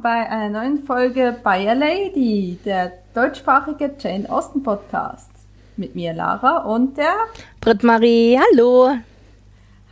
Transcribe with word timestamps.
Willkommen 0.00 0.24
bei 0.24 0.30
einer 0.30 0.60
neuen 0.60 0.82
Folge 0.82 1.36
Bayer 1.42 1.74
Lady, 1.74 2.58
der 2.64 2.92
deutschsprachige 3.12 3.94
Jane 3.98 4.30
Austen 4.30 4.62
Podcast. 4.62 5.30
Mit 5.76 5.94
mir 5.94 6.14
Lara 6.14 6.58
und 6.58 6.96
der 6.96 7.12
Britt-Marie. 7.60 8.38
Hallo. 8.38 8.96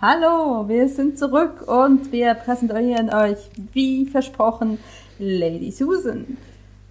Hallo, 0.01 0.67
wir 0.67 0.89
sind 0.89 1.19
zurück 1.19 1.67
und 1.67 2.11
wir 2.11 2.35
präsentieren 2.35 3.13
euch, 3.13 3.39
wie 3.73 4.07
versprochen, 4.07 4.79
Lady 5.19 5.71
Susan. 5.71 6.39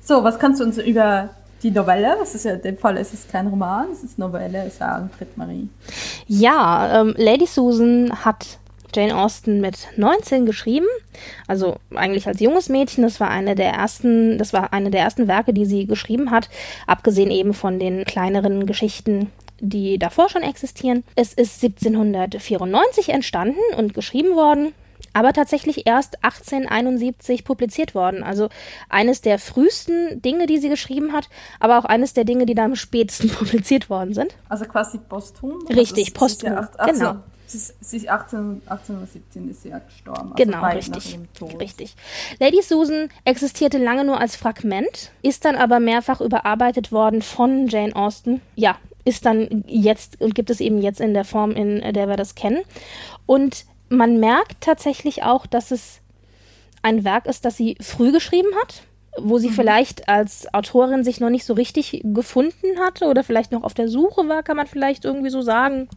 So, 0.01 0.23
was 0.23 0.37
kannst 0.37 0.59
du 0.59 0.65
uns 0.65 0.77
über 0.77 1.29
die 1.63 1.71
Novelle, 1.71 2.17
das 2.19 2.35
ist 2.35 2.45
ja 2.45 2.53
in 2.53 2.61
dem 2.61 2.77
Fall 2.77 2.97
ist 2.97 3.13
es 3.13 3.27
kein 3.27 3.47
Roman, 3.47 3.87
es 3.91 4.03
ist 4.03 4.19
Novelle, 4.19 4.69
sagen 4.69 5.09
Britt-Marie. 5.17 5.69
Ja, 6.27 7.01
ähm, 7.01 7.15
Lady 7.17 7.47
Susan 7.47 8.11
hat 8.23 8.59
Jane 8.93 9.15
Austen 9.15 9.61
mit 9.61 9.87
19 9.97 10.45
geschrieben, 10.45 10.87
also 11.47 11.77
eigentlich 11.93 12.27
als 12.27 12.39
junges 12.39 12.69
Mädchen. 12.69 13.03
Das 13.03 13.19
war 13.19 13.29
eine 13.29 13.55
der 13.55 13.71
ersten, 13.71 14.37
das 14.37 14.53
war 14.53 14.73
eine 14.73 14.91
der 14.91 15.01
ersten 15.01 15.27
Werke, 15.27 15.53
die 15.53 15.65
sie 15.65 15.85
geschrieben 15.85 16.31
hat, 16.31 16.49
abgesehen 16.85 17.31
eben 17.31 17.53
von 17.53 17.79
den 17.79 18.05
kleineren 18.05 18.65
Geschichten, 18.65 19.31
die 19.59 19.97
davor 19.97 20.29
schon 20.29 20.43
existieren. 20.43 21.03
Es 21.15 21.33
ist 21.33 21.63
1794 21.63 23.09
entstanden 23.09 23.59
und 23.75 23.93
geschrieben 23.93 24.35
worden 24.35 24.73
aber 25.17 25.33
tatsächlich 25.33 25.87
erst 25.87 26.23
1871 26.23 27.43
publiziert 27.43 27.95
worden. 27.95 28.23
Also 28.23 28.49
eines 28.87 29.21
der 29.21 29.39
frühesten 29.39 30.21
Dinge, 30.21 30.45
die 30.45 30.59
sie 30.59 30.69
geschrieben 30.69 31.11
hat, 31.11 31.27
aber 31.59 31.79
auch 31.79 31.85
eines 31.85 32.13
der 32.13 32.23
Dinge, 32.23 32.45
die 32.45 32.53
da 32.53 32.65
am 32.65 32.75
spätesten 32.75 33.29
publiziert 33.31 33.89
worden 33.89 34.13
sind. 34.13 34.35
Also 34.47 34.65
quasi 34.65 34.99
posthum? 34.99 35.65
Richtig, 35.67 36.13
posthum, 36.13 36.67
genau. 36.85 37.15
Sie 37.47 37.97
ist 37.97 38.09
18, 38.09 38.61
1817 38.67 39.49
ist 39.49 39.63
sie 39.63 39.69
ja 39.69 39.79
gestorben. 39.79 40.33
Also 40.33 40.35
genau, 40.35 40.65
richtig. 40.65 41.17
Richtig. 41.59 41.95
Lady 42.39 42.61
Susan 42.61 43.09
existierte 43.23 43.77
lange 43.77 44.03
nur 44.03 44.19
als 44.19 44.35
Fragment, 44.35 45.11
ist 45.21 45.45
dann 45.45 45.55
aber 45.55 45.79
mehrfach 45.79 46.21
überarbeitet 46.21 46.91
worden 46.91 47.21
von 47.21 47.67
Jane 47.67 47.95
Austen. 47.95 48.41
Ja, 48.55 48.77
ist 49.05 49.25
dann 49.25 49.63
jetzt 49.67 50.19
und 50.19 50.35
gibt 50.35 50.49
es 50.49 50.59
eben 50.59 50.81
jetzt 50.81 50.99
in 50.99 51.13
der 51.13 51.23
Form, 51.23 51.51
in 51.51 51.93
der 51.93 52.09
wir 52.09 52.17
das 52.17 52.35
kennen. 52.35 52.63
Und 53.25 53.65
man 53.89 54.19
merkt 54.19 54.59
tatsächlich 54.59 55.23
auch, 55.23 55.45
dass 55.45 55.71
es 55.71 56.01
ein 56.81 57.03
Werk 57.03 57.25
ist, 57.25 57.45
das 57.45 57.55
sie 57.55 57.77
früh 57.81 58.11
geschrieben 58.11 58.49
hat, 58.61 58.83
wo 59.17 59.37
sie 59.37 59.49
mhm. 59.49 59.53
vielleicht 59.53 60.09
als 60.09 60.53
Autorin 60.53 61.03
sich 61.03 61.19
noch 61.19 61.29
nicht 61.29 61.45
so 61.45 61.53
richtig 61.53 62.01
gefunden 62.03 62.79
hatte 62.79 63.05
oder 63.05 63.23
vielleicht 63.23 63.51
noch 63.51 63.63
auf 63.63 63.73
der 63.73 63.87
Suche 63.87 64.27
war, 64.27 64.43
kann 64.43 64.57
man 64.57 64.67
vielleicht 64.67 65.05
irgendwie 65.05 65.29
so 65.29 65.41
sagen. 65.41 65.87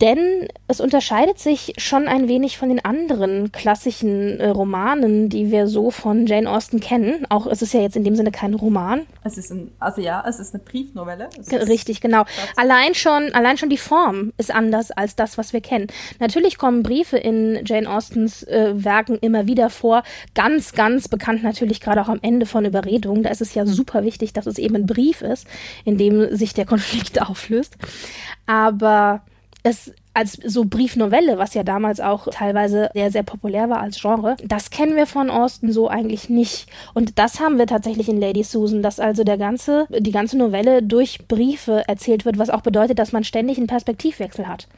Denn 0.00 0.48
es 0.68 0.80
unterscheidet 0.80 1.38
sich 1.38 1.74
schon 1.78 2.08
ein 2.08 2.28
wenig 2.28 2.58
von 2.58 2.68
den 2.68 2.84
anderen 2.84 3.52
klassischen 3.52 4.40
äh, 4.40 4.48
Romanen, 4.48 5.28
die 5.28 5.50
wir 5.50 5.66
so 5.66 5.90
von 5.90 6.26
Jane 6.26 6.50
Austen 6.50 6.80
kennen. 6.80 7.26
Auch 7.28 7.46
es 7.46 7.62
ist 7.62 7.74
ja 7.74 7.80
jetzt 7.80 7.96
in 7.96 8.04
dem 8.04 8.16
Sinne 8.16 8.30
kein 8.30 8.54
Roman. 8.54 9.02
Es 9.24 9.38
ist 9.38 9.50
ein, 9.50 9.72
also 9.78 10.00
ja, 10.00 10.24
es 10.26 10.38
ist 10.38 10.54
eine 10.54 10.62
Briefnovelle. 10.62 11.28
Richtig, 11.50 12.00
genau. 12.00 12.24
Allein 12.56 12.94
schon, 12.94 13.32
allein 13.34 13.58
schon 13.58 13.70
die 13.70 13.78
Form 13.78 14.32
ist 14.38 14.52
anders 14.52 14.90
als 14.90 15.16
das, 15.16 15.38
was 15.38 15.52
wir 15.52 15.60
kennen. 15.60 15.86
Natürlich 16.18 16.58
kommen 16.58 16.82
Briefe 16.82 17.18
in 17.18 17.60
Jane 17.64 17.88
Austens 17.88 18.42
äh, 18.44 18.72
Werken 18.74 19.18
immer 19.20 19.46
wieder 19.46 19.70
vor. 19.70 20.02
Ganz, 20.34 20.72
ganz 20.72 21.08
bekannt 21.08 21.42
natürlich 21.42 21.80
gerade 21.80 22.00
auch 22.00 22.08
am 22.08 22.20
Ende 22.22 22.46
von 22.46 22.64
Überredung. 22.64 23.22
Da 23.22 23.30
ist 23.30 23.40
es 23.40 23.54
ja 23.54 23.66
super 23.66 24.04
wichtig, 24.04 24.32
dass 24.32 24.46
es 24.46 24.58
eben 24.58 24.76
ein 24.76 24.86
Brief 24.86 25.22
ist, 25.22 25.46
in 25.84 25.98
dem 25.98 26.34
sich 26.34 26.54
der 26.54 26.66
Konflikt 26.66 27.20
auflöst. 27.28 27.76
Aber 28.46 29.22
es 29.62 29.92
als 30.14 30.32
so 30.32 30.64
Briefnovelle, 30.64 31.38
was 31.38 31.54
ja 31.54 31.62
damals 31.62 32.00
auch 32.00 32.28
teilweise 32.30 32.90
sehr, 32.92 33.10
sehr 33.10 33.22
populär 33.22 33.70
war 33.70 33.80
als 33.80 34.00
Genre, 34.00 34.36
das 34.44 34.70
kennen 34.70 34.96
wir 34.96 35.06
von 35.06 35.30
Austen 35.30 35.72
so 35.72 35.88
eigentlich 35.88 36.28
nicht. 36.28 36.66
Und 36.94 37.18
das 37.18 37.40
haben 37.40 37.58
wir 37.58 37.66
tatsächlich 37.66 38.08
in 38.08 38.20
Lady 38.20 38.42
Susan, 38.42 38.82
dass 38.82 39.00
also 39.00 39.24
der 39.24 39.38
ganze, 39.38 39.86
die 39.88 40.10
ganze 40.10 40.36
Novelle 40.36 40.82
durch 40.82 41.26
Briefe 41.28 41.84
erzählt 41.86 42.24
wird, 42.24 42.38
was 42.38 42.50
auch 42.50 42.60
bedeutet, 42.60 42.98
dass 42.98 43.12
man 43.12 43.24
ständig 43.24 43.56
einen 43.56 43.68
Perspektivwechsel 43.68 44.48
hat 44.48 44.68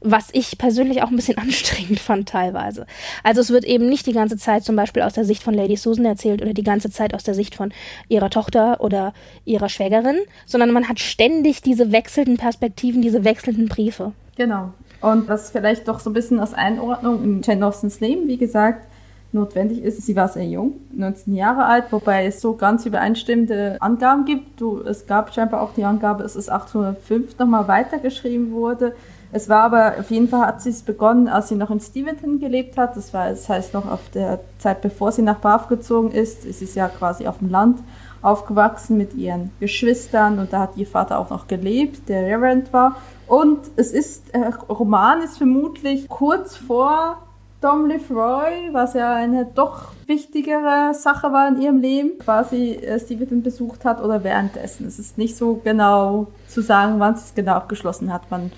was 0.00 0.28
ich 0.32 0.58
persönlich 0.58 1.02
auch 1.02 1.10
ein 1.10 1.16
bisschen 1.16 1.38
anstrengend 1.38 2.00
fand 2.00 2.28
teilweise. 2.28 2.86
Also 3.22 3.40
es 3.40 3.50
wird 3.50 3.64
eben 3.64 3.88
nicht 3.88 4.06
die 4.06 4.12
ganze 4.12 4.36
Zeit 4.36 4.64
zum 4.64 4.76
Beispiel 4.76 5.02
aus 5.02 5.14
der 5.14 5.24
Sicht 5.24 5.42
von 5.42 5.54
Lady 5.54 5.76
Susan 5.76 6.04
erzählt 6.04 6.42
oder 6.42 6.52
die 6.52 6.62
ganze 6.62 6.90
Zeit 6.90 7.14
aus 7.14 7.24
der 7.24 7.34
Sicht 7.34 7.54
von 7.54 7.72
ihrer 8.08 8.30
Tochter 8.30 8.80
oder 8.80 9.12
ihrer 9.44 9.68
Schwägerin, 9.68 10.18
sondern 10.46 10.72
man 10.72 10.88
hat 10.88 11.00
ständig 11.00 11.62
diese 11.62 11.92
wechselnden 11.92 12.36
Perspektiven, 12.36 13.02
diese 13.02 13.24
wechselnden 13.24 13.68
Briefe. 13.68 14.12
Genau. 14.36 14.72
Und 15.00 15.28
was 15.28 15.50
vielleicht 15.50 15.88
doch 15.88 16.00
so 16.00 16.10
ein 16.10 16.14
bisschen 16.14 16.40
als 16.40 16.54
Einordnung 16.54 17.22
in 17.22 17.42
Jane 17.42 17.66
Austens 17.66 18.00
Leben, 18.00 18.28
wie 18.28 18.38
gesagt, 18.38 18.86
notwendig 19.32 19.82
ist. 19.82 20.04
Sie 20.04 20.16
war 20.16 20.28
sehr 20.28 20.44
jung, 20.44 20.74
19 20.92 21.34
Jahre 21.34 21.66
alt, 21.66 21.84
wobei 21.90 22.26
es 22.26 22.40
so 22.40 22.54
ganz 22.54 22.86
übereinstimmende 22.86 23.76
Angaben 23.80 24.24
gibt. 24.24 24.60
Du, 24.60 24.80
es 24.80 25.06
gab 25.06 25.32
scheinbar 25.34 25.62
auch 25.62 25.74
die 25.74 25.84
Angabe, 25.84 26.22
dass 26.22 26.34
es 26.34 26.48
1805 26.48 27.38
nochmal 27.38 27.68
weitergeschrieben 27.68 28.52
wurde. 28.52 28.94
Es 29.36 29.50
war 29.50 29.64
aber, 29.64 29.96
auf 30.00 30.10
jeden 30.10 30.28
Fall 30.28 30.46
hat 30.46 30.62
sie 30.62 30.70
es 30.70 30.80
begonnen, 30.80 31.28
als 31.28 31.48
sie 31.48 31.56
noch 31.56 31.70
in 31.70 31.78
Steventon 31.78 32.40
gelebt 32.40 32.78
hat. 32.78 32.96
Das 32.96 33.12
war, 33.12 33.28
das 33.28 33.46
heißt 33.50 33.74
noch 33.74 33.86
auf 33.86 34.00
der 34.14 34.40
Zeit, 34.56 34.80
bevor 34.80 35.12
sie 35.12 35.20
nach 35.20 35.40
Bath 35.40 35.68
gezogen 35.68 36.10
ist. 36.10 36.46
Es 36.46 36.62
ist 36.62 36.74
ja 36.74 36.88
quasi 36.88 37.26
auf 37.26 37.36
dem 37.40 37.50
Land 37.50 37.80
aufgewachsen 38.22 38.96
mit 38.96 39.12
ihren 39.12 39.50
Geschwistern 39.60 40.38
und 40.38 40.54
da 40.54 40.60
hat 40.60 40.78
ihr 40.78 40.86
Vater 40.86 41.18
auch 41.18 41.28
noch 41.28 41.48
gelebt, 41.48 42.08
der 42.08 42.22
Reverend 42.22 42.72
war. 42.72 42.96
Und 43.26 43.58
es 43.76 43.92
ist, 43.92 44.34
äh, 44.34 44.52
Roman 44.70 45.20
ist 45.20 45.36
vermutlich 45.36 46.08
kurz 46.08 46.56
vor 46.56 47.18
Dom 47.60 47.88
Lefroy, 47.88 48.70
was 48.72 48.94
ja 48.94 49.16
eine 49.16 49.44
doch 49.44 49.92
wichtigere 50.06 50.94
Sache 50.94 51.30
war 51.30 51.48
in 51.48 51.60
ihrem 51.60 51.80
Leben, 51.82 52.18
quasi 52.20 52.72
äh, 52.72 52.98
Steventon 52.98 53.42
besucht 53.42 53.84
hat 53.84 54.02
oder 54.02 54.24
währenddessen. 54.24 54.86
Es 54.86 54.98
ist 54.98 55.18
nicht 55.18 55.36
so 55.36 55.60
genau 55.62 56.28
zu 56.48 56.62
sagen, 56.62 57.00
wann 57.00 57.12
es 57.12 57.34
genau 57.34 57.52
abgeschlossen 57.52 58.10
hat. 58.10 58.30
Man 58.30 58.50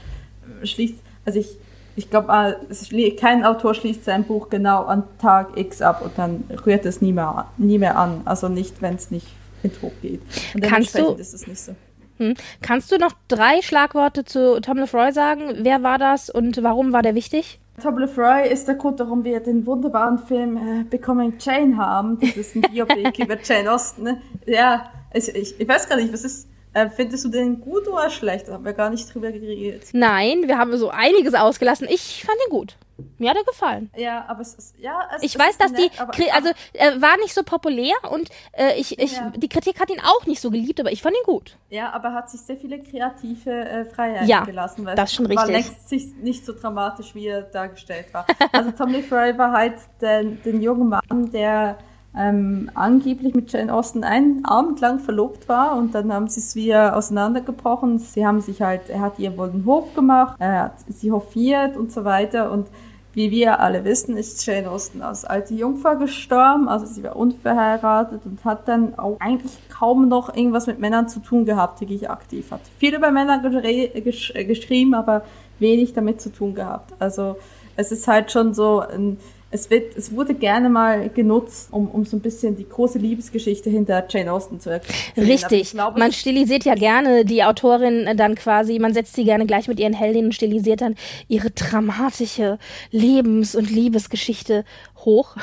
schließt, 0.65 0.97
also 1.25 1.39
ich, 1.39 1.57
ich 1.97 2.11
glaube, 2.11 2.57
äh, 2.93 3.11
kein 3.13 3.45
Autor 3.45 3.75
schließt 3.75 4.05
sein 4.05 4.25
Buch 4.25 4.49
genau 4.49 4.85
an 4.85 5.05
Tag 5.21 5.57
X 5.57 5.83
ab 5.83 6.03
und 6.03 6.13
dann 6.17 6.45
rührt 6.65 6.87
es 6.87 7.01
nie 7.01 7.13
mehr, 7.13 7.47
nie 7.57 7.79
mehr 7.79 7.99
an. 7.99 8.23
Also 8.25 8.49
nicht, 8.49 8.81
wenn 8.83 8.95
es 8.95 9.11
nicht 9.11 9.27
in 9.63 9.73
Druck 9.73 10.01
geht. 10.01 10.21
Und 10.55 10.63
Kannst 10.63 10.97
du, 10.97 11.15
ist 11.15 11.35
es 11.35 11.47
nicht 11.47 11.61
so. 11.61 11.75
Hm. 12.19 12.35
Kannst 12.63 12.91
du 12.91 12.99
noch 12.99 13.13
drei 13.29 13.63
Schlagworte 13.63 14.25
zu 14.25 14.61
Tom 14.61 14.79
Lefroy 14.79 15.13
sagen? 15.13 15.59
Wer 15.59 15.83
war 15.83 15.99
das 15.99 16.31
und 16.31 16.63
warum 16.63 16.93
war 16.93 17.03
der 17.03 17.15
wichtig? 17.15 17.61
Tom 17.81 17.97
Lefroy 17.99 18.49
ist 18.49 18.67
der 18.67 18.75
Grund, 18.75 18.99
warum 18.99 19.23
wir 19.23 19.39
den 19.41 19.65
wunderbaren 19.65 20.19
Film 20.19 20.57
äh, 20.57 20.85
Becoming 20.85 21.35
Jane 21.39 21.77
haben. 21.77 22.19
Das 22.21 22.37
ist 22.37 22.57
ein 22.57 22.63
Biopic 22.63 23.19
über 23.23 23.37
Jane 23.41 23.73
Austen. 23.73 24.03
Ne? 24.03 24.21
Ja, 24.47 24.91
ich, 25.15 25.29
ich, 25.29 25.61
ich 25.61 25.69
weiß 25.69 25.89
gar 25.89 25.97
nicht, 25.97 26.13
was 26.13 26.25
ist 26.25 26.49
äh, 26.79 26.91
findest 26.91 27.25
du 27.25 27.29
den 27.29 27.61
gut 27.61 27.89
oder 27.89 28.11
schlecht? 28.11 28.49
Da 28.49 28.55
haben 28.55 28.65
wir 28.65 28.73
gar 28.73 28.91
nicht 28.91 29.13
drüber 29.13 29.31
geredet. 29.33 29.89
Nein, 29.93 30.47
wir 30.47 30.59
haben 30.59 30.77
so 30.77 30.91
einiges 30.91 31.35
ausgelassen. 31.35 31.89
Ich 31.91 32.25
fand 32.25 32.39
ihn 32.47 32.51
gut. 32.51 32.77
Mir 33.19 33.31
hat 33.31 33.37
er 33.37 33.45
gefallen. 33.45 33.91
Ja, 33.97 34.25
aber 34.27 34.41
es 34.41 34.55
ist, 34.55 34.75
ja, 34.79 35.09
es 35.15 35.23
Ich 35.23 35.39
weiß, 35.39 35.57
dass 35.59 35.71
nett, 35.71 35.93
die, 35.95 36.01
aber, 36.01 36.13
also, 36.35 36.51
er 36.73 37.01
war 37.01 37.17
nicht 37.19 37.33
so 37.33 37.45
populär 37.45 37.95
und 38.11 38.29
äh, 38.53 38.75
ich, 38.77 38.99
ich, 38.99 39.13
ja. 39.17 39.31
die 39.37 39.49
Kritik 39.49 39.81
hat 39.81 39.89
ihn 39.89 40.01
auch 40.01 40.27
nicht 40.27 40.41
so 40.41 40.51
geliebt, 40.51 40.81
aber 40.81 40.91
ich 40.91 41.01
fand 41.01 41.15
ihn 41.15 41.23
gut. 41.25 41.57
Ja, 41.71 41.93
aber 41.93 42.09
er 42.09 42.15
hat 42.15 42.31
sich 42.31 42.41
sehr 42.41 42.57
viele 42.57 42.83
kreative 42.83 43.51
äh, 43.51 43.85
Freiheiten 43.85 44.29
ja, 44.29 44.45
gelassen, 44.45 44.85
weil 44.85 44.97
das 44.97 45.11
ist 45.11 45.17
schon 45.17 45.27
richtig. 45.27 45.47
war 45.47 45.53
längst 45.53 45.93
nicht 46.23 46.45
so 46.45 46.53
dramatisch, 46.53 47.15
wie 47.15 47.29
er 47.29 47.43
dargestellt 47.43 48.07
war. 48.13 48.27
also 48.53 48.73
Tommy 48.73 49.03
Fry 49.03 49.37
war 49.39 49.53
halt 49.53 49.77
den, 50.01 50.43
den 50.43 50.61
jungen 50.61 50.89
Mann, 50.89 51.31
der 51.31 51.79
ähm, 52.17 52.71
angeblich 52.75 53.35
mit 53.35 53.53
Jane 53.53 53.73
Austen 53.73 54.03
einen 54.03 54.45
Abend 54.45 54.81
lang 54.81 54.99
verlobt 54.99 55.49
war 55.49 55.77
und 55.77 55.95
dann 55.95 56.13
haben 56.13 56.29
sie 56.29 56.41
es 56.41 56.57
wieder 56.57 56.97
auseinandergebrochen. 56.97 57.99
Sie 57.99 58.27
haben 58.27 58.41
sich 58.41 58.63
halt, 58.63 58.89
er 58.89 59.01
hat 59.01 59.19
ihr 59.19 59.37
wohl 59.37 59.51
einen 59.51 59.67
Hof 59.67 59.95
gemacht, 59.95 60.37
er 60.39 60.65
hat 60.65 60.75
sie 60.89 61.13
hofiert 61.13 61.77
und 61.77 61.93
so 61.93 62.05
weiter 62.05 62.51
und 62.51 62.69
wie 63.15 63.31
wir 63.33 63.59
alle 63.59 63.85
wissen, 63.85 64.17
ist 64.17 64.47
Jane 64.47 64.71
Austen 64.71 65.03
als 65.03 65.25
alte 65.25 65.53
Jungfer 65.55 65.97
gestorben, 65.97 66.69
also 66.69 66.87
sie 66.87 67.03
war 67.03 67.17
unverheiratet 67.17 68.21
und 68.25 68.45
hat 68.45 68.69
dann 68.69 68.97
auch 68.97 69.19
eigentlich 69.19 69.59
kaum 69.71 70.09
noch 70.09 70.37
irgendwas 70.37 70.67
mit 70.69 70.79
Männern 70.79 71.09
zu 71.09 71.19
tun 71.21 71.45
gehabt, 71.45 71.81
wirklich 71.81 72.11
aktiv. 72.11 72.51
Hat 72.53 72.61
viel 72.79 72.95
über 72.95 73.11
Männer 73.11 73.41
gesch 73.41 74.33
geschrieben, 74.35 74.95
aber 74.95 75.23
wenig 75.59 75.95
damit 75.95 76.21
zu 76.21 76.31
tun 76.31 76.55
gehabt. 76.55 76.93
Also 77.01 77.37
es 77.77 77.91
ist 77.91 78.07
halt 78.07 78.31
schon 78.31 78.55
so 78.55 78.81
ein 78.81 79.19
es, 79.51 79.71
wird, 79.71 79.97
es 79.97 80.15
wurde 80.15 80.35
gerne 80.35 80.69
mal 80.69 81.09
genutzt, 81.09 81.69
um, 81.73 81.89
um 81.89 82.05
so 82.05 82.17
ein 82.17 82.21
bisschen 82.21 82.57
die 82.57 82.69
große 82.69 82.99
Liebesgeschichte 82.99 83.71
hinter 83.71 84.05
Jane 84.09 84.31
Austen 84.31 84.61
zu 84.61 84.71
erklären. 84.71 84.99
Richtig. 85.17 85.71
Glaube, 85.71 85.99
man 85.99 86.13
stilisiert 86.13 86.65
ja 86.65 86.75
gerne 86.75 87.25
die 87.25 87.43
Autorin 87.43 88.09
dann 88.17 88.35
quasi, 88.35 88.79
man 88.79 88.93
setzt 88.93 89.15
sie 89.15 89.25
gerne 89.25 89.47
gleich 89.47 89.67
mit 89.67 89.81
ihren 89.81 89.95
Heldinnen 89.95 90.27
und 90.27 90.33
stilisiert 90.35 90.83
dann 90.83 90.97
ihre 91.29 91.51
dramatische 91.51 92.59
Lebens- 92.91 93.55
und 93.55 93.71
Liebesgeschichte 93.71 94.65
hoch. 94.99 95.35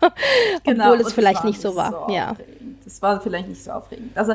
genau, 0.64 0.92
Obwohl 0.92 1.06
es 1.06 1.12
vielleicht 1.12 1.44
nicht 1.44 1.60
so 1.60 1.74
war. 1.74 2.06
So 2.06 2.14
ja. 2.14 2.36
Das 2.84 3.02
war 3.02 3.20
vielleicht 3.20 3.48
nicht 3.48 3.62
so 3.62 3.72
aufregend. 3.72 4.16
Also 4.16 4.34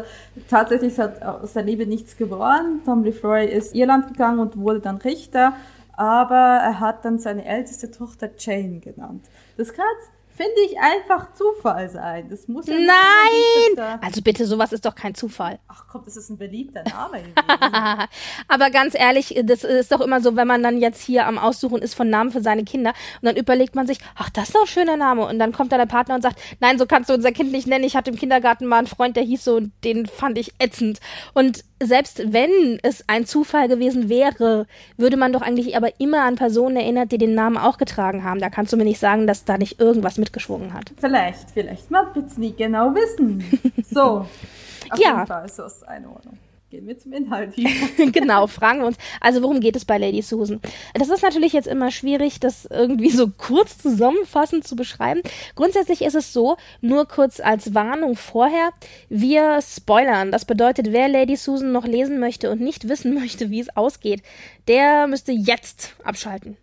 tatsächlich 0.49 0.99
hat 0.99 1.23
aus 1.23 1.53
der 1.53 1.63
Liebe 1.63 1.87
nichts 1.87 2.17
geworden. 2.17 2.81
Tom 2.85 3.03
Lefroy 3.03 3.45
ist 3.45 3.73
Irland 3.73 4.09
gegangen 4.09 4.39
und 4.39 4.57
wurde 4.57 4.81
dann 4.81 4.97
Richter 4.97 5.53
aber 5.93 6.35
er 6.35 6.79
hat 6.79 7.05
dann 7.05 7.19
seine 7.19 7.45
älteste 7.45 7.91
Tochter 7.91 8.29
Jane 8.37 8.79
genannt. 8.79 9.29
Das 9.57 9.73
kann 9.73 9.85
finde 10.35 10.55
ich 10.65 10.77
einfach 10.79 11.33
Zufall 11.33 11.89
sein. 11.89 12.27
Das 12.29 12.47
muss 12.47 12.67
ja 12.67 12.73
Nein! 12.73 13.99
Also 14.01 14.21
bitte, 14.21 14.45
sowas 14.45 14.73
ist 14.73 14.85
doch 14.85 14.95
kein 14.95 15.15
Zufall. 15.15 15.59
Ach 15.67 15.85
komm, 15.91 16.03
das 16.05 16.17
ist 16.17 16.29
ein 16.29 16.37
beliebter 16.37 16.83
Name. 16.83 17.23
Aber 18.47 18.69
ganz 18.71 18.95
ehrlich, 18.95 19.39
das 19.43 19.63
ist 19.63 19.91
doch 19.91 20.01
immer 20.01 20.21
so, 20.21 20.35
wenn 20.35 20.47
man 20.47 20.63
dann 20.63 20.79
jetzt 20.79 21.01
hier 21.01 21.27
am 21.27 21.37
Aussuchen 21.37 21.81
ist 21.81 21.93
von 21.93 22.09
Namen 22.09 22.31
für 22.31 22.41
seine 22.41 22.63
Kinder 22.63 22.93
und 23.21 23.27
dann 23.27 23.35
überlegt 23.35 23.75
man 23.75 23.87
sich, 23.87 23.99
ach, 24.15 24.29
das 24.29 24.49
ist 24.49 24.55
doch 24.55 24.61
ein 24.61 24.67
schöner 24.67 24.97
Name. 24.97 25.25
Und 25.27 25.39
dann 25.39 25.51
kommt 25.51 25.71
da 25.71 25.77
der 25.77 25.85
Partner 25.85 26.15
und 26.15 26.21
sagt, 26.21 26.39
nein, 26.59 26.77
so 26.79 26.85
kannst 26.85 27.09
du 27.09 27.13
unser 27.13 27.31
Kind 27.31 27.51
nicht 27.51 27.67
nennen. 27.67 27.83
Ich 27.83 27.95
hatte 27.95 28.11
im 28.11 28.17
Kindergarten 28.17 28.65
mal 28.65 28.79
einen 28.79 28.87
Freund, 28.87 29.15
der 29.15 29.23
hieß 29.23 29.43
so 29.43 29.55
und 29.57 29.71
den 29.83 30.05
fand 30.07 30.37
ich 30.37 30.53
ätzend. 30.59 30.99
Und 31.33 31.63
selbst 31.85 32.33
wenn 32.33 32.79
es 32.81 33.03
ein 33.07 33.25
Zufall 33.25 33.67
gewesen 33.67 34.09
wäre, 34.09 34.67
würde 34.97 35.17
man 35.17 35.33
doch 35.33 35.41
eigentlich 35.41 35.75
aber 35.75 35.99
immer 35.99 36.23
an 36.23 36.35
Personen 36.35 36.77
erinnert, 36.77 37.11
die 37.11 37.17
den 37.17 37.35
Namen 37.35 37.57
auch 37.57 37.77
getragen 37.77 38.23
haben. 38.23 38.39
Da 38.39 38.49
kannst 38.49 38.73
du 38.73 38.77
mir 38.77 38.85
nicht 38.85 38.99
sagen, 38.99 39.27
dass 39.27 39.45
da 39.45 39.57
nicht 39.57 39.79
irgendwas 39.79 40.17
mitgeschwungen 40.23 40.73
hat. 40.73 40.91
Vielleicht, 40.97 41.51
vielleicht. 41.51 41.91
Man 41.91 42.15
wird 42.15 42.27
es 42.27 42.37
nie 42.37 42.53
genau 42.53 42.93
wissen. 42.95 43.43
So. 43.91 44.01
Auf 44.89 44.99
ja. 44.99 45.15
jeden 45.15 45.27
Fall 45.27 45.45
ist 45.45 45.59
das 45.59 45.83
eine 45.83 46.09
Ordnung. 46.09 46.37
Gehen 46.69 46.87
wir 46.87 46.97
zum 46.97 47.13
Inhalt 47.13 47.53
hier. 47.53 47.69
genau, 48.11 48.47
fragen 48.47 48.79
wir 48.79 48.87
uns. 48.87 48.97
Also 49.21 49.43
worum 49.43 49.59
geht 49.59 49.75
es 49.75 49.85
bei 49.85 49.99
Lady 49.99 50.23
Susan? 50.23 50.59
Das 50.95 51.07
ist 51.09 51.21
natürlich 51.21 51.53
jetzt 51.53 51.67
immer 51.67 51.91
schwierig, 51.91 52.39
das 52.39 52.65
irgendwie 52.65 53.11
so 53.11 53.27
kurz 53.27 53.77
zusammenfassend 53.77 54.65
zu 54.65 54.75
beschreiben. 54.75 55.21
Grundsätzlich 55.53 56.01
ist 56.01 56.15
es 56.15 56.33
so, 56.33 56.57
nur 56.81 57.07
kurz 57.07 57.39
als 57.39 57.75
Warnung 57.75 58.15
vorher, 58.15 58.71
wir 59.07 59.59
spoilern. 59.61 60.31
Das 60.31 60.45
bedeutet, 60.45 60.91
wer 60.91 61.09
Lady 61.09 61.35
Susan 61.35 61.71
noch 61.71 61.85
lesen 61.85 62.19
möchte 62.19 62.49
und 62.49 62.59
nicht 62.59 62.89
wissen 62.89 63.13
möchte, 63.19 63.51
wie 63.51 63.59
es 63.59 63.75
ausgeht, 63.75 64.23
der 64.67 65.05
müsste 65.05 65.31
jetzt 65.31 65.93
abschalten. 66.03 66.57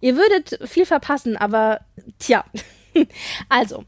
Ihr 0.00 0.16
würdet 0.16 0.58
viel 0.70 0.86
verpassen, 0.86 1.36
aber 1.36 1.80
tja. 2.18 2.44
also. 3.48 3.84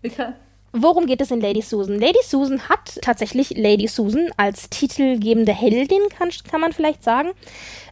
Worum 0.75 1.05
geht 1.05 1.21
es 1.21 1.31
in 1.31 1.43
Lady 1.43 1.61
Susan? 1.61 2.01
Lady 2.01 2.21
Susan 2.25 2.67
hat 2.71 2.99
tatsächlich 3.03 3.51
Lady 3.59 3.87
Susan 3.89 4.31
als 4.39 4.71
titelgebende 4.71 5.53
Heldin, 5.53 6.01
kann, 6.09 6.31
kann 6.51 6.63
man 6.63 6.73
vielleicht 6.73 7.05
sagen. 7.05 7.33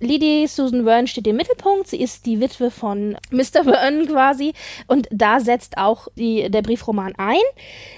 Lady 0.00 0.46
Susan 0.48 0.84
Verne 0.84 1.06
steht 1.06 1.26
im 1.26 1.36
Mittelpunkt. 1.36 1.88
Sie 1.88 2.00
ist 2.00 2.24
die 2.24 2.40
Witwe 2.40 2.70
von 2.70 3.18
Mr. 3.30 3.64
Verne 3.64 4.06
quasi. 4.06 4.54
Und 4.86 5.08
da 5.10 5.40
setzt 5.40 5.76
auch 5.76 6.08
die, 6.16 6.50
der 6.50 6.62
Briefroman 6.62 7.14
ein. 7.18 7.42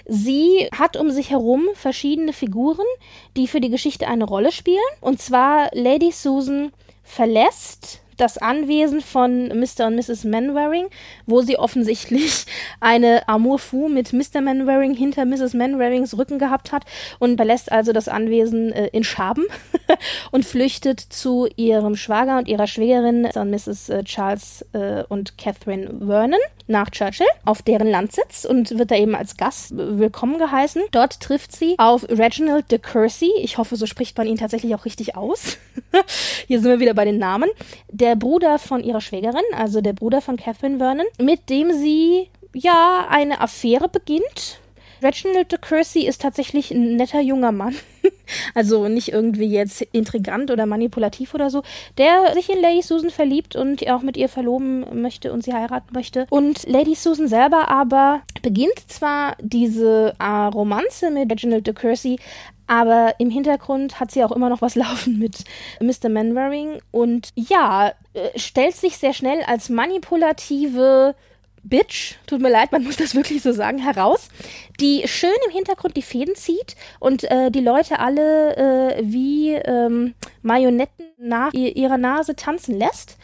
Sie 0.07 0.69
hat 0.77 0.97
um 0.97 1.13
sich 1.13 1.31
herum 1.31 1.69
verschiedene 1.75 2.33
Figuren, 2.33 2.87
die 3.37 3.47
für 3.47 3.61
die 3.61 3.71
Geschichte 3.71 4.09
eine 4.09 4.25
Rolle 4.25 4.51
spielen. 4.51 4.81
Und 5.01 5.23
zwar 5.23 5.69
Lady 5.75 6.11
Susan 6.11 6.73
verlässt 7.05 8.02
das 8.17 8.39
Anwesen 8.39 9.01
von 9.01 9.49
Mr. 9.49 9.87
und 9.87 9.97
Mrs. 9.97 10.25
Manwaring, 10.25 10.87
wo 11.27 11.43
sie 11.43 11.59
offensichtlich 11.59 12.47
eine 12.81 13.29
Amour 13.29 13.59
fou 13.59 13.89
mit 13.89 14.13
Mr. 14.13 14.41
Manwaring 14.41 14.95
hinter 14.95 15.25
Mrs. 15.25 15.55
Manwarings 15.55 16.17
Rücken 16.17 16.39
gehabt 16.39 16.73
hat 16.73 16.85
und 17.19 17.37
verlässt 17.37 17.73
also 17.73 17.93
das 17.93 18.09
Anwesen 18.09 18.73
äh, 18.73 18.89
in 18.89 19.05
Schaben 19.05 19.45
und 20.31 20.45
flüchtet 20.45 21.01
zu 21.01 21.49
ihrem 21.57 21.97
Schwager 21.97 22.39
und 22.39 22.49
ihrer 22.49 22.67
Schwägerin, 22.67 23.23
Mr. 23.23 23.43
und 23.43 23.51
Mrs. 23.51 23.89
Äh, 23.89 24.05
Charles 24.05 24.65
äh, 24.73 25.05
und 25.09 25.39
Catherine 25.39 26.01
Vernon 26.07 26.41
nach 26.67 26.91
Churchill 26.91 27.27
auf 27.45 27.63
deren 27.63 27.89
Landsitz 27.89 28.45
und 28.45 28.79
wird 28.79 28.91
da 28.91 28.97
eben 28.97 29.15
als 29.15 29.37
Gast 29.37 29.73
willkommen 29.77 30.39
geheißen. 30.39 30.83
Dort 30.91 31.21
trifft 31.21 31.55
sie 31.55 31.75
auf 31.79 32.05
Reginald 32.09 32.71
de 32.71 32.79
Courcy. 32.79 33.31
Ich 33.39 33.59
hoffe, 33.59 33.77
so 33.77 33.87
spricht 33.87 34.17
man 34.17 34.27
ihn 34.27 34.39
tatsächlich 34.39 34.75
auch 34.75 34.85
richtig 34.85 35.17
aus. 35.17 35.59
Hier 36.47 36.61
sind 36.61 36.71
wir 36.71 36.81
wieder 36.81 36.95
bei 36.95 37.05
den 37.05 37.19
Namen. 37.19 37.51
Bruder 38.17 38.59
von 38.59 38.83
ihrer 38.83 39.01
Schwägerin, 39.01 39.43
also 39.57 39.81
der 39.81 39.93
Bruder 39.93 40.21
von 40.21 40.37
Catherine 40.37 40.79
Vernon, 40.79 41.07
mit 41.19 41.49
dem 41.49 41.73
sie 41.73 42.29
ja 42.55 43.07
eine 43.09 43.41
Affäre 43.41 43.89
beginnt 43.89 44.61
Reginald 45.03 45.53
de 45.53 45.59
Courcy 45.59 46.07
ist 46.07 46.23
tatsächlich 46.23 46.71
ein 46.71 46.97
netter 46.97 47.21
junger 47.21 47.53
Mann. 47.53 47.75
also 48.55 48.89
nicht 48.89 49.13
irgendwie 49.13 49.47
jetzt 49.47 49.83
intrigant 49.93 50.51
oder 50.51 50.67
manipulativ 50.67 51.35
oder 51.35 51.51
so, 51.51 51.63
der 51.99 52.33
sich 52.35 52.51
in 52.51 52.61
Lady 52.61 52.83
Susan 52.83 53.11
verliebt 53.11 53.57
und 53.57 53.89
auch 53.89 54.03
mit 54.03 54.17
ihr 54.17 54.29
verloben 54.29 54.85
möchte 55.01 55.33
und 55.33 55.45
sie 55.45 55.53
heiraten 55.53 55.93
möchte. 55.93 56.27
Und 56.31 56.67
Lady 56.69 56.95
Susan 56.95 57.29
selber 57.29 57.69
aber 57.69 58.23
beginnt 58.43 58.79
zwar 58.89 59.37
diese 59.41 60.15
äh, 60.19 60.25
Romanze 60.25 61.11
mit 61.11 61.31
Reginald 61.31 61.67
de 61.67 61.75
Courcy, 61.75 62.19
aber 62.67 63.15
im 63.19 63.31
Hintergrund 63.31 64.01
hat 64.01 64.11
sie 64.11 64.25
auch 64.25 64.33
immer 64.33 64.49
noch 64.49 64.63
was 64.63 64.75
laufen 64.77 65.19
mit 65.19 65.45
Mr. 65.81 66.09
Manwaring 66.09 66.81
und 66.91 67.31
ja, 67.35 67.93
äh, 68.15 68.39
stellt 68.39 68.77
sich 68.77 68.99
sehr 68.99 69.13
schnell 69.13 69.43
als 69.47 69.69
manipulative 69.69 71.15
Bitch, 71.65 72.17
tut 72.27 72.41
mir 72.41 72.51
leid, 72.51 72.73
man 72.73 72.83
muss 72.83 72.97
das 72.97 73.15
wirklich 73.15 73.43
so 73.43 73.53
sagen, 73.53 73.79
heraus, 73.79 74.29
die 74.81 75.07
schön 75.07 75.31
im 75.47 75.53
Hintergrund 75.53 75.97
die 75.97 76.03
Fäden 76.03 76.35
zieht 76.35 76.77
und 76.99 77.25
äh, 77.31 77.51
die 77.51 77.61
Leute 77.61 78.01
alle 78.01 78.57
äh, 78.97 79.03
wie 79.05 79.53
ähm, 79.55 80.15
Marionetten 80.43 81.07
nach 81.19 81.53
ihrer 81.53 81.99
Nase 81.99 82.35
tanzen 82.35 82.77
lässt. 82.77 83.17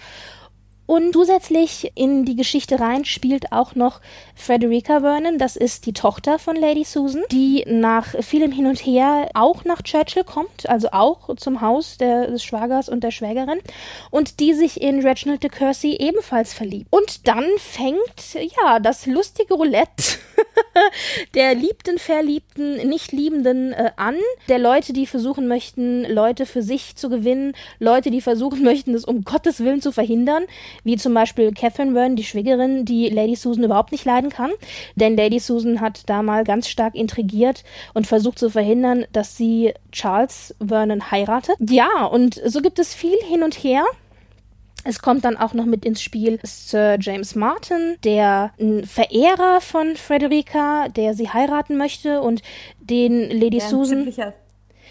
Und 0.88 1.12
zusätzlich 1.12 1.92
in 1.96 2.24
die 2.24 2.34
Geschichte 2.34 2.80
rein 2.80 3.04
spielt 3.04 3.52
auch 3.52 3.74
noch 3.74 4.00
Frederica 4.34 5.00
Vernon, 5.00 5.36
das 5.36 5.54
ist 5.54 5.84
die 5.84 5.92
Tochter 5.92 6.38
von 6.38 6.56
Lady 6.56 6.82
Susan, 6.82 7.24
die 7.30 7.62
nach 7.68 8.06
vielem 8.22 8.52
Hin 8.52 8.66
und 8.66 8.78
Her 8.78 9.28
auch 9.34 9.66
nach 9.66 9.82
Churchill 9.82 10.24
kommt, 10.24 10.66
also 10.66 10.88
auch 10.92 11.36
zum 11.36 11.60
Haus 11.60 11.98
der, 11.98 12.28
des 12.28 12.42
Schwagers 12.42 12.88
und 12.88 13.04
der 13.04 13.10
Schwägerin 13.10 13.58
und 14.10 14.40
die 14.40 14.54
sich 14.54 14.80
in 14.80 15.06
Reginald 15.06 15.42
de 15.42 15.50
Courcy 15.50 15.94
ebenfalls 16.00 16.54
verliebt. 16.54 16.86
Und 16.90 17.28
dann 17.28 17.44
fängt, 17.58 18.32
ja, 18.62 18.80
das 18.80 19.04
lustige 19.04 19.52
Roulette 19.52 20.18
der 21.34 21.54
liebten, 21.54 21.98
verliebten, 21.98 22.88
nicht 22.88 23.12
liebenden 23.12 23.72
äh, 23.72 23.90
an, 23.96 24.16
der 24.48 24.58
Leute, 24.58 24.92
die 24.92 25.06
versuchen 25.06 25.48
möchten, 25.48 26.04
Leute 26.04 26.46
für 26.46 26.62
sich 26.62 26.96
zu 26.96 27.08
gewinnen, 27.08 27.54
Leute, 27.78 28.10
die 28.10 28.20
versuchen 28.20 28.62
möchten, 28.64 28.94
es 28.94 29.04
um 29.04 29.22
Gottes 29.22 29.60
Willen 29.60 29.82
zu 29.82 29.92
verhindern, 29.92 30.44
wie 30.84 30.96
zum 30.96 31.14
Beispiel 31.14 31.52
Catherine 31.52 31.92
Byrne, 31.92 32.14
die 32.14 32.24
Schwägerin, 32.24 32.84
die 32.84 33.08
Lady 33.08 33.36
Susan 33.36 33.64
überhaupt 33.64 33.92
nicht 33.92 34.04
leiden 34.04 34.30
kann, 34.30 34.50
denn 34.96 35.16
Lady 35.16 35.38
Susan 35.38 35.80
hat 35.80 36.08
da 36.08 36.22
mal 36.22 36.44
ganz 36.44 36.68
stark 36.68 36.94
intrigiert 36.94 37.64
und 37.94 38.06
versucht 38.06 38.38
zu 38.38 38.50
verhindern, 38.50 39.06
dass 39.12 39.36
sie 39.36 39.74
Charles 39.92 40.54
Vernon 40.64 41.10
heiratet. 41.10 41.56
Ja, 41.60 42.04
und 42.06 42.40
so 42.44 42.60
gibt 42.60 42.78
es 42.78 42.94
viel 42.94 43.16
hin 43.28 43.42
und 43.42 43.54
her. 43.54 43.84
Es 44.84 45.00
kommt 45.00 45.24
dann 45.24 45.36
auch 45.36 45.54
noch 45.54 45.64
mit 45.64 45.84
ins 45.84 46.00
Spiel 46.00 46.38
Sir 46.42 46.96
James 47.00 47.34
Martin, 47.34 47.96
der 48.04 48.52
ein 48.60 48.84
Verehrer 48.86 49.60
von 49.60 49.96
Frederica, 49.96 50.88
der 50.88 51.14
sie 51.14 51.28
heiraten 51.28 51.76
möchte 51.76 52.20
und 52.20 52.42
den 52.80 53.28
Lady 53.30 53.58
ja, 53.58 53.68
Susan. 53.68 54.12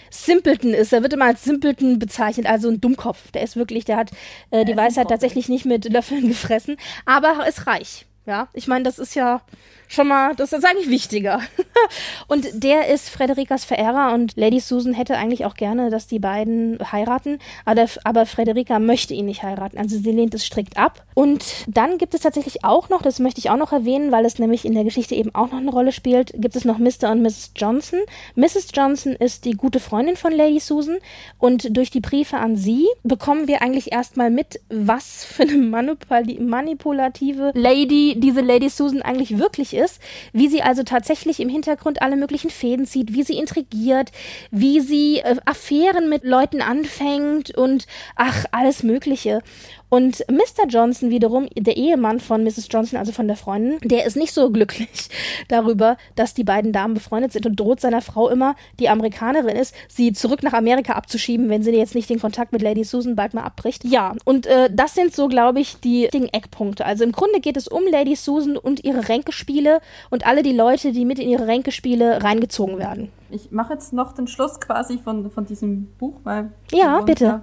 Simpleton 0.09 0.73
ist. 0.73 0.93
Er 0.93 1.03
wird 1.03 1.13
immer 1.13 1.25
als 1.25 1.43
Simpleton 1.43 1.99
bezeichnet, 1.99 2.47
also 2.47 2.69
ein 2.69 2.79
Dummkopf. 2.79 3.31
Der 3.31 3.43
ist 3.43 3.55
wirklich, 3.55 3.85
der 3.85 3.97
hat 3.97 4.11
äh, 4.51 4.65
die 4.65 4.77
Weisheit 4.77 5.09
tatsächlich 5.09 5.49
nicht 5.49 5.65
mit 5.65 5.91
Löffeln 5.91 6.27
gefressen, 6.27 6.77
aber 7.05 7.47
ist 7.47 7.67
reich. 7.67 8.05
Ja, 8.25 8.49
ich 8.53 8.67
meine, 8.67 8.83
das 8.83 8.99
ist 8.99 9.15
ja 9.15 9.41
schon 9.87 10.07
mal, 10.07 10.35
das 10.35 10.53
ist 10.53 10.65
eigentlich 10.65 10.89
wichtiger. 10.89 11.41
und 12.27 12.47
der 12.53 12.87
ist 12.87 13.09
Frederikas 13.09 13.65
Verehrer 13.65 14.13
und 14.13 14.35
Lady 14.35 14.59
Susan 14.59 14.93
hätte 14.93 15.17
eigentlich 15.17 15.45
auch 15.45 15.55
gerne, 15.55 15.89
dass 15.89 16.07
die 16.07 16.19
beiden 16.19 16.77
heiraten, 16.91 17.39
aber, 17.65 17.85
aber 18.03 18.25
Frederika 18.25 18.79
möchte 18.79 19.13
ihn 19.13 19.25
nicht 19.25 19.43
heiraten. 19.43 19.77
Also 19.77 19.97
sie 19.97 20.11
lehnt 20.11 20.33
es 20.33 20.45
strikt 20.45 20.77
ab. 20.77 21.05
Und 21.13 21.43
dann 21.67 21.97
gibt 21.97 22.13
es 22.13 22.21
tatsächlich 22.21 22.63
auch 22.63 22.89
noch, 22.89 23.01
das 23.01 23.19
möchte 23.19 23.39
ich 23.39 23.49
auch 23.49 23.57
noch 23.57 23.71
erwähnen, 23.71 24.11
weil 24.11 24.25
es 24.25 24.39
nämlich 24.39 24.65
in 24.65 24.73
der 24.73 24.83
Geschichte 24.83 25.15
eben 25.15 25.33
auch 25.33 25.51
noch 25.51 25.57
eine 25.57 25.71
Rolle 25.71 25.91
spielt, 25.91 26.33
gibt 26.35 26.55
es 26.55 26.65
noch 26.65 26.77
Mr. 26.77 27.11
und 27.11 27.21
Mrs. 27.21 27.51
Johnson. 27.55 27.99
Mrs. 28.35 28.67
Johnson 28.73 29.13
ist 29.13 29.45
die 29.45 29.53
gute 29.53 29.79
Freundin 29.79 30.15
von 30.15 30.31
Lady 30.31 30.59
Susan 30.59 30.97
und 31.39 31.75
durch 31.75 31.89
die 31.89 32.01
Briefe 32.01 32.37
an 32.37 32.55
sie 32.55 32.87
bekommen 33.03 33.47
wir 33.47 33.61
eigentlich 33.61 33.91
erstmal 33.91 34.29
mit, 34.29 34.59
was 34.69 35.25
für 35.25 35.43
eine 35.43 35.57
manipulative 36.39 37.51
Lady 37.53 38.15
diese 38.17 38.41
Lady 38.41 38.69
Susan 38.69 39.01
eigentlich 39.01 39.37
wirklich 39.37 39.76
ist, 39.77 40.01
wie 40.33 40.49
sie 40.49 40.61
also 40.61 40.83
tatsächlich 40.83 41.39
im 41.39 41.49
Hintergrund 41.49 42.01
alle 42.01 42.17
möglichen 42.17 42.49
Fäden 42.49 42.85
zieht, 42.85 43.13
wie 43.13 43.23
sie 43.23 43.37
intrigiert, 43.37 44.11
wie 44.51 44.81
sie 44.81 45.19
äh, 45.19 45.37
Affären 45.45 46.09
mit 46.09 46.23
Leuten 46.23 46.61
anfängt 46.61 47.55
und 47.55 47.87
ach, 48.15 48.45
alles 48.51 48.83
Mögliche. 48.83 49.41
Und 49.89 50.25
Mr. 50.29 50.67
Johnson 50.67 51.09
wiederum, 51.09 51.47
der 51.55 51.77
Ehemann 51.77 52.19
von 52.19 52.43
Mrs. 52.43 52.67
Johnson, 52.69 52.99
also 52.99 53.13
von 53.13 53.27
der 53.27 53.37
Freundin, 53.37 53.79
der 53.83 54.05
ist 54.05 54.17
nicht 54.17 54.33
so 54.33 54.49
glücklich 54.49 54.89
darüber, 55.47 55.97
dass 56.15 56.33
die 56.33 56.43
beiden 56.43 56.73
Damen 56.73 56.93
befreundet 56.93 57.31
sind 57.31 57.45
und 57.45 57.57
droht 57.57 57.79
seiner 57.79 58.01
Frau 58.01 58.29
immer, 58.29 58.55
die 58.79 58.89
Amerikanerin 58.89 59.55
ist, 59.55 59.73
sie 59.87 60.11
zurück 60.11 60.43
nach 60.43 60.53
Amerika 60.53 60.93
abzuschieben, 60.93 61.49
wenn 61.49 61.63
sie 61.63 61.71
jetzt 61.71 61.95
nicht 61.95 62.09
den 62.09 62.19
Kontakt 62.19 62.51
mit 62.51 62.61
Lady 62.61 62.83
Susan 62.83 63.15
bald 63.15 63.33
mal 63.33 63.43
abbricht. 63.43 63.85
Ja, 63.85 64.15
und 64.25 64.45
äh, 64.45 64.69
das 64.71 64.93
sind 64.93 65.15
so, 65.15 65.27
glaube 65.27 65.61
ich, 65.61 65.79
die 65.79 66.07
Eckpunkte. 66.07 66.85
Also 66.85 67.03
im 67.03 67.13
Grunde 67.13 67.39
geht 67.39 67.55
es 67.55 67.67
um 67.67 67.83
Lady 67.89 68.15
Susan 68.15 68.57
und 68.57 68.83
ihre 68.83 69.07
Ränkespiele 69.07 69.79
und 70.09 70.27
alle 70.27 70.43
die 70.43 70.53
Leute, 70.53 70.91
die 70.91 71.05
mit 71.05 71.19
in 71.19 71.29
ihre 71.29 71.47
Ränkespiele 71.47 72.23
reingezogen 72.23 72.77
werden. 72.77 73.11
Ich 73.29 73.51
mache 73.51 73.73
jetzt 73.73 73.93
noch 73.93 74.13
den 74.13 74.27
Schluss 74.27 74.59
quasi 74.59 74.97
von, 74.97 75.29
von 75.31 75.45
diesem 75.45 75.87
Buch, 75.97 76.15
weil. 76.23 76.51
Ja, 76.71 77.01
bitte. 77.01 77.41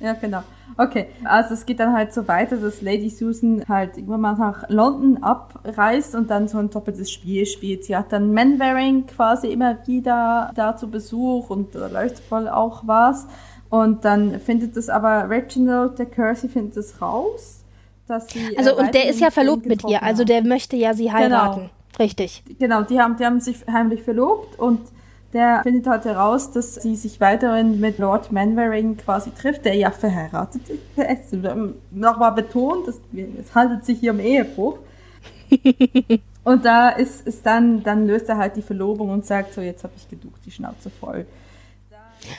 Ja, 0.00 0.12
genau. 0.14 0.42
Okay, 0.78 1.06
also 1.24 1.54
es 1.54 1.64
geht 1.64 1.80
dann 1.80 1.94
halt 1.94 2.12
so 2.12 2.28
weiter, 2.28 2.56
dass 2.56 2.82
Lady 2.82 3.08
Susan 3.08 3.64
halt 3.66 3.96
irgendwann 3.96 4.20
mal 4.20 4.34
nach 4.34 4.68
London 4.68 5.22
abreist 5.22 6.14
und 6.14 6.28
dann 6.30 6.48
so 6.48 6.58
ein 6.58 6.70
doppeltes 6.70 7.10
Spiel 7.10 7.46
spielt. 7.46 7.84
Sie 7.84 7.96
hat 7.96 8.12
dann 8.12 8.34
Manwaring 8.34 9.06
quasi 9.06 9.48
immer 9.48 9.78
wieder 9.86 10.52
da 10.54 10.76
zu 10.76 10.90
Besuch 10.90 11.48
und 11.50 11.74
da 11.74 11.86
läuft 11.86 12.18
voll 12.18 12.48
auch 12.48 12.82
was. 12.86 13.26
Und 13.70 14.04
dann 14.04 14.38
findet 14.38 14.76
es 14.76 14.88
aber 14.88 15.28
Reginald, 15.28 15.98
der 15.98 16.06
Kersey, 16.06 16.48
findet 16.48 16.76
es 16.76 17.00
raus, 17.00 17.64
dass 18.06 18.28
sie. 18.28 18.54
Äh, 18.54 18.58
also, 18.58 18.76
und 18.76 18.94
der 18.94 19.08
ist 19.08 19.20
ja 19.20 19.30
verlobt 19.30 19.66
mit 19.66 19.82
ihr, 19.88 20.02
also 20.02 20.24
der 20.24 20.44
möchte 20.44 20.76
ja 20.76 20.94
sie 20.94 21.10
heiraten. 21.10 21.60
Genau. 21.60 21.70
Richtig. 21.98 22.42
Genau, 22.58 22.82
die 22.82 23.00
haben, 23.00 23.16
die 23.16 23.24
haben 23.24 23.40
sich 23.40 23.56
heimlich 23.70 24.02
verlobt 24.02 24.58
und 24.58 24.80
der 25.36 25.60
findet 25.62 25.86
halt 25.86 26.04
heraus, 26.06 26.50
dass 26.50 26.76
sie 26.76 26.96
sich 26.96 27.20
weiterhin 27.20 27.78
mit 27.78 27.98
Lord 27.98 28.32
Manwaring 28.32 28.96
quasi 28.96 29.30
trifft, 29.30 29.66
der 29.66 29.74
ja 29.74 29.90
verheiratet 29.90 30.62
ist. 30.96 31.36
Nochmal 31.90 32.32
betont, 32.32 32.88
es 32.88 33.54
handelt 33.54 33.84
sich 33.84 34.00
hier 34.00 34.12
um 34.12 34.20
Ehebruch. 34.20 34.78
und 36.44 36.64
da 36.64 36.88
ist, 36.88 37.26
ist 37.26 37.44
dann, 37.44 37.82
dann 37.82 38.06
löst 38.06 38.28
er 38.28 38.38
halt 38.38 38.56
die 38.56 38.62
Verlobung 38.62 39.10
und 39.10 39.26
sagt 39.26 39.52
so, 39.52 39.60
jetzt 39.60 39.84
habe 39.84 39.92
ich 39.96 40.08
genug 40.08 40.32
die 40.44 40.50
Schnauze 40.50 40.88
voll. 40.88 41.26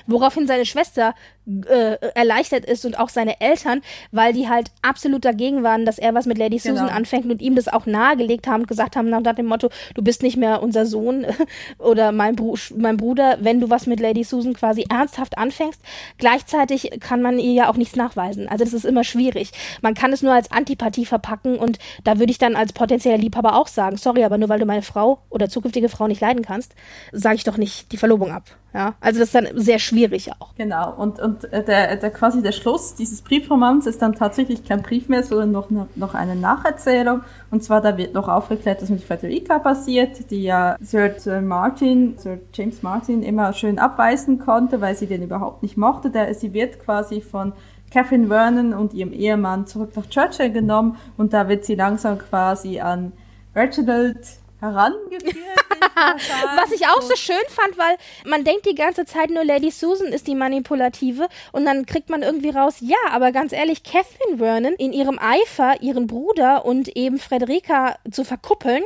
Woraufhin 0.05 0.47
seine 0.47 0.65
Schwester 0.65 1.13
äh, 1.47 1.97
erleichtert 2.13 2.65
ist 2.65 2.85
und 2.85 2.99
auch 2.99 3.09
seine 3.09 3.39
Eltern, 3.39 3.81
weil 4.11 4.33
die 4.33 4.49
halt 4.49 4.71
absolut 4.81 5.23
dagegen 5.23 5.63
waren, 5.63 5.85
dass 5.85 5.97
er 5.97 6.13
was 6.13 6.25
mit 6.25 6.37
Lady 6.37 6.59
Susan 6.59 6.87
genau. 6.87 6.97
anfängt 6.97 7.25
und 7.25 7.41
ihm 7.41 7.55
das 7.55 7.67
auch 7.67 7.85
nahegelegt 7.85 8.47
haben 8.47 8.61
und 8.61 8.67
gesagt 8.67 8.95
haben 8.95 9.09
nach 9.09 9.21
dem 9.21 9.45
Motto, 9.45 9.69
du 9.95 10.01
bist 10.01 10.23
nicht 10.23 10.35
mehr 10.35 10.61
unser 10.61 10.85
Sohn 10.85 11.25
oder 11.77 12.11
mein, 12.11 12.35
Bru 12.35 12.55
mein 12.75 12.97
Bruder, 12.97 13.37
wenn 13.39 13.61
du 13.61 13.69
was 13.69 13.87
mit 13.87 13.99
Lady 13.99 14.23
Susan 14.23 14.53
quasi 14.53 14.85
ernsthaft 14.89 15.37
anfängst. 15.37 15.81
Gleichzeitig 16.17 16.91
kann 16.99 17.21
man 17.21 17.39
ihr 17.39 17.53
ja 17.53 17.69
auch 17.69 17.77
nichts 17.77 17.95
nachweisen. 17.95 18.49
Also 18.49 18.65
das 18.65 18.73
ist 18.73 18.85
immer 18.85 19.03
schwierig. 19.03 19.51
Man 19.81 19.93
kann 19.93 20.11
es 20.11 20.21
nur 20.21 20.33
als 20.33 20.51
Antipathie 20.51 21.05
verpacken 21.05 21.57
und 21.57 21.79
da 22.03 22.19
würde 22.19 22.31
ich 22.31 22.37
dann 22.37 22.55
als 22.55 22.73
potenzieller 22.73 23.17
Liebhaber 23.17 23.55
auch 23.55 23.67
sagen, 23.67 23.97
sorry, 23.97 24.23
aber 24.25 24.37
nur 24.37 24.49
weil 24.49 24.59
du 24.59 24.65
meine 24.65 24.81
Frau 24.81 25.19
oder 25.29 25.49
zukünftige 25.49 25.87
Frau 25.89 26.07
nicht 26.07 26.21
leiden 26.21 26.43
kannst, 26.43 26.73
sage 27.13 27.35
ich 27.35 27.43
doch 27.45 27.57
nicht 27.57 27.91
die 27.91 27.97
Verlobung 27.97 28.31
ab. 28.31 28.43
Ja, 28.73 28.95
also 28.99 29.19
das 29.19 29.29
ist 29.29 29.35
dann 29.35 29.47
sehr 29.55 29.79
schwierig 29.79 30.31
auch. 30.39 30.53
Genau. 30.55 30.93
Und, 30.93 31.19
und 31.19 31.43
der, 31.51 31.95
der 31.95 32.11
quasi 32.11 32.41
der 32.41 32.51
Schluss 32.51 32.95
dieses 32.95 33.21
Briefromans 33.21 33.87
ist 33.87 34.01
dann 34.01 34.13
tatsächlich 34.13 34.65
kein 34.65 34.81
Brief 34.81 35.09
mehr, 35.09 35.23
sondern 35.23 35.51
noch, 35.51 35.69
noch 35.95 36.13
eine 36.13 36.35
Nacherzählung. 36.35 37.21
Und 37.49 37.63
zwar, 37.63 37.81
da 37.81 37.97
wird 37.97 38.13
noch 38.13 38.27
aufgeklärt, 38.27 38.81
was 38.81 38.89
mit 38.89 39.03
Frederica 39.03 39.59
passiert, 39.59 40.29
die 40.29 40.43
ja 40.43 40.75
Sir 40.81 41.15
Martin, 41.41 42.17
Sir 42.17 42.39
James 42.53 42.83
Martin 42.83 43.23
immer 43.23 43.53
schön 43.53 43.79
abweisen 43.79 44.37
konnte, 44.37 44.81
weil 44.81 44.95
sie 44.95 45.07
den 45.07 45.23
überhaupt 45.23 45.63
nicht 45.63 45.77
mochte. 45.77 46.09
Der, 46.09 46.33
sie 46.33 46.53
wird 46.53 46.79
quasi 46.79 47.21
von 47.21 47.53
Catherine 47.89 48.27
Vernon 48.27 48.73
und 48.73 48.93
ihrem 48.93 49.13
Ehemann 49.13 49.65
zurück 49.65 49.91
nach 49.95 50.07
Churchill 50.07 50.51
genommen 50.51 50.97
und 51.15 51.33
da 51.33 51.47
wird 51.47 51.65
sie 51.65 51.75
langsam 51.75 52.17
quasi 52.17 52.79
an 52.79 53.13
Reginald 53.55 54.19
herangeführt. 54.59 55.23
Was 56.55 56.71
ich 56.71 56.87
auch 56.87 57.01
so 57.01 57.15
schön 57.15 57.35
fand, 57.49 57.77
weil 57.77 57.97
man 58.25 58.43
denkt 58.43 58.65
die 58.65 58.75
ganze 58.75 59.05
Zeit 59.05 59.29
nur 59.29 59.43
Lady 59.43 59.71
Susan 59.71 60.07
ist 60.07 60.27
die 60.27 60.35
Manipulative 60.35 61.27
und 61.51 61.65
dann 61.65 61.85
kriegt 61.85 62.09
man 62.09 62.23
irgendwie 62.23 62.49
raus, 62.49 62.77
ja, 62.79 62.97
aber 63.11 63.31
ganz 63.31 63.53
ehrlich, 63.53 63.83
Catherine 63.83 64.37
Vernon 64.37 64.73
in 64.73 64.93
ihrem 64.93 65.19
Eifer, 65.19 65.81
ihren 65.81 66.07
Bruder 66.07 66.65
und 66.65 66.95
eben 66.95 67.19
Frederica 67.19 67.97
zu 68.11 68.23
verkuppeln, 68.23 68.83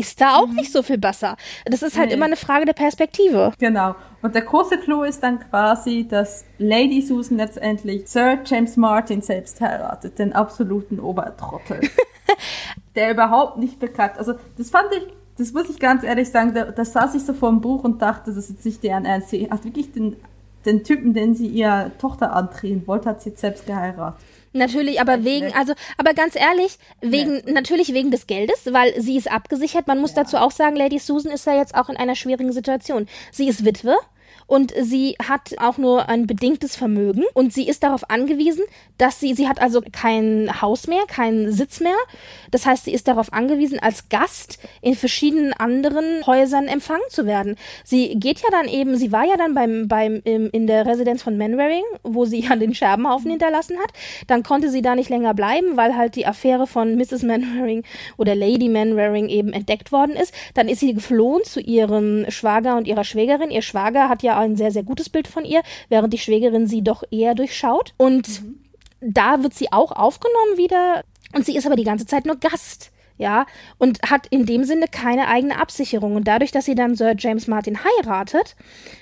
ist 0.00 0.20
da 0.20 0.36
auch 0.36 0.46
mhm. 0.46 0.56
nicht 0.56 0.72
so 0.72 0.82
viel 0.82 0.98
besser. 0.98 1.36
Das 1.66 1.82
ist 1.82 1.98
halt 1.98 2.08
nee. 2.08 2.14
immer 2.14 2.26
eine 2.26 2.36
Frage 2.36 2.64
der 2.64 2.72
Perspektive. 2.72 3.52
Genau. 3.58 3.94
Und 4.22 4.34
der 4.34 4.42
große 4.42 4.78
Clou 4.78 5.02
ist 5.02 5.22
dann 5.22 5.40
quasi, 5.40 6.06
dass 6.08 6.44
Lady 6.58 7.02
Susan 7.02 7.36
letztendlich 7.36 8.08
Sir 8.08 8.38
James 8.44 8.76
Martin 8.76 9.20
selbst 9.22 9.60
heiratet, 9.60 10.18
den 10.18 10.32
absoluten 10.32 11.00
Obertrottel. 11.00 11.80
der 12.94 13.10
überhaupt 13.10 13.58
nicht 13.58 13.78
bekannt. 13.78 14.14
Also 14.16 14.34
das 14.56 14.70
fand 14.70 14.88
ich, 14.94 15.06
das 15.36 15.52
muss 15.52 15.68
ich 15.70 15.78
ganz 15.78 16.02
ehrlich 16.02 16.30
sagen, 16.30 16.54
da, 16.54 16.64
da 16.64 16.84
saß 16.84 17.14
ich 17.14 17.24
so 17.24 17.34
vor 17.34 17.50
dem 17.50 17.60
Buch 17.60 17.84
und 17.84 18.02
dachte, 18.02 18.30
das 18.30 18.36
ist 18.36 18.50
jetzt 18.50 18.64
nicht 18.64 18.82
deren 18.82 19.04
Ernst. 19.04 19.30
Sie 19.30 19.50
hat 19.50 19.64
wirklich 19.64 19.92
den, 19.92 20.16
den 20.64 20.82
Typen, 20.82 21.14
den 21.14 21.34
sie 21.34 21.46
ihrer 21.46 21.96
Tochter 21.98 22.34
andrehen 22.34 22.86
wollte, 22.86 23.10
hat 23.10 23.22
sie 23.22 23.30
jetzt 23.30 23.40
selbst 23.40 23.66
geheiratet. 23.66 24.20
Natürlich, 24.52 25.00
aber 25.00 25.24
wegen, 25.24 25.52
also, 25.54 25.74
aber 25.96 26.12
ganz 26.12 26.34
ehrlich, 26.34 26.78
wegen, 27.00 27.42
ja. 27.46 27.52
natürlich 27.52 27.94
wegen 27.94 28.10
des 28.10 28.26
Geldes, 28.26 28.72
weil 28.72 29.00
sie 29.00 29.16
ist 29.16 29.30
abgesichert. 29.30 29.86
Man 29.86 30.00
muss 30.00 30.10
ja. 30.14 30.24
dazu 30.24 30.38
auch 30.38 30.50
sagen, 30.50 30.74
Lady 30.74 30.98
Susan 30.98 31.30
ist 31.30 31.46
ja 31.46 31.56
jetzt 31.56 31.74
auch 31.74 31.88
in 31.88 31.96
einer 31.96 32.16
schwierigen 32.16 32.52
Situation. 32.52 33.06
Sie 33.30 33.48
ist 33.48 33.64
Witwe 33.64 33.96
und 34.50 34.74
sie 34.76 35.14
hat 35.24 35.54
auch 35.58 35.78
nur 35.78 36.08
ein 36.08 36.26
bedingtes 36.26 36.74
Vermögen 36.74 37.22
und 37.34 37.52
sie 37.52 37.68
ist 37.68 37.84
darauf 37.84 38.10
angewiesen, 38.10 38.64
dass 38.98 39.20
sie, 39.20 39.32
sie 39.34 39.46
hat 39.46 39.62
also 39.62 39.80
kein 39.92 40.50
Haus 40.60 40.88
mehr, 40.88 41.04
keinen 41.06 41.52
Sitz 41.52 41.78
mehr. 41.78 41.94
Das 42.50 42.66
heißt, 42.66 42.86
sie 42.86 42.92
ist 42.92 43.06
darauf 43.06 43.32
angewiesen, 43.32 43.78
als 43.78 44.08
Gast 44.08 44.58
in 44.82 44.96
verschiedenen 44.96 45.52
anderen 45.52 46.26
Häusern 46.26 46.66
empfangen 46.66 47.08
zu 47.10 47.26
werden. 47.26 47.54
Sie 47.84 48.16
geht 48.18 48.40
ja 48.40 48.48
dann 48.50 48.66
eben, 48.66 48.96
sie 48.96 49.12
war 49.12 49.24
ja 49.24 49.36
dann 49.36 49.54
beim, 49.54 49.86
beim, 49.86 50.20
im, 50.24 50.50
in 50.50 50.66
der 50.66 50.84
Residenz 50.84 51.22
von 51.22 51.38
Manwaring, 51.38 51.84
wo 52.02 52.24
sie 52.24 52.40
ja 52.48 52.56
den 52.56 52.74
Scherbenhaufen 52.74 53.30
hinterlassen 53.30 53.78
hat. 53.78 53.92
Dann 54.26 54.42
konnte 54.42 54.68
sie 54.68 54.82
da 54.82 54.96
nicht 54.96 55.10
länger 55.10 55.32
bleiben, 55.32 55.76
weil 55.76 55.96
halt 55.96 56.16
die 56.16 56.26
Affäre 56.26 56.66
von 56.66 56.96
Mrs. 56.96 57.22
Manwaring 57.22 57.84
oder 58.16 58.34
Lady 58.34 58.68
Manwaring 58.68 59.28
eben 59.28 59.52
entdeckt 59.52 59.92
worden 59.92 60.16
ist. 60.16 60.34
Dann 60.54 60.66
ist 60.66 60.80
sie 60.80 60.92
geflohen 60.92 61.44
zu 61.44 61.60
ihrem 61.60 62.28
Schwager 62.30 62.76
und 62.76 62.88
ihrer 62.88 63.04
Schwägerin. 63.04 63.52
Ihr 63.52 63.62
Schwager 63.62 64.08
hat 64.08 64.24
ja 64.24 64.39
ein 64.40 64.56
sehr, 64.56 64.70
sehr 64.70 64.82
gutes 64.82 65.08
Bild 65.08 65.28
von 65.28 65.44
ihr, 65.44 65.62
während 65.88 66.12
die 66.12 66.18
Schwägerin 66.18 66.66
sie 66.66 66.82
doch 66.82 67.04
eher 67.10 67.34
durchschaut. 67.34 67.94
Und 67.96 68.42
mhm. 68.42 68.58
da 69.00 69.42
wird 69.42 69.54
sie 69.54 69.72
auch 69.72 69.92
aufgenommen 69.92 70.56
wieder. 70.56 71.04
Und 71.34 71.46
sie 71.46 71.56
ist 71.56 71.66
aber 71.66 71.76
die 71.76 71.84
ganze 71.84 72.06
Zeit 72.06 72.26
nur 72.26 72.36
Gast 72.36 72.90
ja, 73.20 73.44
und 73.76 74.00
hat 74.10 74.26
in 74.28 74.46
dem 74.46 74.64
Sinne 74.64 74.86
keine 74.90 75.28
eigene 75.28 75.60
Absicherung. 75.60 76.16
Und 76.16 76.26
dadurch, 76.26 76.52
dass 76.52 76.64
sie 76.64 76.74
dann 76.74 76.94
Sir 76.94 77.14
James 77.18 77.48
Martin 77.48 77.78
heiratet, 77.84 78.56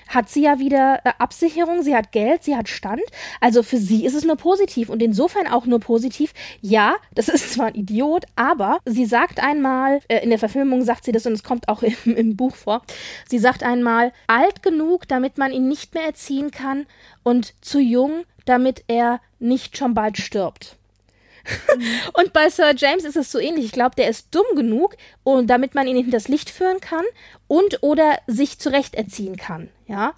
hat 0.09 0.27
sie 0.27 0.43
ja 0.43 0.59
wieder 0.59 0.99
äh, 1.05 1.11
Absicherung, 1.19 1.83
sie 1.83 1.95
hat 1.95 2.11
Geld, 2.11 2.43
sie 2.43 2.57
hat 2.57 2.67
Stand. 2.67 3.01
Also 3.39 3.63
für 3.63 3.77
sie 3.77 4.05
ist 4.05 4.15
es 4.15 4.25
nur 4.25 4.35
positiv 4.35 4.89
und 4.89 5.01
insofern 5.01 5.47
auch 5.47 5.65
nur 5.65 5.79
positiv. 5.79 6.33
Ja, 6.59 6.95
das 7.15 7.29
ist 7.29 7.53
zwar 7.53 7.67
ein 7.67 7.75
Idiot, 7.75 8.25
aber 8.35 8.79
sie 8.83 9.05
sagt 9.05 9.41
einmal, 9.41 10.01
äh, 10.09 10.21
in 10.21 10.31
der 10.31 10.39
Verfilmung 10.39 10.83
sagt 10.83 11.05
sie 11.05 11.13
das 11.13 11.25
und 11.25 11.31
es 11.31 11.43
kommt 11.43 11.69
auch 11.69 11.81
im, 12.03 12.17
im 12.17 12.35
Buch 12.35 12.55
vor, 12.55 12.81
sie 13.29 13.39
sagt 13.39 13.63
einmal, 13.63 14.11
alt 14.27 14.61
genug, 14.61 15.07
damit 15.07 15.37
man 15.37 15.53
ihn 15.53 15.69
nicht 15.69 15.93
mehr 15.93 16.03
erziehen 16.03 16.51
kann 16.51 16.87
und 17.23 17.53
zu 17.61 17.79
jung, 17.79 18.25
damit 18.43 18.83
er 18.89 19.21
nicht 19.39 19.77
schon 19.77 19.93
bald 19.93 20.17
stirbt. 20.17 20.78
und 22.13 22.33
bei 22.33 22.49
Sir 22.49 22.73
James 22.75 23.03
ist 23.03 23.15
es 23.15 23.31
so 23.31 23.39
ähnlich. 23.39 23.65
Ich 23.65 23.71
glaube, 23.71 23.95
der 23.95 24.09
ist 24.09 24.33
dumm 24.33 24.45
genug, 24.55 24.95
und 25.23 25.47
damit 25.47 25.75
man 25.75 25.87
ihn 25.87 25.97
in 25.97 26.11
das 26.11 26.27
Licht 26.27 26.49
führen 26.49 26.79
kann 26.79 27.05
und 27.47 27.83
oder 27.83 28.19
sich 28.27 28.59
zurecht 28.59 28.95
erziehen 28.95 29.37
kann. 29.37 29.69
Ja. 29.87 30.13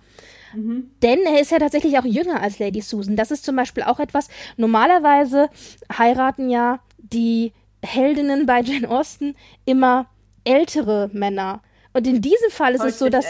Mhm. 0.54 0.92
Denn 1.02 1.20
er 1.26 1.42
ist 1.42 1.52
ja 1.52 1.60
tatsächlich 1.60 1.98
auch 1.98 2.06
jünger 2.06 2.42
als 2.42 2.60
Lady 2.60 2.82
Susan. 2.82 3.16
Das 3.16 3.32
ist 3.32 3.46
zum 3.46 3.56
Beispiel 3.56 3.84
auch 3.84 4.00
etwas. 4.00 4.30
Normalerweise 4.58 5.50
heiraten 5.98 6.50
ja 6.50 6.80
die 6.98 7.54
Heldinnen 7.84 8.46
bei 8.46 8.62
Jane 8.62 8.90
Austen 8.90 9.36
immer 9.66 10.08
ältere 10.44 11.10
Männer. 11.14 11.62
Und 11.94 12.08
in 12.08 12.22
diesem 12.22 12.50
Fall 12.52 12.76
ist 12.76 12.84
es 12.84 13.00
so, 13.00 13.10
dass 13.10 13.26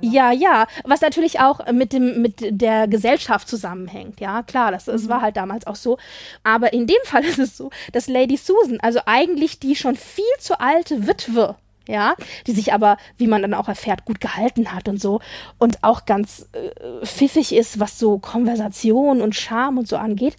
ja, 0.00 0.32
ja, 0.32 0.66
was 0.84 1.00
natürlich 1.00 1.40
auch 1.40 1.70
mit 1.72 1.92
dem 1.92 2.22
mit 2.22 2.38
der 2.40 2.88
Gesellschaft 2.88 3.48
zusammenhängt. 3.48 4.20
Ja, 4.20 4.42
klar, 4.42 4.72
das, 4.72 4.86
das 4.86 5.04
mhm. 5.04 5.08
war 5.08 5.22
halt 5.22 5.36
damals 5.36 5.66
auch 5.66 5.76
so. 5.76 5.98
Aber 6.42 6.72
in 6.72 6.86
dem 6.86 6.96
Fall 7.04 7.24
ist 7.24 7.38
es 7.38 7.56
so, 7.56 7.70
dass 7.92 8.08
Lady 8.08 8.36
Susan, 8.36 8.80
also 8.80 9.00
eigentlich 9.06 9.60
die 9.60 9.76
schon 9.76 9.96
viel 9.96 10.24
zu 10.38 10.60
alte 10.60 11.06
Witwe, 11.06 11.56
ja, 11.86 12.14
die 12.46 12.52
sich 12.52 12.72
aber, 12.72 12.96
wie 13.16 13.26
man 13.26 13.42
dann 13.42 13.54
auch 13.54 13.68
erfährt, 13.68 14.04
gut 14.04 14.20
gehalten 14.20 14.72
hat 14.72 14.88
und 14.88 15.00
so 15.00 15.20
und 15.58 15.82
auch 15.82 16.04
ganz 16.04 16.48
äh, 16.52 17.04
pfiffig 17.04 17.52
ist, 17.54 17.80
was 17.80 17.98
so 17.98 18.18
Konversation 18.18 19.20
und 19.20 19.34
Charme 19.34 19.78
und 19.78 19.88
so 19.88 19.96
angeht, 19.96 20.36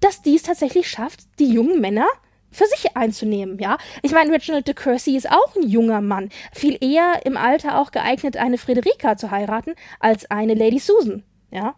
dass 0.00 0.22
die 0.22 0.36
es 0.36 0.42
tatsächlich 0.42 0.90
schafft, 0.90 1.20
die 1.38 1.52
jungen 1.52 1.80
Männer 1.80 2.06
für 2.50 2.66
sich 2.66 2.96
einzunehmen, 2.96 3.58
ja. 3.58 3.78
Ich 4.02 4.12
meine, 4.12 4.32
Reginald 4.32 4.66
de 4.66 4.74
Courcy 4.74 5.16
ist 5.16 5.30
auch 5.30 5.56
ein 5.56 5.68
junger 5.68 6.00
Mann, 6.00 6.30
viel 6.52 6.76
eher 6.80 7.24
im 7.24 7.36
Alter 7.36 7.78
auch 7.78 7.90
geeignet, 7.92 8.36
eine 8.36 8.58
Frederica 8.58 9.16
zu 9.16 9.30
heiraten, 9.30 9.74
als 9.98 10.30
eine 10.30 10.54
Lady 10.54 10.78
Susan, 10.78 11.22
ja. 11.50 11.74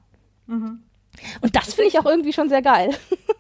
Mhm. 0.47 0.83
Und 1.41 1.55
das 1.55 1.75
finde 1.75 1.89
ich 1.89 1.99
auch 1.99 2.07
irgendwie 2.07 2.33
schon 2.33 2.49
sehr 2.49 2.63
geil. 2.63 2.91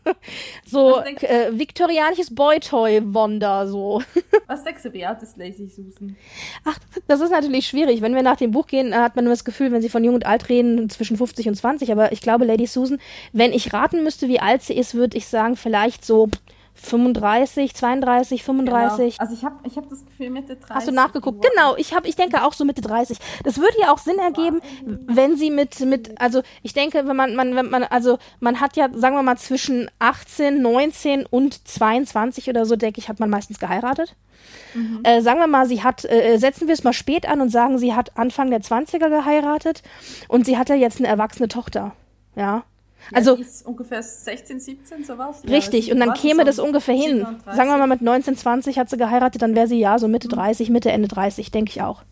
so 0.66 1.00
äh, 1.00 1.50
viktorianisches 1.52 2.34
Boy-Toy-Wonder, 2.34 3.66
so. 3.66 4.02
Was 4.46 4.64
denkst 4.64 4.82
du, 4.82 4.88
ist 4.90 5.36
Lady 5.36 5.68
Susan? 5.68 6.16
Ach, 6.64 6.78
das 7.08 7.20
ist 7.20 7.30
natürlich 7.30 7.66
schwierig. 7.66 8.02
Wenn 8.02 8.14
wir 8.14 8.22
nach 8.22 8.36
dem 8.36 8.50
Buch 8.50 8.66
gehen, 8.66 8.94
hat 8.94 9.16
man 9.16 9.24
nur 9.24 9.32
das 9.32 9.44
Gefühl, 9.44 9.72
wenn 9.72 9.82
sie 9.82 9.88
von 9.88 10.04
jung 10.04 10.14
und 10.14 10.26
alt 10.26 10.48
reden, 10.48 10.90
zwischen 10.90 11.16
50 11.16 11.48
und 11.48 11.54
20. 11.54 11.90
Aber 11.90 12.12
ich 12.12 12.20
glaube, 12.20 12.44
Lady 12.44 12.66
Susan, 12.66 12.98
wenn 13.32 13.52
ich 13.52 13.72
raten 13.72 14.04
müsste, 14.04 14.28
wie 14.28 14.40
alt 14.40 14.62
sie 14.62 14.74
ist, 14.74 14.94
würde 14.94 15.16
ich 15.16 15.26
sagen, 15.26 15.56
vielleicht 15.56 16.04
so 16.04 16.28
35, 16.74 17.74
32, 17.74 18.42
35. 18.42 19.16
Genau. 19.16 19.22
Also 19.22 19.34
ich 19.34 19.44
habe 19.44 19.56
ich 19.64 19.76
hab 19.76 19.88
das 19.88 20.04
Gefühl 20.04 20.30
Mitte 20.30 20.56
30. 20.56 20.74
Hast 20.74 20.88
du 20.88 20.92
nachgeguckt? 20.92 21.44
Genau, 21.44 21.76
ich 21.76 21.94
habe 21.94 22.08
ich 22.08 22.16
denke 22.16 22.44
auch 22.44 22.52
so 22.52 22.64
Mitte 22.64 22.80
30. 22.80 23.18
Das 23.44 23.58
würde 23.58 23.74
ja 23.80 23.92
auch 23.92 23.98
Sinn 23.98 24.18
ergeben, 24.18 24.60
wenn 24.84 25.36
sie 25.36 25.50
mit 25.50 25.80
mit 25.80 26.20
also 26.20 26.42
ich 26.62 26.72
denke, 26.72 27.06
wenn 27.06 27.16
man 27.16 27.34
man 27.34 27.54
wenn 27.54 27.70
man 27.70 27.84
also 27.84 28.18
man 28.40 28.60
hat 28.60 28.76
ja 28.76 28.88
sagen 28.94 29.16
wir 29.16 29.22
mal 29.22 29.38
zwischen 29.38 29.90
18, 29.98 30.60
19 30.60 31.26
und 31.26 31.66
22 31.68 32.48
oder 32.48 32.66
so, 32.66 32.76
denke 32.76 32.98
ich, 33.00 33.08
hat 33.08 33.20
man 33.20 33.30
meistens 33.30 33.58
geheiratet. 33.58 34.16
Mhm. 34.74 35.00
Äh, 35.02 35.20
sagen 35.20 35.38
wir 35.38 35.46
mal, 35.46 35.66
sie 35.66 35.82
hat, 35.82 36.04
äh, 36.04 36.36
setzen 36.38 36.66
wir 36.66 36.74
es 36.74 36.84
mal 36.84 36.92
spät 36.92 37.28
an 37.28 37.40
und 37.40 37.50
sagen, 37.50 37.78
sie 37.78 37.94
hat 37.94 38.16
Anfang 38.16 38.50
der 38.50 38.60
20er 38.60 39.08
geheiratet 39.08 39.82
und 40.28 40.46
sie 40.46 40.58
hatte 40.58 40.74
jetzt 40.74 40.98
eine 40.98 41.08
erwachsene 41.08 41.48
Tochter. 41.48 41.92
Ja. 42.34 42.64
Also 43.12 43.36
ja, 43.36 43.44
ungefähr 43.64 44.02
16, 44.02 44.60
17 44.60 45.04
sowas. 45.04 45.42
Richtig, 45.48 45.88
ja, 45.88 45.94
und 45.94 46.00
dann 46.00 46.14
käme 46.14 46.44
das 46.44 46.58
ungefähr 46.58 46.94
hin. 46.94 47.26
Sagen 47.46 47.68
wir 47.68 47.78
mal 47.78 47.86
mit 47.86 48.02
19, 48.02 48.36
20 48.36 48.78
hat 48.78 48.90
sie 48.90 48.96
geheiratet, 48.96 49.42
dann 49.42 49.54
wäre 49.54 49.66
sie 49.66 49.78
ja 49.78 49.98
so 49.98 50.08
Mitte 50.08 50.28
30, 50.28 50.68
mhm. 50.68 50.72
Mitte 50.72 50.90
Ende 50.90 51.08
30, 51.08 51.50
denke 51.50 51.70
ich 51.70 51.82
auch. 51.82 52.02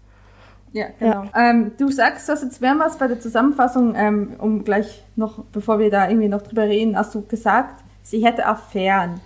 Ja, 0.73 0.87
genau. 0.99 1.25
Ja. 1.25 1.51
Ähm, 1.51 1.73
du 1.79 1.91
sagst 1.91 2.29
das 2.29 2.43
jetzt 2.43 2.61
mehrmals 2.61 2.97
bei 2.97 3.09
der 3.09 3.21
Zusammenfassung, 3.21 3.95
ähm, 3.97 4.35
um 4.39 4.65
gleich 4.65 5.03
noch, 5.17 5.45
bevor 5.53 5.79
wir 5.79 5.91
da 5.91 6.09
irgendwie 6.09 6.29
noch 6.29 6.43
drüber 6.43 6.63
reden, 6.63 6.97
hast 6.97 7.15
du 7.15 7.23
gesagt, 7.23 7.83
sie 8.03 8.25
hätte 8.25 8.47
Affären. 8.47 9.21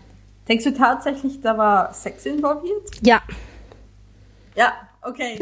Denkst 0.48 0.64
du 0.64 0.74
tatsächlich, 0.74 1.40
da 1.40 1.56
war 1.56 1.92
Sex 1.92 2.26
involviert? 2.26 2.90
Ja. 3.02 3.22
Ja, 4.54 4.72
okay. 5.02 5.38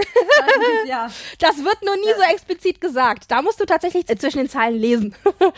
ja. 0.87 1.09
Das 1.39 1.59
wird 1.59 1.83
nur 1.85 1.97
nie 1.97 2.09
ja. 2.09 2.17
so 2.17 2.35
explizit 2.35 2.81
gesagt. 2.81 3.31
Da 3.31 3.43
musst 3.43 3.61
du 3.61 3.65
tatsächlich 3.65 4.07
zwischen 4.07 4.39
den 4.39 4.49
Zeilen 4.49 4.79
lesen. 4.79 5.15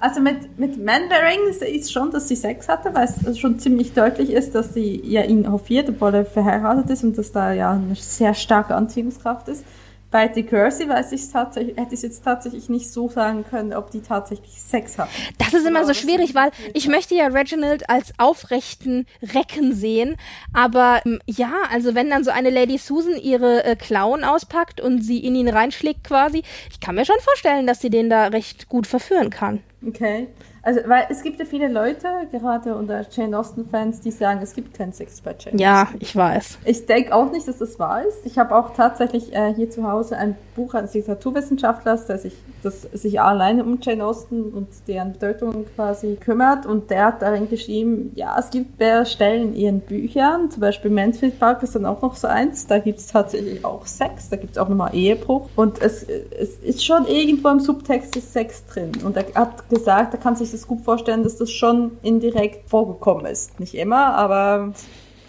Also 0.00 0.20
mit, 0.20 0.58
mit 0.58 0.76
Manbearing 0.76 1.48
ist 1.48 1.92
schon, 1.92 2.12
dass 2.12 2.28
sie 2.28 2.36
Sex 2.36 2.68
hatte, 2.68 2.94
weil 2.94 3.08
es 3.08 3.38
schon 3.38 3.58
ziemlich 3.58 3.94
deutlich 3.94 4.30
ist, 4.30 4.54
dass 4.54 4.72
sie 4.72 5.00
ja 5.04 5.22
ihn 5.22 5.50
hofiert, 5.50 5.88
obwohl 5.88 6.14
er 6.14 6.24
verheiratet 6.24 6.88
ist 6.90 7.02
und 7.02 7.18
dass 7.18 7.32
da 7.32 7.52
ja 7.52 7.72
eine 7.72 7.96
sehr 7.96 8.34
starke 8.34 8.76
Anziehungskraft 8.76 9.48
ist. 9.48 9.64
Bei 10.10 10.26
Dick 10.26 10.48
Kersey 10.48 10.88
weiß 10.88 11.12
ich 11.12 11.28
tatsächlich, 11.30 11.76
hätte 11.76 11.94
ich 11.94 12.00
jetzt 12.00 12.24
tatsächlich 12.24 12.70
nicht 12.70 12.90
so 12.90 13.10
sagen 13.10 13.44
können, 13.44 13.74
ob 13.74 13.90
die 13.90 14.00
tatsächlich 14.00 14.52
Sex 14.52 14.96
hat. 14.96 15.08
Das 15.36 15.52
ist 15.52 15.66
immer 15.66 15.84
so 15.84 15.92
schwierig, 15.92 16.34
weil 16.34 16.50
ich 16.72 16.88
möchte 16.88 17.14
ja 17.14 17.26
Reginald 17.26 17.90
als 17.90 18.12
aufrechten 18.16 19.04
Recken 19.34 19.74
sehen, 19.74 20.16
aber 20.54 21.02
ähm, 21.04 21.20
ja, 21.26 21.52
also 21.70 21.94
wenn 21.94 22.08
dann 22.08 22.24
so 22.24 22.30
eine 22.30 22.48
Lady 22.48 22.78
Susan 22.78 23.16
ihre 23.16 23.64
äh, 23.64 23.76
Klauen 23.76 24.24
auspackt 24.24 24.80
und 24.80 25.02
sie 25.02 25.18
in 25.18 25.34
ihn 25.34 25.48
reinschlägt 25.48 26.04
quasi, 26.04 26.42
ich 26.70 26.80
kann 26.80 26.94
mir 26.94 27.04
schon 27.04 27.20
vorstellen, 27.20 27.66
dass 27.66 27.82
sie 27.82 27.90
den 27.90 28.08
da 28.08 28.28
recht 28.28 28.70
gut 28.70 28.86
verführen 28.86 29.28
kann. 29.28 29.60
Okay. 29.86 30.28
Also, 30.68 30.80
weil 30.86 31.06
es 31.08 31.22
gibt 31.22 31.38
ja 31.38 31.46
viele 31.46 31.66
Leute, 31.68 32.06
gerade 32.30 32.76
unter 32.76 33.02
Jane 33.10 33.38
Austen-Fans, 33.38 34.02
die 34.02 34.10
sagen, 34.10 34.40
es 34.42 34.52
gibt 34.52 34.76
keinen 34.76 34.92
Sex 34.92 35.22
bei 35.22 35.34
Jane 35.38 35.58
Ja, 35.58 35.88
ich 35.98 36.14
weiß. 36.14 36.58
Ich 36.66 36.84
denke 36.84 37.14
auch 37.14 37.32
nicht, 37.32 37.48
dass 37.48 37.56
das 37.56 37.78
wahr 37.78 38.02
ist. 38.06 38.26
Ich 38.26 38.36
habe 38.36 38.54
auch 38.54 38.74
tatsächlich 38.74 39.34
äh, 39.34 39.54
hier 39.54 39.70
zu 39.70 39.90
Hause 39.90 40.18
ein 40.18 40.36
Buch 40.54 40.74
eines 40.74 40.92
Literaturwissenschaftlers, 40.92 42.04
der 42.04 42.18
sich, 42.18 42.34
das 42.62 42.82
sich 42.82 43.18
alleine 43.18 43.64
um 43.64 43.78
Jane 43.80 44.04
Austen 44.04 44.42
und 44.52 44.68
deren 44.86 45.14
Bedeutung 45.14 45.64
quasi 45.74 46.16
kümmert. 46.16 46.66
Und 46.66 46.90
der 46.90 47.06
hat 47.06 47.22
darin 47.22 47.48
geschrieben, 47.48 48.12
ja, 48.14 48.36
es 48.38 48.50
gibt 48.50 48.78
mehr 48.78 49.06
Stellen 49.06 49.54
in 49.54 49.54
ihren 49.54 49.80
Büchern, 49.80 50.50
zum 50.50 50.60
Beispiel 50.60 50.90
Mansfield 50.90 51.38
Park 51.38 51.62
ist 51.62 51.76
dann 51.76 51.86
auch 51.86 52.02
noch 52.02 52.14
so 52.14 52.28
eins, 52.28 52.66
da 52.66 52.78
gibt 52.78 52.98
es 52.98 53.06
tatsächlich 53.06 53.64
auch 53.64 53.86
Sex, 53.86 54.28
da 54.28 54.36
gibt 54.36 54.52
es 54.52 54.58
auch 54.58 54.68
nochmal 54.68 54.94
Ehebruch. 54.94 55.48
Und 55.56 55.80
es, 55.80 56.02
es 56.02 56.56
ist 56.58 56.84
schon 56.84 57.06
irgendwo 57.06 57.48
im 57.48 57.60
Subtext 57.60 58.16
des 58.16 58.34
Sex 58.34 58.66
drin. 58.66 58.92
Und 59.02 59.16
er 59.16 59.24
hat 59.34 59.66
gesagt, 59.70 60.12
er 60.12 60.20
kann 60.20 60.36
sich 60.36 60.50
das 60.50 60.57
das 60.58 60.66
gut 60.66 60.82
vorstellen, 60.82 61.22
dass 61.22 61.36
das 61.36 61.50
schon 61.50 61.98
indirekt 62.02 62.68
vorgekommen 62.68 63.26
ist. 63.26 63.58
Nicht 63.60 63.74
immer, 63.74 64.14
aber 64.14 64.72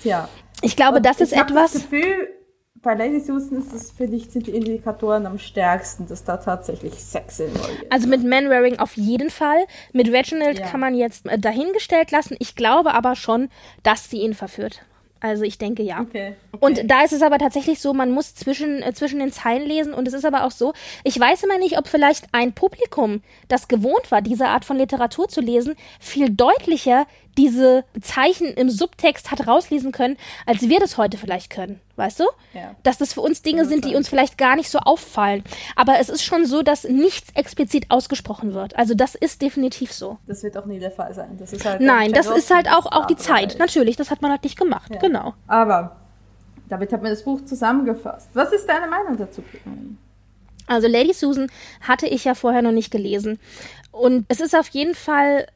ja. 0.03 0.27
Ich 0.61 0.75
glaube, 0.75 0.97
Und 0.97 1.05
das 1.05 1.21
ist 1.21 1.33
etwas. 1.33 1.73
Das 1.73 1.83
Gefühl, 1.83 2.27
bei 2.81 2.93
Lady 2.93 3.19
Susan 3.19 3.57
ist 3.59 3.73
es, 3.73 3.91
finde 3.91 4.15
ich, 4.15 4.29
sind 4.29 4.47
die 4.47 4.51
Indikatoren 4.51 5.25
am 5.25 5.37
stärksten, 5.37 6.07
dass 6.07 6.23
da 6.23 6.37
tatsächlich 6.37 6.93
Sex 6.95 7.39
involviert 7.39 7.91
Also 7.91 8.07
mit 8.07 8.23
Manwaring 8.23 8.79
auf 8.79 8.95
jeden 8.95 9.29
Fall. 9.29 9.65
Mit 9.91 10.11
Reginald 10.11 10.59
ja. 10.59 10.67
kann 10.67 10.79
man 10.79 10.95
jetzt 10.95 11.27
äh, 11.27 11.37
dahingestellt 11.37 12.11
lassen. 12.11 12.35
Ich 12.39 12.55
glaube 12.55 12.93
aber 12.93 13.15
schon, 13.15 13.49
dass 13.83 14.09
sie 14.09 14.21
ihn 14.21 14.33
verführt. 14.33 14.81
Also 15.21 15.43
ich 15.43 15.57
denke 15.57 15.83
ja. 15.83 16.01
Okay, 16.01 16.35
okay. 16.51 16.65
Und 16.65 16.89
da 16.89 17.03
ist 17.03 17.13
es 17.13 17.21
aber 17.21 17.37
tatsächlich 17.37 17.79
so, 17.79 17.93
man 17.93 18.11
muss 18.11 18.35
zwischen, 18.35 18.81
äh, 18.81 18.93
zwischen 18.93 19.19
den 19.19 19.31
Zeilen 19.31 19.67
lesen 19.67 19.93
und 19.93 20.07
es 20.07 20.13
ist 20.13 20.25
aber 20.25 20.45
auch 20.45 20.51
so, 20.51 20.73
ich 21.03 21.19
weiß 21.19 21.43
immer 21.43 21.57
nicht, 21.57 21.77
ob 21.77 21.87
vielleicht 21.87 22.25
ein 22.31 22.53
Publikum, 22.53 23.21
das 23.47 23.67
gewohnt 23.67 24.11
war, 24.11 24.21
diese 24.21 24.47
Art 24.47 24.65
von 24.65 24.77
Literatur 24.77 25.27
zu 25.27 25.41
lesen, 25.41 25.75
viel 25.99 26.29
deutlicher 26.29 27.05
diese 27.37 27.83
Zeichen 28.01 28.47
im 28.47 28.69
Subtext 28.69 29.31
hat 29.31 29.47
rauslesen 29.47 29.91
können, 29.91 30.17
als 30.45 30.61
wir 30.61 30.79
das 30.79 30.97
heute 30.97 31.17
vielleicht 31.17 31.49
können. 31.49 31.79
Weißt 31.95 32.19
du? 32.19 32.25
Ja. 32.53 32.75
Dass 32.83 32.97
das 32.97 33.13
für 33.13 33.21
uns 33.21 33.41
Dinge 33.41 33.65
sind, 33.65 33.85
die 33.85 33.95
uns 33.95 34.07
vielleicht 34.07 34.37
gar 34.37 34.55
nicht 34.55 34.69
so 34.69 34.79
auffallen. 34.79 35.43
Aber 35.75 35.99
es 35.99 36.09
ist 36.09 36.23
schon 36.23 36.45
so, 36.45 36.61
dass 36.61 36.85
nichts 36.85 37.29
explizit 37.35 37.87
ausgesprochen 37.89 38.53
wird. 38.53 38.77
Also 38.77 38.93
das 38.93 39.15
ist 39.15 39.41
definitiv 39.41 39.91
so. 39.91 40.17
Das 40.27 40.43
wird 40.43 40.57
auch 40.57 40.65
nie 40.65 40.79
der 40.79 40.91
Fall 40.91 41.13
sein. 41.13 41.37
Das 41.37 41.51
ist 41.53 41.65
halt 41.65 41.81
Nein, 41.81 42.13
das 42.13 42.27
ist 42.27 42.53
halt 42.53 42.69
auch, 42.69 42.85
auch 42.85 43.05
die 43.05 43.17
Zeit. 43.17 43.57
Natürlich, 43.59 43.95
das 43.95 44.11
hat 44.11 44.21
man 44.21 44.31
halt 44.31 44.43
nicht 44.43 44.57
gemacht. 44.57 44.91
Ja. 44.93 44.99
Genau. 44.99 45.33
Aber 45.47 45.97
damit 46.69 46.93
hat 46.93 47.01
man 47.01 47.11
das 47.11 47.23
Buch 47.23 47.43
zusammengefasst. 47.43 48.29
Was 48.33 48.53
ist 48.53 48.67
deine 48.67 48.87
Meinung 48.87 49.17
dazu? 49.17 49.43
Also 50.67 50.87
Lady 50.87 51.13
Susan 51.13 51.51
hatte 51.81 52.07
ich 52.07 52.25
ja 52.25 52.35
vorher 52.35 52.61
noch 52.61 52.71
nicht 52.71 52.91
gelesen. 52.91 53.39
Und 53.91 54.25
es 54.29 54.39
ist 54.39 54.55
auf 54.55 54.69
jeden 54.69 54.93
Fall 54.93 55.47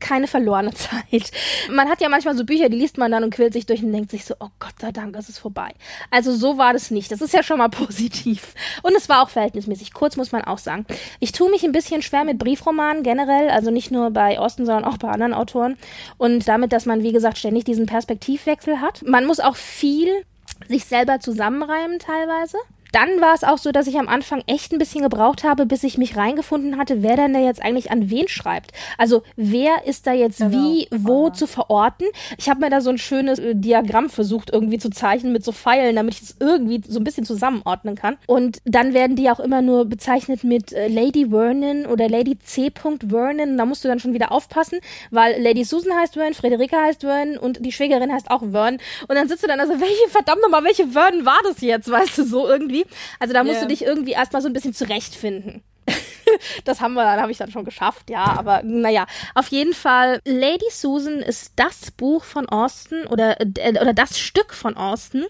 keine 0.00 0.26
verlorene 0.26 0.72
Zeit. 0.74 1.30
Man 1.70 1.88
hat 1.88 2.00
ja 2.00 2.08
manchmal 2.08 2.36
so 2.36 2.44
Bücher, 2.44 2.68
die 2.68 2.78
liest 2.78 2.98
man 2.98 3.10
dann 3.10 3.24
und 3.24 3.34
quält 3.34 3.52
sich 3.52 3.66
durch 3.66 3.82
und 3.82 3.92
denkt 3.92 4.10
sich 4.10 4.24
so, 4.24 4.34
oh 4.40 4.48
Gott 4.58 4.74
sei 4.80 4.92
Dank, 4.92 5.16
es 5.16 5.28
ist 5.28 5.38
vorbei. 5.38 5.72
Also 6.10 6.34
so 6.34 6.58
war 6.58 6.72
das 6.72 6.90
nicht. 6.90 7.12
Das 7.12 7.20
ist 7.20 7.34
ja 7.34 7.42
schon 7.42 7.58
mal 7.58 7.68
positiv. 7.70 8.54
Und 8.82 8.96
es 8.96 9.08
war 9.08 9.22
auch 9.22 9.28
verhältnismäßig 9.28 9.92
kurz, 9.92 10.16
muss 10.16 10.32
man 10.32 10.42
auch 10.42 10.58
sagen. 10.58 10.86
Ich 11.20 11.32
tue 11.32 11.50
mich 11.50 11.64
ein 11.64 11.72
bisschen 11.72 12.02
schwer 12.02 12.24
mit 12.24 12.38
Briefromanen 12.38 13.02
generell, 13.02 13.50
also 13.50 13.70
nicht 13.70 13.90
nur 13.90 14.10
bei 14.10 14.38
Austin, 14.38 14.66
sondern 14.66 14.84
auch 14.84 14.98
bei 14.98 15.08
anderen 15.08 15.34
Autoren. 15.34 15.76
Und 16.18 16.48
damit, 16.48 16.72
dass 16.72 16.86
man, 16.86 17.02
wie 17.02 17.12
gesagt, 17.12 17.38
ständig 17.38 17.64
diesen 17.64 17.86
Perspektivwechsel 17.86 18.80
hat. 18.80 19.02
Man 19.06 19.26
muss 19.26 19.40
auch 19.40 19.56
viel 19.56 20.24
sich 20.68 20.84
selber 20.84 21.20
zusammenreimen 21.20 21.98
teilweise 21.98 22.58
dann 22.92 23.20
war 23.20 23.34
es 23.34 23.44
auch 23.44 23.58
so, 23.58 23.72
dass 23.72 23.86
ich 23.86 23.98
am 23.98 24.08
Anfang 24.08 24.42
echt 24.46 24.72
ein 24.72 24.78
bisschen 24.78 25.02
gebraucht 25.02 25.44
habe, 25.44 25.66
bis 25.66 25.82
ich 25.84 25.98
mich 25.98 26.16
reingefunden 26.16 26.78
hatte, 26.78 27.02
wer 27.02 27.16
denn 27.16 27.32
da 27.32 27.40
jetzt 27.40 27.62
eigentlich 27.62 27.90
an 27.90 28.10
wen 28.10 28.28
schreibt. 28.28 28.72
Also 28.98 29.22
wer 29.36 29.86
ist 29.86 30.06
da 30.06 30.12
jetzt 30.12 30.38
genau. 30.38 30.52
wie, 30.52 30.88
wo 30.90 31.26
Aha. 31.26 31.32
zu 31.32 31.46
verorten. 31.46 32.06
Ich 32.38 32.48
habe 32.48 32.60
mir 32.60 32.70
da 32.70 32.80
so 32.80 32.90
ein 32.90 32.98
schönes 32.98 33.38
äh, 33.38 33.54
Diagramm 33.54 34.10
versucht 34.10 34.50
irgendwie 34.52 34.78
zu 34.78 34.90
zeichnen 34.90 35.32
mit 35.32 35.44
so 35.44 35.52
Pfeilen, 35.52 35.96
damit 35.96 36.14
ich 36.14 36.22
es 36.22 36.36
irgendwie 36.40 36.82
so 36.86 37.00
ein 37.00 37.04
bisschen 37.04 37.24
zusammenordnen 37.24 37.94
kann. 37.94 38.16
Und 38.26 38.58
dann 38.64 38.94
werden 38.94 39.16
die 39.16 39.30
auch 39.30 39.40
immer 39.40 39.62
nur 39.62 39.84
bezeichnet 39.84 40.44
mit 40.44 40.72
äh, 40.72 40.88
Lady 40.88 41.28
Vernon 41.30 41.86
oder 41.86 42.08
Lady 42.08 42.38
C. 42.38 42.70
Vernon. 42.70 43.56
Da 43.56 43.64
musst 43.64 43.84
du 43.84 43.88
dann 43.88 44.00
schon 44.00 44.14
wieder 44.14 44.32
aufpassen, 44.32 44.80
weil 45.10 45.40
Lady 45.40 45.64
Susan 45.64 45.96
heißt 45.96 46.14
Vernon, 46.14 46.34
Frederika 46.34 46.76
heißt 46.82 47.02
Vernon 47.02 47.36
und 47.38 47.64
die 47.64 47.72
Schwägerin 47.72 48.12
heißt 48.12 48.30
auch 48.30 48.42
Vernon. 48.50 48.78
Und 49.08 49.14
dann 49.14 49.28
sitzt 49.28 49.42
du 49.42 49.48
dann 49.48 49.60
also, 49.60 49.74
welche 49.80 50.08
verdammt 50.08 50.42
nochmal, 50.42 50.64
welche 50.64 50.88
Vernon 50.88 51.24
war 51.24 51.38
das 51.44 51.60
jetzt, 51.60 51.90
weißt 51.90 52.18
du, 52.18 52.24
so 52.24 52.48
irgendwie 52.48 52.79
Also 53.18 53.34
da 53.34 53.42
musst 53.42 53.56
yeah. 53.56 53.62
du 53.62 53.68
dich 53.68 53.82
irgendwie 53.82 54.12
erstmal 54.12 54.42
so 54.42 54.48
ein 54.48 54.52
bisschen 54.52 54.74
zurechtfinden. 54.74 55.62
das 56.64 56.80
haben 56.80 56.94
wir 56.94 57.04
dann, 57.04 57.20
habe 57.20 57.32
ich 57.32 57.38
dann 57.38 57.50
schon 57.50 57.64
geschafft, 57.64 58.10
ja, 58.10 58.24
aber 58.24 58.62
naja, 58.62 59.06
auf 59.34 59.48
jeden 59.48 59.74
Fall, 59.74 60.20
Lady 60.24 60.66
Susan 60.70 61.20
ist 61.20 61.52
das 61.56 61.90
Buch 61.90 62.24
von 62.24 62.48
Austin 62.48 63.06
oder, 63.06 63.40
äh, 63.40 63.78
oder 63.80 63.92
das 63.92 64.18
Stück 64.18 64.54
von 64.54 64.76
Austin, 64.76 65.26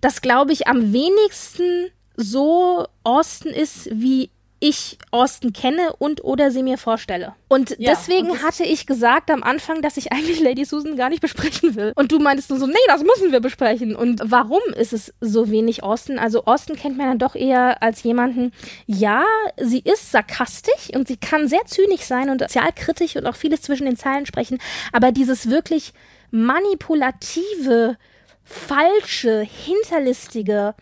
das 0.00 0.20
glaube 0.20 0.52
ich 0.52 0.66
am 0.66 0.92
wenigsten 0.92 1.90
so 2.16 2.86
Austin 3.04 3.52
ist, 3.52 3.88
wie 3.92 4.30
ich 4.60 4.98
Austin 5.12 5.52
kenne 5.52 5.94
und 5.98 6.24
oder 6.24 6.50
sie 6.50 6.62
mir 6.62 6.78
vorstelle. 6.78 7.34
Und 7.48 7.76
ja, 7.78 7.90
deswegen 7.90 8.30
und 8.30 8.42
hatte 8.42 8.64
ich 8.64 8.86
gesagt 8.86 9.30
am 9.30 9.42
Anfang, 9.42 9.82
dass 9.82 9.96
ich 9.96 10.10
eigentlich 10.12 10.40
Lady 10.40 10.64
Susan 10.64 10.96
gar 10.96 11.08
nicht 11.08 11.20
besprechen 11.22 11.76
will. 11.76 11.92
Und 11.94 12.10
du 12.10 12.18
meintest 12.18 12.50
nur 12.50 12.58
so, 12.58 12.66
nee, 12.66 12.74
das 12.88 13.02
müssen 13.02 13.30
wir 13.30 13.40
besprechen. 13.40 13.94
Und 13.94 14.20
warum 14.24 14.60
ist 14.76 14.92
es 14.92 15.14
so 15.20 15.50
wenig 15.50 15.82
Austin? 15.82 16.18
Also 16.18 16.44
Austin 16.44 16.76
kennt 16.76 16.98
man 16.98 17.08
dann 17.08 17.18
doch 17.18 17.34
eher 17.34 17.82
als 17.82 18.02
jemanden, 18.02 18.52
ja, 18.86 19.24
sie 19.56 19.80
ist 19.80 20.10
sarkastisch 20.10 20.90
und 20.94 21.06
sie 21.06 21.16
kann 21.16 21.48
sehr 21.48 21.64
zynisch 21.66 22.02
sein 22.02 22.28
und 22.28 22.40
sozialkritisch 22.40 23.16
und 23.16 23.26
auch 23.26 23.36
vieles 23.36 23.62
zwischen 23.62 23.86
den 23.86 23.96
Zeilen 23.96 24.26
sprechen. 24.26 24.58
Aber 24.92 25.12
dieses 25.12 25.48
wirklich 25.48 25.92
manipulative, 26.30 27.96
falsche, 28.44 29.40
hinterlistige, 29.40 30.74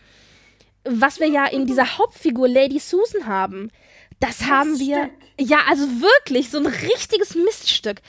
was 0.89 1.19
wir 1.19 1.27
ja 1.27 1.45
in 1.45 1.65
dieser 1.65 1.97
Hauptfigur 1.97 2.47
Lady 2.47 2.79
Susan 2.79 3.25
haben, 3.25 3.71
das 4.19 4.29
Miststück. 4.39 4.49
haben 4.49 4.79
wir. 4.79 5.09
Ja, 5.39 5.59
also 5.69 5.85
wirklich, 6.01 6.49
so 6.49 6.57
ein 6.57 6.65
richtiges 6.65 7.35
Miststück. 7.35 8.01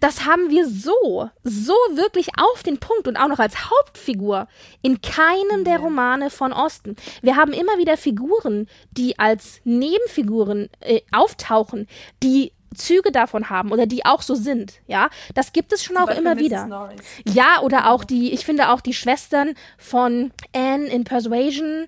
Das 0.00 0.26
haben 0.26 0.50
wir 0.50 0.68
so, 0.68 1.30
so 1.44 1.72
wirklich 1.92 2.28
auf 2.36 2.62
den 2.62 2.78
Punkt 2.78 3.08
und 3.08 3.16
auch 3.16 3.28
noch 3.28 3.38
als 3.38 3.70
Hauptfigur 3.70 4.48
in 4.82 5.00
keinem 5.00 5.64
der 5.64 5.78
Romane 5.78 6.28
von 6.28 6.52
Osten. 6.52 6.96
Wir 7.22 7.36
haben 7.36 7.54
immer 7.54 7.78
wieder 7.78 7.96
Figuren, 7.96 8.68
die 8.90 9.18
als 9.18 9.62
Nebenfiguren 9.64 10.68
äh, 10.80 11.00
auftauchen, 11.10 11.88
die 12.22 12.52
Züge 12.74 13.12
davon 13.12 13.50
haben 13.50 13.72
oder 13.72 13.86
die 13.86 14.04
auch 14.04 14.22
so 14.22 14.34
sind, 14.34 14.74
ja, 14.86 15.08
das 15.34 15.52
gibt 15.52 15.72
es 15.72 15.82
schon 15.84 15.96
Zum 15.96 16.04
auch 16.04 16.08
Beispiel 16.08 16.24
immer 16.24 16.34
Mrs. 16.34 16.44
wieder. 16.44 16.66
Norris. 16.66 17.00
Ja, 17.26 17.60
oder 17.62 17.90
auch 17.90 18.04
die, 18.04 18.32
ich 18.32 18.44
finde 18.44 18.70
auch 18.70 18.80
die 18.80 18.94
Schwestern 18.94 19.54
von 19.78 20.32
Anne 20.54 20.86
in 20.86 21.04
Persuasion 21.04 21.86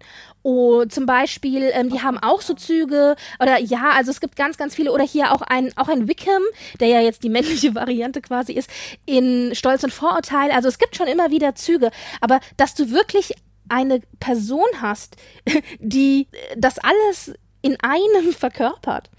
Oh, 0.49 0.85
zum 0.85 1.07
Beispiel, 1.07 1.73
ähm, 1.73 1.91
die 1.91 2.03
haben 2.03 2.19
auch 2.19 2.41
so 2.41 2.55
Züge 2.55 3.17
oder 3.41 3.59
ja, 3.59 3.91
also 3.97 4.13
es 4.13 4.21
gibt 4.21 4.37
ganz, 4.37 4.57
ganz 4.57 4.77
viele 4.77 4.93
oder 4.93 5.03
hier 5.03 5.33
auch 5.33 5.43
ein 5.43 5.77
auch 5.77 5.89
ein 5.89 6.07
Wickham, 6.07 6.43
der 6.79 6.87
ja 6.87 7.01
jetzt 7.01 7.25
die 7.25 7.29
männliche 7.29 7.75
Variante 7.75 8.23
quasi 8.23 8.53
ist 8.53 8.71
in 9.07 9.57
Stolz 9.57 9.83
und 9.83 9.93
Vorurteil. 9.93 10.53
Also 10.53 10.69
es 10.69 10.79
gibt 10.79 10.95
schon 10.95 11.09
immer 11.09 11.33
wieder 11.33 11.57
Züge, 11.57 11.91
aber 12.21 12.39
dass 12.57 12.77
du 12.77 12.93
wirklich 12.93 13.33
eine 13.69 14.03
Person 14.21 14.69
hast, 14.81 15.17
die 15.81 16.29
das 16.57 16.79
alles 16.79 17.35
in 17.61 17.77
einem 17.81 18.33
verkörpert 18.33 19.11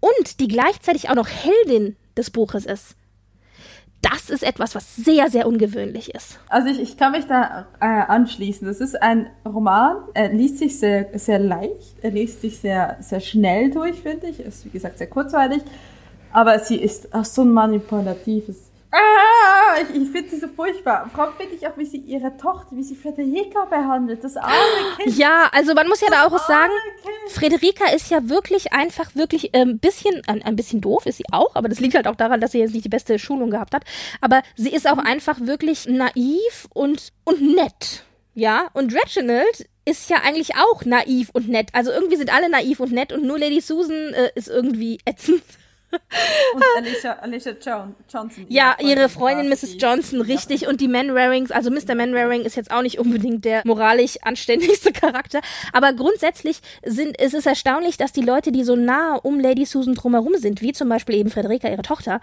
und 0.00 0.40
die 0.40 0.48
gleichzeitig 0.48 1.08
auch 1.10 1.14
noch 1.14 1.28
Heldin 1.28 1.96
des 2.16 2.30
Buches 2.30 2.66
ist 2.66 2.96
das 4.02 4.30
ist 4.30 4.42
etwas, 4.42 4.74
was 4.74 4.96
sehr, 4.96 5.30
sehr 5.30 5.46
ungewöhnlich 5.46 6.14
ist. 6.14 6.40
Also 6.48 6.68
ich, 6.68 6.80
ich 6.80 6.96
kann 6.96 7.12
mich 7.12 7.26
da 7.26 7.66
äh, 7.80 7.86
anschließen. 7.86 8.66
Das 8.66 8.80
ist 8.80 9.00
ein 9.00 9.30
Roman, 9.46 9.96
er 10.12 10.32
liest 10.32 10.58
sich 10.58 10.78
sehr, 10.78 11.06
sehr 11.18 11.38
leicht, 11.38 11.96
er 12.02 12.10
liest 12.10 12.40
sich 12.40 12.58
sehr, 12.58 12.96
sehr 13.00 13.20
schnell 13.20 13.70
durch, 13.70 14.00
finde 14.00 14.26
ich. 14.26 14.40
Ist, 14.40 14.64
wie 14.64 14.70
gesagt, 14.70 14.98
sehr 14.98 15.06
kurzweilig. 15.06 15.62
Aber 16.32 16.58
sie 16.58 16.76
ist 16.76 17.14
auch 17.14 17.24
so 17.24 17.42
ein 17.42 17.52
manipulatives 17.52 18.71
Ah, 18.92 19.76
ich, 19.80 20.02
ich 20.02 20.10
finde 20.10 20.28
sie 20.28 20.38
so 20.38 20.48
furchtbar. 20.48 21.08
Vor 21.14 21.24
allem 21.24 21.32
finde 21.38 21.54
ich 21.54 21.66
auch, 21.66 21.76
wie 21.78 21.86
sie 21.86 21.96
ihre 21.96 22.36
Tochter, 22.36 22.76
wie 22.76 22.82
sie 22.82 22.94
Frederica 22.94 23.64
behandelt, 23.64 24.22
das 24.22 24.36
arme 24.36 24.52
Kind. 24.98 25.16
Ja, 25.16 25.48
also 25.50 25.72
man 25.72 25.88
muss 25.88 26.02
ja 26.02 26.08
da 26.10 26.26
auch 26.26 26.38
sagen, 26.46 26.72
Frederica 27.28 27.86
ist 27.94 28.10
ja 28.10 28.28
wirklich 28.28 28.74
einfach 28.74 29.14
wirklich 29.14 29.54
ein 29.54 29.68
ähm, 29.70 29.78
bisschen, 29.78 30.20
ein, 30.26 30.42
ein 30.42 30.56
bisschen 30.56 30.82
doof 30.82 31.06
ist 31.06 31.16
sie 31.16 31.24
auch, 31.32 31.54
aber 31.54 31.70
das 31.70 31.80
liegt 31.80 31.94
halt 31.94 32.06
auch 32.06 32.16
daran, 32.16 32.42
dass 32.42 32.52
sie 32.52 32.58
jetzt 32.58 32.74
nicht 32.74 32.84
die 32.84 32.90
beste 32.90 33.18
Schulung 33.18 33.50
gehabt 33.50 33.74
hat. 33.74 33.84
Aber 34.20 34.42
sie 34.56 34.74
ist 34.74 34.86
auch 34.86 34.98
einfach 34.98 35.40
wirklich 35.40 35.88
naiv 35.88 36.68
und, 36.74 37.12
und 37.24 37.40
nett. 37.40 38.04
Ja, 38.34 38.68
und 38.74 38.94
Reginald 38.94 39.68
ist 39.86 40.10
ja 40.10 40.18
eigentlich 40.22 40.54
auch 40.56 40.84
naiv 40.84 41.30
und 41.32 41.48
nett. 41.48 41.68
Also 41.72 41.90
irgendwie 41.90 42.16
sind 42.16 42.32
alle 42.32 42.50
naiv 42.50 42.80
und 42.80 42.92
nett 42.92 43.12
und 43.12 43.24
nur 43.24 43.38
Lady 43.38 43.62
Susan 43.62 44.12
äh, 44.12 44.30
ist 44.34 44.48
irgendwie 44.48 44.98
ätzend. 45.06 45.42
Und 46.54 46.62
Alicia, 46.76 47.12
Alicia 47.14 47.52
Johnson. 48.08 48.46
Ja, 48.48 48.76
ihre 48.80 49.08
Freundin 49.08 49.48
Mrs. 49.48 49.76
Johnson, 49.78 50.20
richtig. 50.20 50.66
Und 50.66 50.80
die 50.80 50.88
Manwarings, 50.88 51.50
also 51.50 51.70
Mr. 51.70 51.94
Manwaring 51.94 52.42
ist 52.42 52.56
jetzt 52.56 52.70
auch 52.70 52.82
nicht 52.82 52.98
unbedingt 52.98 53.44
der 53.44 53.62
moralisch 53.64 54.18
anständigste 54.22 54.92
Charakter. 54.92 55.40
Aber 55.72 55.92
grundsätzlich 55.92 56.60
sind, 56.84 57.20
ist 57.20 57.34
es 57.34 57.46
erstaunlich, 57.46 57.96
dass 57.96 58.12
die 58.12 58.22
Leute, 58.22 58.52
die 58.52 58.64
so 58.64 58.76
nah 58.76 59.16
um 59.16 59.40
Lady 59.40 59.64
Susan 59.64 59.94
drumherum 59.94 60.34
sind, 60.36 60.62
wie 60.62 60.72
zum 60.72 60.88
Beispiel 60.88 61.16
eben 61.16 61.30
Frederica, 61.30 61.68
ihre 61.68 61.82
Tochter, 61.82 62.20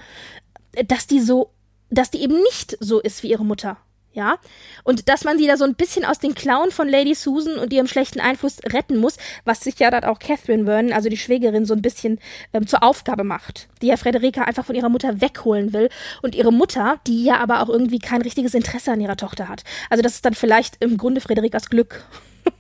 dass 0.86 1.08
die 1.08 1.19
so, 1.19 1.51
dass 1.89 2.12
die 2.12 2.21
eben 2.21 2.36
nicht 2.41 2.77
so 2.79 2.99
ist 2.99 3.23
wie 3.23 3.32
ihre 3.32 3.45
Mutter 3.45 3.77
ja. 4.13 4.37
Und 4.83 5.07
dass 5.07 5.23
man 5.23 5.37
sie 5.37 5.47
da 5.47 5.55
so 5.55 5.65
ein 5.65 5.75
bisschen 5.75 6.03
aus 6.03 6.19
den 6.19 6.33
Klauen 6.33 6.71
von 6.71 6.87
Lady 6.87 7.13
Susan 7.13 7.57
und 7.57 7.71
ihrem 7.71 7.87
schlechten 7.87 8.19
Einfluss 8.19 8.57
retten 8.65 8.97
muss, 8.97 9.17
was 9.45 9.61
sich 9.61 9.77
ja 9.79 9.91
dann 9.91 10.03
auch 10.03 10.19
Catherine 10.19 10.65
Vernon, 10.65 10.93
also 10.93 11.09
die 11.09 11.17
Schwägerin, 11.17 11.65
so 11.65 11.73
ein 11.73 11.81
bisschen 11.81 12.19
ähm, 12.53 12.67
zur 12.67 12.83
Aufgabe 12.83 13.23
macht, 13.23 13.67
die 13.81 13.87
ja 13.87 13.97
Frederika 13.97 14.43
einfach 14.43 14.65
von 14.65 14.75
ihrer 14.75 14.89
Mutter 14.89 15.21
wegholen 15.21 15.73
will 15.73 15.89
und 16.21 16.35
ihre 16.35 16.51
Mutter, 16.51 16.99
die 17.07 17.23
ja 17.23 17.37
aber 17.37 17.61
auch 17.61 17.69
irgendwie 17.69 17.99
kein 17.99 18.21
richtiges 18.21 18.53
Interesse 18.53 18.91
an 18.91 19.01
ihrer 19.01 19.17
Tochter 19.17 19.47
hat. 19.47 19.63
Also 19.89 20.01
das 20.01 20.15
ist 20.15 20.25
dann 20.25 20.33
vielleicht 20.33 20.83
im 20.83 20.97
Grunde 20.97 21.21
Frederikas 21.21 21.69
Glück. 21.69 22.03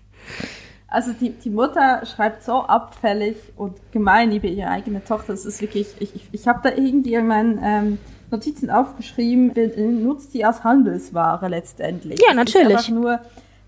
Also 0.91 1.13
die, 1.13 1.29
die 1.29 1.51
Mutter 1.51 2.03
schreibt 2.07 2.43
so 2.43 2.63
abfällig 2.63 3.35
und 3.55 3.77
gemein 3.91 4.31
über 4.31 4.47
ihre 4.47 4.69
eigene 4.69 5.03
Tochter. 5.03 5.33
Das 5.33 5.45
ist 5.45 5.61
wirklich, 5.61 5.87
ich, 5.99 6.15
ich, 6.15 6.23
ich 6.31 6.47
habe 6.47 6.61
da 6.63 6.75
irgendwie 6.75 7.13
in 7.13 7.27
meinen 7.27 7.59
ähm, 7.63 7.97
Notizen 8.31 8.69
aufgeschrieben, 8.69 9.53
nutzt 10.03 10.33
die 10.33 10.45
als 10.45 10.63
Handelsware 10.63 11.47
letztendlich. 11.47 12.19
Ja, 12.27 12.33
natürlich. 12.33 12.75
Es 12.77 12.81
ist 12.81 12.89
einfach 12.89 13.01
nur, 13.01 13.19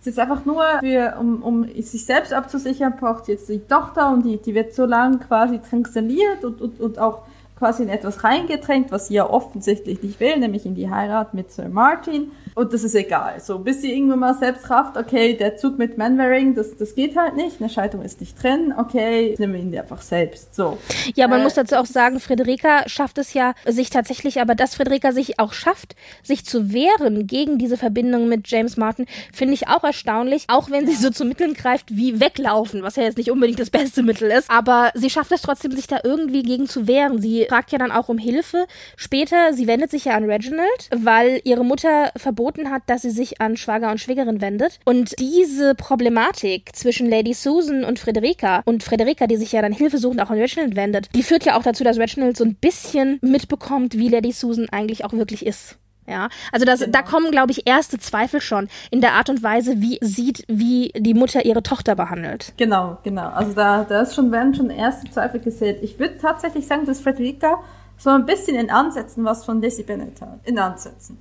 es 0.02 0.08
ist 0.08 0.20
einfach 0.20 0.46
nur 0.46 0.64
für, 0.80 1.16
um, 1.20 1.44
um 1.44 1.64
sich 1.82 2.06
selbst 2.06 2.34
abzusichern, 2.34 2.96
braucht 3.00 3.28
jetzt 3.28 3.50
die 3.50 3.60
Tochter 3.60 4.12
und 4.12 4.26
die, 4.26 4.38
die 4.38 4.54
wird 4.54 4.74
so 4.74 4.86
lange 4.86 5.20
quasi 5.20 5.60
transaliert 5.60 6.44
und, 6.44 6.62
und, 6.62 6.80
und 6.80 7.00
auch 7.00 7.24
quasi 7.62 7.84
in 7.84 7.90
etwas 7.90 8.24
reingedrängt, 8.24 8.92
was 8.92 9.08
sie 9.08 9.14
ja 9.14 9.30
offensichtlich 9.30 10.02
nicht 10.02 10.20
will, 10.20 10.36
nämlich 10.38 10.66
in 10.66 10.74
die 10.74 10.90
Heirat 10.90 11.36
mit 11.36 11.52
Sir 11.52 11.70
Martin. 11.70 12.32
Und 12.56 12.74
das 12.74 12.84
ist 12.84 12.96
egal. 12.96 13.40
So, 13.40 13.60
bis 13.60 13.82
sie 13.82 13.94
irgendwann 13.94 14.18
mal 14.18 14.34
selbst 14.34 14.68
rafft, 14.72 14.98
okay, 14.98 15.38
der 15.38 15.58
Zug 15.58 15.78
mit 15.78 15.96
Manwaring, 15.96 16.56
das, 16.56 16.76
das 16.76 16.96
geht 16.96 17.16
halt 17.16 17.36
nicht, 17.36 17.62
eine 17.62 17.70
Scheidung 17.70 18.02
ist 18.02 18.20
nicht 18.20 18.42
drin, 18.42 18.74
okay, 18.76 19.36
nehmen 19.38 19.54
wir 19.54 19.60
ihn 19.62 19.78
einfach 19.78 20.02
selbst. 20.02 20.56
So. 20.56 20.80
Ja, 21.14 21.28
man 21.28 21.42
äh, 21.42 21.44
muss 21.44 21.54
dazu 21.54 21.76
auch 21.76 21.86
sagen, 21.86 22.20
Frederika 22.20 22.90
schafft 22.90 23.20
es 23.20 23.36
ja 23.36 23.54
sich 23.68 23.92
tatsächlich, 23.92 24.42
aber 24.42 24.56
dass 24.56 24.74
Frederika 24.74 25.12
sich 25.12 25.40
auch 25.40 25.54
schafft, 25.54 25.96
sich 26.24 26.44
zu 26.44 26.74
wehren 26.74 27.28
gegen 27.28 27.60
diese 27.60 27.78
Verbindung 27.78 28.28
mit 28.28 28.50
James 28.50 28.76
Martin, 28.76 29.06
finde 29.32 29.54
ich 29.54 29.68
auch 29.68 29.84
erstaunlich, 29.84 30.46
auch 30.48 30.72
wenn 30.72 30.88
sie 30.88 30.96
so 30.96 31.12
zu 31.12 31.26
Mitteln 31.26 31.54
greift 31.54 31.96
wie 31.96 32.20
weglaufen, 32.20 32.82
was 32.82 32.96
ja 32.96 33.04
jetzt 33.04 33.20
nicht 33.20 33.30
unbedingt 33.30 33.60
das 33.60 33.70
beste 33.70 34.02
Mittel 34.02 34.32
ist, 34.32 34.50
aber 34.50 34.92
sie 34.96 35.12
schafft 35.12 35.32
es 35.32 35.44
trotzdem, 35.44 35.74
sich 35.74 35.86
da 35.86 36.00
irgendwie 36.04 36.42
gegen 36.42 36.68
zu 36.68 36.88
wehren. 36.88 37.22
Sie 37.22 37.51
fragt 37.52 37.74
ja 37.74 37.78
dann 37.78 37.92
auch 37.92 38.08
um 38.08 38.18
Hilfe. 38.18 38.66
Später, 38.96 39.54
sie 39.54 39.68
wendet 39.68 39.92
sich 39.92 40.06
ja 40.06 40.16
an 40.16 40.24
Reginald, 40.24 40.90
weil 40.96 41.42
ihre 41.44 41.66
Mutter 41.66 42.14
verboten 42.16 42.72
hat, 42.72 42.84
dass 42.88 43.02
sie 43.02 43.10
sich 43.10 43.42
an 43.42 43.58
Schwager 43.58 43.92
und 43.92 44.00
Schwägerin 44.00 44.40
wendet. 44.40 44.80
Und 44.86 45.20
diese 45.20 45.76
Problematik 45.76 46.74
zwischen 46.74 47.10
Lady 47.10 47.34
Susan 47.34 47.84
und 47.84 48.00
Frederica 48.00 48.62
und 48.64 48.84
Frederica, 48.84 49.28
die 49.28 49.36
sich 49.36 49.52
ja 49.52 49.62
dann 49.62 49.74
hilfesuchend 49.74 50.22
auch 50.22 50.30
an 50.30 50.40
Reginald 50.40 50.78
wendet, 50.78 51.10
die 51.14 51.24
führt 51.24 51.44
ja 51.44 51.58
auch 51.58 51.64
dazu, 51.64 51.84
dass 51.84 52.00
Reginald 52.00 52.38
so 52.38 52.46
ein 52.46 52.56
bisschen 52.56 53.20
mitbekommt, 53.22 53.98
wie 53.98 54.08
Lady 54.08 54.32
Susan 54.32 54.70
eigentlich 54.70 55.04
auch 55.04 55.12
wirklich 55.12 55.46
ist. 55.46 55.81
Ja, 56.08 56.30
also 56.52 56.66
das, 56.66 56.80
genau. 56.80 56.92
da 56.92 57.02
kommen, 57.04 57.32
glaube 57.32 57.52
ich, 57.52 57.68
erste 57.68 58.00
Zweifel 58.00 58.42
schon 58.42 58.70
in 58.90 59.02
der 59.02 59.14
Art 59.14 59.30
und 59.30 59.44
Weise, 59.44 59.82
wie 59.82 60.00
sieht, 60.02 60.44
wie 60.48 60.92
die 60.98 61.14
Mutter 61.14 61.46
ihre 61.46 61.64
Tochter 61.64 61.96
behandelt. 61.96 62.54
Genau, 62.58 62.98
genau. 63.04 63.30
Also 63.30 63.54
da, 63.54 63.84
da 63.84 64.02
ist 64.02 64.16
schon, 64.16 64.32
werden 64.32 64.56
schon 64.56 64.70
erste 64.72 65.10
Zweifel 65.12 65.40
gesät. 65.40 65.80
Ich 65.84 66.00
würde 66.00 66.18
tatsächlich 66.18 66.66
sagen, 66.66 66.86
dass 66.86 67.00
Frederica 67.00 67.60
so 67.98 68.10
ein 68.10 68.26
bisschen 68.26 68.58
in 68.58 68.72
Ansätzen 68.72 69.24
was 69.24 69.46
von 69.46 69.62
Lizzie 69.62 69.84
Bennett 69.84 70.22
hat. 70.22 70.40
In 70.44 70.58
Ansätzen. 70.58 71.20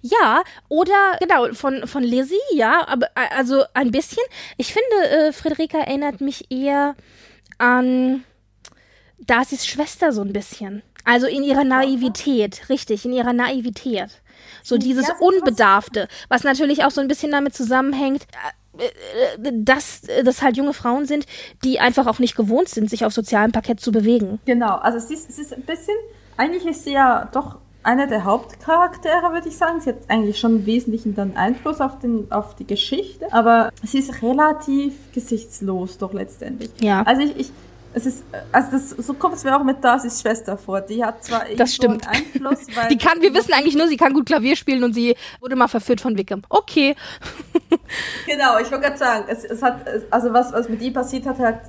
Ja, 0.00 0.42
oder 0.68 1.16
genau, 1.20 1.52
von, 1.52 1.86
von 1.86 2.02
Lizzie, 2.02 2.36
ja, 2.52 2.86
aber 2.88 3.08
also 3.36 3.64
ein 3.74 3.90
bisschen. 3.90 4.22
Ich 4.56 4.72
finde, 4.72 5.10
äh, 5.10 5.32
Friederika 5.32 5.78
erinnert 5.78 6.20
mich 6.20 6.50
eher 6.50 6.94
an 7.58 8.24
Darcys 9.18 9.66
Schwester 9.66 10.12
so 10.12 10.22
ein 10.22 10.32
bisschen. 10.32 10.82
Also 11.04 11.26
in 11.26 11.42
ihrer 11.42 11.64
Naivität, 11.64 12.68
richtig, 12.68 13.04
in 13.04 13.12
ihrer 13.12 13.32
Naivität. 13.32 14.10
So 14.62 14.78
dieses 14.78 15.08
ja, 15.08 15.14
Unbedarfte, 15.20 16.08
was 16.28 16.44
natürlich 16.44 16.84
auch 16.84 16.90
so 16.90 17.00
ein 17.00 17.08
bisschen 17.08 17.30
damit 17.30 17.54
zusammenhängt, 17.54 18.26
äh, 18.78 18.84
äh, 19.48 19.52
dass 19.52 20.02
das 20.24 20.42
halt 20.42 20.56
junge 20.56 20.74
Frauen 20.74 21.06
sind, 21.06 21.26
die 21.64 21.80
einfach 21.80 22.06
auch 22.06 22.18
nicht 22.18 22.36
gewohnt 22.36 22.68
sind, 22.68 22.90
sich 22.90 23.04
auf 23.04 23.12
sozialem 23.12 23.52
Parkett 23.52 23.80
zu 23.80 23.92
bewegen. 23.92 24.38
Genau, 24.44 24.76
also 24.76 24.98
es 24.98 25.10
ist, 25.10 25.30
es 25.30 25.38
ist 25.38 25.54
ein 25.54 25.62
bisschen, 25.62 25.96
eigentlich 26.36 26.66
ist 26.66 26.84
sie 26.84 26.92
ja 26.92 27.28
doch 27.32 27.58
einer 27.82 28.06
der 28.06 28.24
Hauptcharaktere, 28.24 29.32
würde 29.32 29.48
ich 29.48 29.56
sagen. 29.56 29.80
Sie 29.80 29.90
hat 29.90 29.96
eigentlich 30.08 30.38
schon 30.38 30.56
einen 30.56 30.66
wesentlichen 30.66 31.14
dann 31.14 31.36
Einfluss 31.36 31.80
auf, 31.80 31.98
den, 31.98 32.30
auf 32.30 32.54
die 32.56 32.66
Geschichte, 32.66 33.32
aber 33.32 33.70
sie 33.82 33.98
ist 33.98 34.22
relativ 34.22 34.94
gesichtslos 35.12 35.98
doch 35.98 36.12
letztendlich. 36.12 36.70
Ja. 36.80 37.02
Also 37.02 37.22
ich, 37.22 37.36
ich 37.38 37.52
es 37.92 38.06
ist, 38.06 38.24
also 38.52 38.70
das, 38.72 38.90
so 38.90 39.14
kommt 39.14 39.34
es 39.34 39.44
mir 39.44 39.56
auch 39.56 39.64
mit 39.64 39.82
Darcy's 39.82 40.20
Schwester 40.20 40.56
vor. 40.56 40.80
Die 40.80 41.04
hat 41.04 41.24
zwar 41.24 41.44
das 41.56 41.74
stimmt. 41.74 42.06
Einfluss, 42.06 42.66
weil 42.74 42.88
die 42.88 42.98
kann, 42.98 43.20
wir 43.20 43.34
wissen 43.34 43.52
eigentlich 43.52 43.76
nur, 43.76 43.88
sie 43.88 43.96
kann 43.96 44.12
gut 44.12 44.26
Klavier 44.26 44.56
spielen 44.56 44.84
und 44.84 44.94
sie 44.94 45.16
wurde 45.40 45.56
mal 45.56 45.68
verführt 45.68 46.00
von 46.00 46.16
Wickham. 46.16 46.42
Okay. 46.48 46.94
genau, 48.26 48.58
ich 48.58 48.70
wollte 48.70 48.86
gerade 48.86 48.98
sagen, 48.98 49.24
es, 49.28 49.44
es 49.44 49.62
hat, 49.62 49.84
also 50.10 50.32
was, 50.32 50.52
was 50.52 50.68
mit 50.68 50.80
ihr 50.82 50.92
passiert 50.92 51.26
hat, 51.26 51.38
hat 51.38 51.60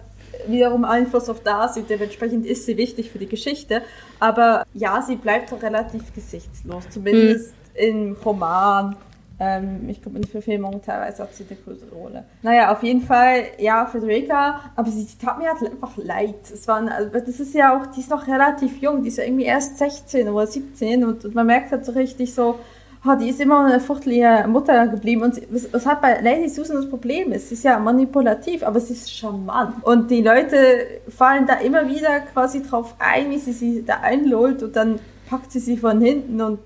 wiederum 0.48 0.86
Einfluss 0.86 1.30
auf 1.30 1.42
Darcy, 1.44 1.84
dementsprechend 1.84 2.46
ist 2.46 2.66
sie 2.66 2.78
wichtig 2.78 3.10
für 3.12 3.20
die 3.20 3.28
Geschichte. 3.28 3.82
Aber 4.20 4.64
ja, 4.74 5.02
sie 5.02 5.16
bleibt 5.16 5.52
doch 5.52 5.62
relativ 5.62 6.14
gesichtslos, 6.14 6.90
zumindest 6.90 7.54
mhm. 7.74 7.80
im 7.80 8.18
Roman. 8.24 8.96
Ähm, 9.43 9.89
ich 9.89 9.99
glaube, 10.04 10.17
in 10.17 10.21
der 10.21 10.30
Verfilmung 10.30 10.84
teilweise 10.84 11.23
hat 11.23 11.34
sie 11.34 11.43
eine 11.49 11.58
größere 11.60 11.95
Rolle. 11.95 12.25
Naja, 12.43 12.71
auf 12.71 12.84
jeden 12.84 13.01
Fall, 13.01 13.45
ja, 13.58 13.88
Frederica, 13.88 14.60
aber 14.75 14.91
sie, 14.91 15.08
tat 15.19 15.39
mir 15.39 15.49
halt 15.49 15.71
einfach 15.71 15.97
leid. 15.97 16.36
Es 16.54 16.67
waren, 16.67 16.88
also, 16.88 17.10
das 17.10 17.39
ist 17.39 17.56
ja 17.56 17.75
auch, 17.75 17.88
die 17.88 18.01
ist 18.01 18.12
noch 18.12 18.27
relativ 18.27 18.80
jung, 18.84 19.01
die 19.01 19.08
ist 19.08 19.17
ja 19.17 19.23
irgendwie 19.23 19.45
erst 19.45 19.80
16 19.80 20.30
oder 20.30 20.45
17 20.45 21.04
und, 21.04 21.25
und 21.25 21.34
man 21.34 21.47
merkt 21.47 21.71
halt 21.71 21.86
so 21.86 21.91
richtig 21.93 22.36
so, 22.36 22.60
oh, 23.04 23.15
die 23.19 23.30
ist 23.30 23.41
immer 23.41 23.65
eine 23.65 23.80
furchtliche 23.80 24.45
Mutter 24.47 24.88
geblieben. 24.88 25.23
Und 25.23 25.34
sie, 25.34 25.47
was, 25.49 25.73
was 25.73 25.88
hat 25.88 26.01
bei 26.01 26.21
Lady 26.21 26.47
Susan 26.47 26.75
das 26.75 26.88
Problem 26.88 27.32
ist? 27.32 27.49
Sie 27.49 27.56
ist 27.56 27.63
ja 27.63 27.80
manipulativ, 27.80 28.62
aber 28.62 28.80
sie 28.80 28.93
ist 28.93 29.12
charmant. 29.12 29.84
Und 29.84 30.12
die 30.12 30.21
Leute 30.21 31.01
fallen 31.10 31.47
da 31.47 31.56
immer 31.56 31.89
wieder 31.89 32.19
quasi 32.32 32.62
drauf 32.62 32.93
ein, 32.99 33.32
wie 33.32 33.39
sie 33.39 33.54
sie 33.54 33.84
da 33.84 34.01
einlullt 34.01 34.62
und 34.62 34.75
dann 34.75 34.99
packt 35.27 35.51
sie 35.51 35.60
sie 35.60 35.77
von 35.77 35.99
hinten 35.99 36.41
und 36.41 36.60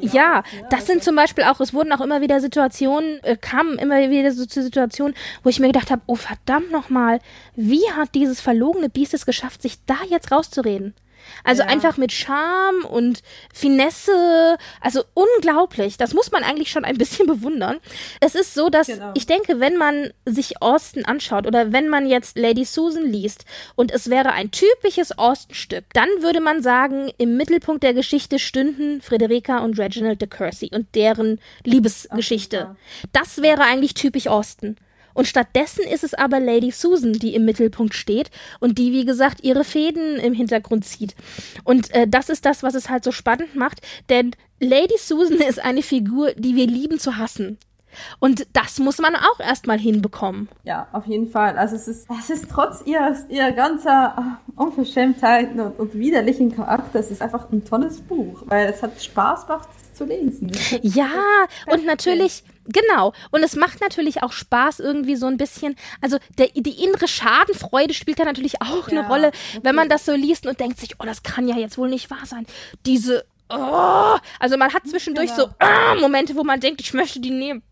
ja, 0.00 0.40
auf, 0.40 0.52
ne? 0.52 0.66
das 0.70 0.86
sind 0.86 1.02
zum 1.02 1.16
Beispiel 1.16 1.44
auch, 1.44 1.60
es 1.60 1.72
wurden 1.72 1.92
auch 1.92 2.00
immer 2.00 2.20
wieder 2.20 2.40
Situationen, 2.40 3.22
äh, 3.22 3.36
kamen 3.36 3.78
immer 3.78 4.10
wieder 4.10 4.32
so 4.32 4.46
zu 4.46 4.62
Situationen, 4.62 5.14
wo 5.42 5.48
ich 5.48 5.60
mir 5.60 5.68
gedacht 5.68 5.90
habe, 5.90 6.02
oh 6.06 6.16
verdammt 6.16 6.70
nochmal, 6.70 7.20
wie 7.54 7.90
hat 7.96 8.14
dieses 8.14 8.40
verlogene 8.40 8.88
Biest 8.88 9.14
es 9.14 9.26
geschafft, 9.26 9.62
sich 9.62 9.78
da 9.86 9.96
jetzt 10.08 10.30
rauszureden? 10.30 10.94
Also 11.44 11.62
ja. 11.62 11.68
einfach 11.68 11.96
mit 11.96 12.12
Charme 12.12 12.84
und 12.84 13.22
Finesse, 13.52 14.56
also 14.80 15.04
unglaublich. 15.14 15.96
Das 15.96 16.14
muss 16.14 16.30
man 16.32 16.42
eigentlich 16.42 16.70
schon 16.70 16.84
ein 16.84 16.98
bisschen 16.98 17.26
bewundern. 17.26 17.78
Es 18.20 18.34
ist 18.34 18.54
so, 18.54 18.68
dass 18.68 18.86
genau. 18.86 19.12
ich 19.14 19.26
denke, 19.26 19.60
wenn 19.60 19.76
man 19.76 20.10
sich 20.24 20.62
Austin 20.62 21.04
anschaut 21.04 21.46
oder 21.46 21.72
wenn 21.72 21.88
man 21.88 22.06
jetzt 22.06 22.36
Lady 22.38 22.64
Susan 22.64 23.04
liest 23.04 23.44
und 23.74 23.92
es 23.92 24.10
wäre 24.10 24.32
ein 24.32 24.50
typisches 24.50 25.16
Austin-Stück, 25.16 25.84
dann 25.92 26.08
würde 26.20 26.40
man 26.40 26.62
sagen, 26.62 27.10
im 27.18 27.36
Mittelpunkt 27.36 27.82
der 27.82 27.94
Geschichte 27.94 28.38
stünden 28.38 29.00
Frederica 29.00 29.58
und 29.58 29.78
Reginald 29.78 30.20
de 30.20 30.28
Courcy 30.28 30.70
und 30.72 30.94
deren 30.94 31.40
Liebesgeschichte. 31.64 32.76
Das 33.12 33.42
wäre 33.42 33.62
eigentlich 33.62 33.94
typisch 33.94 34.26
Austin. 34.26 34.76
Und 35.16 35.26
stattdessen 35.26 35.82
ist 35.82 36.04
es 36.04 36.12
aber 36.12 36.40
Lady 36.40 36.70
Susan, 36.70 37.14
die 37.14 37.34
im 37.34 37.46
Mittelpunkt 37.46 37.94
steht 37.94 38.30
und 38.60 38.76
die, 38.76 38.92
wie 38.92 39.06
gesagt, 39.06 39.42
ihre 39.42 39.64
Fäden 39.64 40.16
im 40.16 40.34
Hintergrund 40.34 40.84
zieht. 40.84 41.16
Und 41.64 41.90
äh, 41.94 42.06
das 42.06 42.28
ist 42.28 42.44
das, 42.44 42.62
was 42.62 42.74
es 42.74 42.90
halt 42.90 43.02
so 43.02 43.12
spannend 43.12 43.56
macht, 43.56 43.80
denn 44.10 44.32
Lady 44.60 44.96
Susan 44.98 45.38
ist 45.48 45.58
eine 45.58 45.80
Figur, 45.82 46.32
die 46.32 46.54
wir 46.54 46.66
lieben 46.66 46.98
zu 46.98 47.16
hassen. 47.16 47.56
Und 48.18 48.46
das 48.52 48.78
muss 48.78 48.98
man 48.98 49.16
auch 49.16 49.40
erstmal 49.40 49.78
hinbekommen. 49.78 50.50
Ja, 50.64 50.86
auf 50.92 51.06
jeden 51.06 51.30
Fall. 51.30 51.56
Also 51.56 51.76
es 51.76 51.88
ist, 51.88 52.06
es 52.10 52.28
ist 52.28 52.50
trotz 52.50 52.82
ihrer, 52.84 53.16
ihrer 53.30 53.52
ganzer 53.52 54.38
äh, 54.46 54.60
Unverschämtheiten 54.60 55.58
und, 55.60 55.78
und 55.78 55.94
widerlichen 55.94 56.54
Charakter, 56.54 57.00
es 57.00 57.10
ist 57.10 57.22
einfach 57.22 57.50
ein 57.50 57.64
tolles 57.64 58.02
Buch, 58.02 58.42
weil 58.48 58.68
es 58.68 58.82
hat 58.82 59.02
Spaß 59.02 59.46
gemacht, 59.46 59.68
es 59.80 59.94
zu 59.94 60.04
lesen. 60.04 60.52
Ja, 60.82 61.08
und 61.72 61.86
natürlich, 61.86 62.44
Genau. 62.68 63.12
Und 63.30 63.42
es 63.42 63.56
macht 63.56 63.80
natürlich 63.80 64.22
auch 64.22 64.32
Spaß 64.32 64.80
irgendwie 64.80 65.16
so 65.16 65.26
ein 65.26 65.36
bisschen. 65.36 65.76
Also 66.00 66.18
der, 66.38 66.48
die 66.48 66.82
innere 66.84 67.08
Schadenfreude 67.08 67.94
spielt 67.94 68.18
da 68.18 68.24
natürlich 68.24 68.60
auch 68.60 68.88
ja, 68.88 68.98
eine 68.98 69.08
Rolle, 69.08 69.28
okay. 69.28 69.60
wenn 69.62 69.74
man 69.74 69.88
das 69.88 70.04
so 70.04 70.12
liest 70.12 70.46
und 70.46 70.60
denkt 70.60 70.80
sich, 70.80 70.94
oh, 70.98 71.04
das 71.04 71.22
kann 71.22 71.48
ja 71.48 71.56
jetzt 71.56 71.78
wohl 71.78 71.88
nicht 71.88 72.10
wahr 72.10 72.26
sein. 72.26 72.46
Diese, 72.84 73.24
oh, 73.48 74.16
also 74.40 74.56
man 74.56 74.72
hat 74.72 74.86
zwischendurch 74.86 75.34
genau. 75.34 75.48
so 75.48 75.54
oh, 75.60 76.00
Momente, 76.00 76.34
wo 76.36 76.44
man 76.44 76.60
denkt, 76.60 76.80
ich 76.80 76.92
möchte 76.92 77.20
die 77.20 77.30
nehmen 77.30 77.62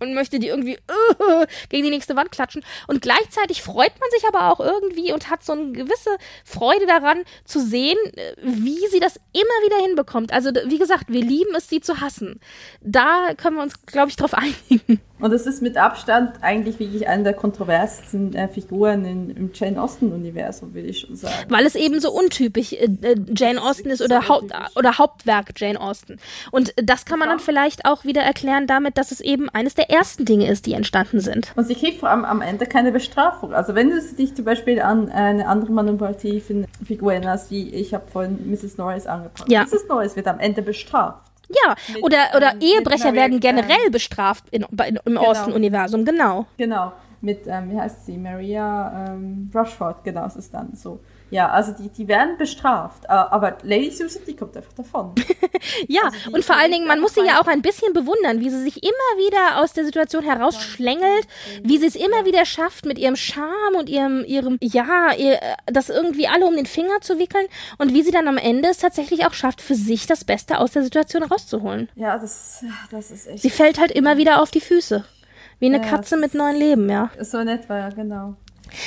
und 0.00 0.14
möchte 0.14 0.38
die 0.38 0.48
irgendwie 0.48 0.78
uh, 0.78 1.44
gegen 1.68 1.84
die 1.84 1.90
nächste 1.90 2.16
Wand 2.16 2.32
klatschen. 2.32 2.62
Und 2.86 3.02
gleichzeitig 3.02 3.62
freut 3.62 3.92
man 4.00 4.10
sich 4.10 4.26
aber 4.26 4.52
auch 4.52 4.60
irgendwie 4.60 5.12
und 5.12 5.30
hat 5.30 5.44
so 5.44 5.52
eine 5.52 5.72
gewisse 5.72 6.10
Freude 6.44 6.86
daran 6.86 7.24
zu 7.44 7.60
sehen, 7.60 7.98
äh, 8.16 8.34
wie 8.42 8.86
sie 8.88 9.00
das 9.00 9.16
immer 9.32 9.64
wieder 9.64 9.76
hinbekommt. 9.84 10.32
Also 10.32 10.50
wie 10.66 10.78
gesagt, 10.78 11.04
wir 11.08 11.22
lieben 11.22 11.54
es, 11.56 11.68
sie 11.68 11.80
zu 11.80 12.00
hassen. 12.00 12.40
Da 12.80 13.34
können 13.36 13.56
wir 13.56 13.62
uns, 13.62 13.86
glaube 13.86 14.10
ich, 14.10 14.16
drauf 14.16 14.34
einigen. 14.70 15.00
Und 15.20 15.32
es 15.32 15.46
ist 15.46 15.62
mit 15.62 15.76
Abstand 15.76 16.42
eigentlich 16.42 16.78
wirklich 16.78 17.08
eine 17.08 17.22
der 17.22 17.32
kontroversesten 17.34 18.34
äh, 18.34 18.48
Figuren 18.48 19.04
in, 19.04 19.30
im 19.30 19.50
Jane 19.54 19.80
Austen-Universum, 19.80 20.74
würde 20.74 20.88
ich 20.88 21.00
schon 21.00 21.14
sagen. 21.14 21.32
Weil 21.48 21.64
es 21.64 21.76
eben 21.76 22.00
so 22.00 22.10
untypisch 22.10 22.72
äh, 22.72 22.88
äh 23.00 23.16
Jane 23.34 23.62
Austen 23.62 23.90
ist 23.90 24.02
oder, 24.02 24.28
Haupt, 24.28 24.52
oder 24.76 24.98
Hauptwerk 24.98 25.52
Jane 25.56 25.80
Austen. 25.80 26.18
Und 26.50 26.74
das 26.76 27.04
kann 27.04 27.18
man 27.18 27.28
dann 27.28 27.38
vielleicht 27.38 27.86
auch 27.86 28.04
wieder 28.04 28.22
erklären 28.22 28.66
damit, 28.66 28.98
dass 28.98 29.12
es 29.12 29.20
eben 29.20 29.48
eines 29.48 29.74
der 29.74 29.83
ersten 29.90 30.24
Dinge 30.24 30.48
ist, 30.48 30.66
die 30.66 30.74
entstanden 30.74 31.20
sind. 31.20 31.52
Und 31.56 31.66
sie 31.66 31.74
kriegt 31.74 32.00
vor 32.00 32.10
allem 32.10 32.24
am 32.24 32.40
Ende 32.40 32.66
keine 32.66 32.92
Bestrafung. 32.92 33.52
Also 33.52 33.74
wenn 33.74 33.90
du 33.90 34.00
dich 34.00 34.34
zum 34.34 34.44
Beispiel 34.44 34.80
an 34.80 35.10
eine 35.10 35.46
andere 35.46 35.72
manipulative 35.72 36.66
Figur 36.84 37.12
erinnerst, 37.12 37.50
wie 37.50 37.70
ich 37.70 37.94
habe 37.94 38.04
vorhin 38.10 38.50
Mrs. 38.50 38.76
Norris 38.76 39.06
angefangen. 39.06 39.50
Ja. 39.50 39.62
Mrs. 39.62 39.88
Norris 39.88 40.16
wird 40.16 40.26
am 40.26 40.40
Ende 40.40 40.62
bestraft. 40.62 41.30
Ja, 41.48 41.74
mit, 41.92 42.02
oder, 42.02 42.18
oder 42.36 42.52
ähm, 42.52 42.60
Ehebrecher 42.60 43.12
werden 43.12 43.40
generell 43.40 43.90
bestraft 43.90 44.44
in, 44.50 44.62
in, 44.62 44.70
im 44.78 45.00
genau. 45.04 45.20
Austen-Universum, 45.26 46.04
genau. 46.04 46.46
Genau, 46.56 46.92
mit, 47.20 47.46
ähm, 47.46 47.70
wie 47.70 47.78
heißt 47.78 48.06
sie, 48.06 48.16
Maria 48.16 49.08
ähm, 49.08 49.50
Rushford, 49.54 50.04
genau, 50.04 50.26
es 50.26 50.36
ist 50.36 50.54
dann 50.54 50.74
so. 50.74 51.00
Ja, 51.34 51.50
also 51.50 51.72
die, 51.72 51.88
die 51.88 52.06
werden 52.06 52.38
bestraft. 52.38 53.10
Aber 53.10 53.58
Lady 53.64 53.90
Susan, 53.90 54.22
die 54.24 54.36
kommt 54.36 54.56
einfach 54.56 54.72
davon. 54.74 55.16
ja, 55.88 56.02
also 56.04 56.30
und 56.30 56.44
vor 56.44 56.54
allen 56.54 56.70
Dingen, 56.70 56.86
man 56.86 57.00
muss 57.00 57.14
sie 57.14 57.26
ja 57.26 57.40
auch 57.40 57.48
ein 57.48 57.60
bisschen 57.60 57.92
bewundern, 57.92 58.38
wie 58.38 58.50
sie 58.50 58.62
sich 58.62 58.84
immer 58.84 58.92
wieder 59.18 59.60
aus 59.60 59.72
der 59.72 59.84
Situation 59.84 60.22
herausschlängelt, 60.22 61.26
wie 61.64 61.78
sie 61.78 61.86
es 61.86 61.96
immer 61.96 62.24
wieder 62.24 62.44
schafft, 62.44 62.86
mit 62.86 63.00
ihrem 63.00 63.16
Charme 63.16 63.74
und 63.76 63.88
ihrem, 63.88 64.24
ihrem, 64.24 64.58
ja, 64.60 65.12
ihr, 65.12 65.40
das 65.66 65.88
irgendwie 65.88 66.28
alle 66.28 66.46
um 66.46 66.54
den 66.54 66.66
Finger 66.66 67.00
zu 67.00 67.18
wickeln 67.18 67.46
und 67.78 67.92
wie 67.92 68.04
sie 68.04 68.12
dann 68.12 68.28
am 68.28 68.38
Ende 68.38 68.68
es 68.68 68.78
tatsächlich 68.78 69.26
auch 69.26 69.34
schafft, 69.34 69.60
für 69.60 69.74
sich 69.74 70.06
das 70.06 70.22
Beste 70.22 70.60
aus 70.60 70.70
der 70.70 70.84
Situation 70.84 71.24
rauszuholen. 71.24 71.88
Ja, 71.96 72.16
das, 72.16 72.64
das 72.92 73.10
ist 73.10 73.26
echt. 73.26 73.42
Sie 73.42 73.50
fällt 73.50 73.80
halt 73.80 73.90
immer 73.90 74.18
wieder 74.18 74.40
auf 74.40 74.52
die 74.52 74.60
Füße. 74.60 75.04
Wie 75.58 75.66
eine 75.66 75.82
ja, 75.84 75.90
Katze 75.90 76.16
mit 76.16 76.34
neuen 76.34 76.56
Leben, 76.56 76.88
ja. 76.88 77.10
So 77.20 77.42
nett 77.42 77.68
war 77.68 77.78
ja, 77.78 77.88
genau. 77.88 78.36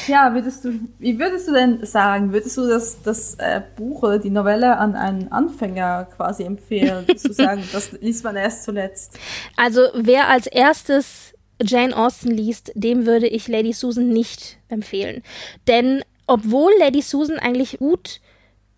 Ja, 0.08 0.34
würdest 0.34 0.66
du, 0.66 0.80
wie 1.00 1.20
würdest 1.20 1.48
du 1.48 1.54
denn 1.54 1.86
sagen, 1.86 2.34
würdest 2.34 2.58
du 2.58 2.68
das, 2.68 3.02
das 3.04 3.36
äh, 3.36 3.62
Buch 3.76 4.04
oder 4.04 4.20
die 4.20 4.30
Novelle 4.30 4.78
an 4.78 4.96
einen 4.96 5.32
Anfänger 5.32 6.08
quasi 6.16 6.44
empfehlen? 6.44 7.08
Würdest 7.08 7.28
du 7.28 7.34
sagen, 7.34 7.64
das 7.72 7.92
liest 7.94 8.24
man 8.24 8.36
erst 8.36 8.64
zuletzt? 8.64 9.18
Also, 9.56 9.82
wer 9.94 10.28
als 10.30 10.48
erstes 10.48 11.34
Jane 11.62 11.96
Austen 11.96 12.32
liest, 12.32 12.72
dem 12.76 13.06
würde 13.06 13.28
ich 13.28 13.48
Lady 13.48 13.74
Susan 13.74 14.10
nicht 14.10 14.58
empfehlen. 14.70 15.24
Denn 15.68 16.04
obwohl 16.28 16.72
Lady 16.80 17.02
Susan 17.02 17.40
eigentlich 17.40 17.80
gut 17.80 18.20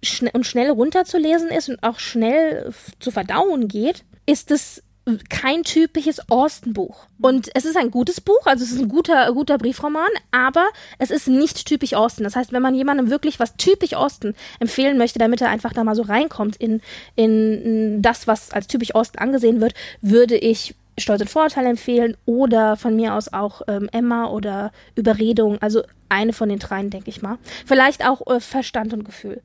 schn 0.01 0.29
und 0.31 0.45
schnell 0.45 0.69
runterzulesen 0.69 1.49
ist 1.49 1.69
und 1.69 1.83
auch 1.83 1.99
schnell 1.99 2.71
zu 2.99 3.11
verdauen 3.11 3.67
geht, 3.67 4.05
ist 4.25 4.51
es 4.51 4.83
kein 5.29 5.63
typisches 5.63 6.29
Austen-Buch. 6.29 7.07
Und 7.21 7.49
es 7.53 7.65
ist 7.65 7.75
ein 7.75 7.91
gutes 7.91 8.21
Buch, 8.21 8.45
also 8.45 8.63
es 8.63 8.71
ist 8.71 8.79
ein 8.79 8.89
guter, 8.89 9.31
guter 9.33 9.57
Briefroman, 9.57 10.09
aber 10.31 10.69
es 10.97 11.11
ist 11.11 11.27
nicht 11.27 11.65
typisch 11.65 11.93
Austen. 11.93 12.23
Das 12.23 12.35
heißt, 12.35 12.53
wenn 12.53 12.61
man 12.61 12.75
jemandem 12.75 13.09
wirklich 13.09 13.39
was 13.39 13.55
typisch 13.57 13.93
Austen 13.93 14.35
empfehlen 14.59 14.97
möchte, 14.97 15.19
damit 15.19 15.41
er 15.41 15.49
einfach 15.49 15.73
da 15.73 15.83
mal 15.83 15.95
so 15.95 16.03
reinkommt 16.03 16.55
in, 16.55 16.81
in 17.15 18.01
das, 18.01 18.27
was 18.27 18.51
als 18.51 18.67
typisch 18.67 18.95
Austen 18.95 19.17
angesehen 19.17 19.61
wird, 19.61 19.73
würde 20.01 20.37
ich 20.37 20.75
Stolz 20.99 21.21
und 21.21 21.29
Vorurteil 21.29 21.65
empfehlen 21.65 22.17
oder 22.25 22.75
von 22.75 22.95
mir 22.95 23.13
aus 23.13 23.31
auch 23.31 23.61
ähm, 23.67 23.89
Emma 23.91 24.27
oder 24.27 24.71
Überredung. 24.95 25.61
Also 25.61 25.83
eine 26.09 26.33
von 26.33 26.49
den 26.49 26.59
dreien, 26.59 26.89
denke 26.89 27.09
ich 27.09 27.21
mal. 27.21 27.37
Vielleicht 27.65 28.05
auch 28.05 28.25
äh, 28.27 28.39
Verstand 28.39 28.93
und 28.93 29.03
Gefühl. 29.03 29.41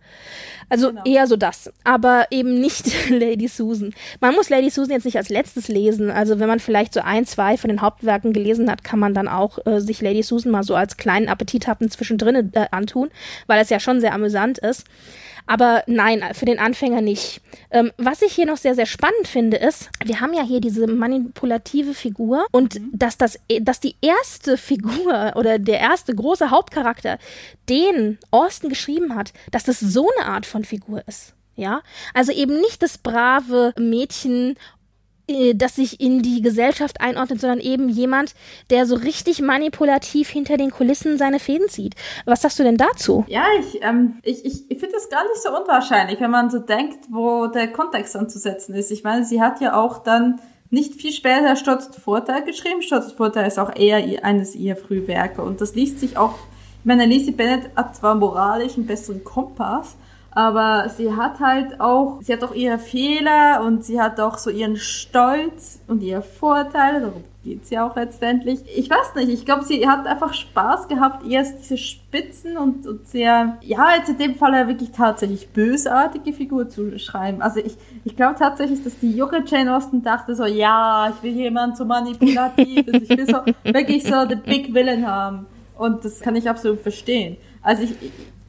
Also 0.68 0.88
genau. 0.88 1.02
eher 1.04 1.26
so 1.26 1.36
das. 1.36 1.70
Aber 1.84 2.26
eben 2.30 2.60
nicht 2.60 2.86
Lady 3.10 3.48
Susan. 3.48 3.94
Man 4.20 4.34
muss 4.34 4.48
Lady 4.48 4.70
Susan 4.70 4.92
jetzt 4.92 5.04
nicht 5.04 5.18
als 5.18 5.28
letztes 5.28 5.68
lesen. 5.68 6.10
Also 6.10 6.40
wenn 6.40 6.48
man 6.48 6.60
vielleicht 6.60 6.94
so 6.94 7.00
ein, 7.00 7.26
zwei 7.26 7.56
von 7.56 7.68
den 7.68 7.82
Hauptwerken 7.82 8.32
gelesen 8.32 8.70
hat, 8.70 8.82
kann 8.82 8.98
man 8.98 9.14
dann 9.14 9.28
auch 9.28 9.58
äh, 9.66 9.80
sich 9.80 10.00
Lady 10.00 10.22
Susan 10.22 10.50
mal 10.50 10.62
so 10.62 10.74
als 10.74 10.96
kleinen 10.96 11.28
Appetithappen 11.28 11.90
zwischendrin 11.90 12.52
äh, 12.54 12.66
antun, 12.70 13.10
weil 13.46 13.60
es 13.60 13.70
ja 13.70 13.78
schon 13.78 14.00
sehr 14.00 14.14
amüsant 14.14 14.58
ist. 14.58 14.86
Aber 15.46 15.82
nein, 15.86 16.24
für 16.32 16.46
den 16.46 16.58
Anfänger 16.58 17.02
nicht. 17.02 17.40
Ähm, 17.70 17.92
was 17.98 18.22
ich 18.22 18.32
hier 18.32 18.46
noch 18.46 18.56
sehr, 18.56 18.74
sehr 18.74 18.86
spannend 18.86 19.26
finde, 19.26 19.58
ist, 19.58 19.90
wir 20.02 20.20
haben 20.20 20.32
ja 20.32 20.42
hier 20.42 20.60
diese 20.60 20.86
manipulative 20.86 21.92
Figur 21.92 22.46
und 22.50 22.80
mhm. 22.80 22.90
dass, 22.92 23.18
das, 23.18 23.38
dass 23.60 23.80
die 23.80 23.96
erste 24.00 24.56
Figur 24.56 25.32
oder 25.36 25.58
der 25.58 25.80
erste 25.80 26.14
große 26.14 26.50
Hauptcharakter, 26.50 27.18
den 27.68 28.18
Austin 28.30 28.70
geschrieben 28.70 29.14
hat, 29.14 29.32
dass 29.50 29.64
das 29.64 29.80
so 29.80 30.08
eine 30.18 30.28
Art 30.28 30.46
von 30.46 30.64
Figur 30.64 31.02
ist. 31.06 31.34
Ja, 31.56 31.82
also 32.14 32.32
eben 32.32 32.60
nicht 32.60 32.82
das 32.82 32.98
brave 32.98 33.72
Mädchen 33.78 34.56
das 35.54 35.76
sich 35.76 36.00
in 36.00 36.22
die 36.22 36.42
Gesellschaft 36.42 37.00
einordnet, 37.00 37.40
sondern 37.40 37.60
eben 37.60 37.88
jemand, 37.88 38.34
der 38.70 38.86
so 38.86 38.94
richtig 38.94 39.40
manipulativ 39.40 40.28
hinter 40.28 40.56
den 40.56 40.70
Kulissen 40.70 41.16
seine 41.16 41.40
Fäden 41.40 41.68
zieht. 41.68 41.94
Was 42.26 42.42
sagst 42.42 42.58
du 42.58 42.62
denn 42.62 42.76
dazu? 42.76 43.24
Ja, 43.28 43.44
ich, 43.58 43.82
ähm, 43.82 44.18
ich, 44.22 44.44
ich, 44.44 44.70
ich 44.70 44.78
finde 44.78 44.94
das 44.94 45.08
gar 45.08 45.22
nicht 45.22 45.42
so 45.42 45.48
unwahrscheinlich, 45.50 46.20
wenn 46.20 46.30
man 46.30 46.50
so 46.50 46.58
denkt, 46.58 47.06
wo 47.10 47.46
der 47.46 47.68
Kontext 47.68 48.14
anzusetzen 48.16 48.74
ist. 48.74 48.90
Ich 48.90 49.02
meine, 49.02 49.24
sie 49.24 49.40
hat 49.40 49.60
ja 49.60 49.74
auch 49.74 50.02
dann 50.02 50.40
nicht 50.70 50.94
viel 50.94 51.12
später 51.12 51.56
Stotzt 51.56 51.96
Vorteil 51.96 52.44
geschrieben. 52.44 52.82
Stotzt 52.82 53.16
Vorteil 53.16 53.46
ist 53.46 53.58
auch 53.58 53.74
eher 53.74 54.24
eines 54.24 54.54
ihrer 54.54 54.76
Frühwerke 54.76 55.40
und 55.40 55.60
das 55.60 55.74
liest 55.74 56.00
sich 56.00 56.18
auch, 56.18 56.34
ich 56.80 56.84
meine, 56.84 57.06
Lizzie 57.06 57.32
Bennett 57.32 57.70
hat 57.76 57.96
zwar 57.96 58.14
moralisch 58.14 58.76
einen 58.76 58.86
besseren 58.86 59.24
Kompass, 59.24 59.96
aber 60.34 60.88
sie 60.88 61.14
hat 61.14 61.38
halt 61.38 61.80
auch, 61.80 62.18
sie 62.20 62.32
hat 62.32 62.42
auch 62.42 62.54
ihre 62.54 62.78
Fehler 62.78 63.62
und 63.64 63.84
sie 63.84 64.00
hat 64.00 64.18
auch 64.18 64.36
so 64.36 64.50
ihren 64.50 64.76
Stolz 64.76 65.80
und 65.86 66.02
ihre 66.02 66.22
Vorteile, 66.22 67.00
darum 67.00 67.22
geht's 67.44 67.70
ja 67.70 67.86
auch 67.86 67.94
letztendlich. 67.94 68.60
Ich 68.74 68.90
weiß 68.90 69.14
nicht, 69.16 69.28
ich 69.28 69.44
glaube, 69.44 69.64
sie 69.64 69.86
hat 69.86 70.06
einfach 70.06 70.34
Spaß 70.34 70.88
gehabt, 70.88 71.24
erst 71.26 71.60
diese 71.60 71.76
Spitzen 71.76 72.56
und, 72.56 72.86
und 72.86 73.06
sehr, 73.06 73.58
ja, 73.60 73.94
jetzt 73.96 74.08
in 74.08 74.18
dem 74.18 74.34
Fall 74.34 74.54
ja 74.54 74.66
wirklich 74.66 74.90
tatsächlich 74.90 75.48
bösartige 75.50 76.32
Figur 76.32 76.68
zu 76.68 76.98
schreiben. 76.98 77.42
Also 77.42 77.60
ich, 77.60 77.76
ich 78.04 78.16
glaube 78.16 78.36
tatsächlich, 78.38 78.82
dass 78.82 78.98
die 78.98 79.12
junge 79.12 79.44
Jane 79.46 79.76
Austen 79.76 80.02
dachte 80.02 80.34
so, 80.34 80.46
ja, 80.46 81.12
ich 81.14 81.22
will 81.22 81.32
jemanden 81.32 81.76
so 81.76 81.84
manipulativ, 81.84 82.88
ich 82.88 83.08
will 83.10 83.26
so 83.26 83.40
wirklich 83.62 84.02
so 84.02 84.24
den 84.24 84.42
Big 84.42 84.74
Villain 84.74 85.06
haben. 85.06 85.46
Und 85.76 86.04
das 86.04 86.20
kann 86.20 86.34
ich 86.34 86.48
absolut 86.48 86.80
verstehen. 86.80 87.36
Also 87.62 87.82
ich, 87.82 87.94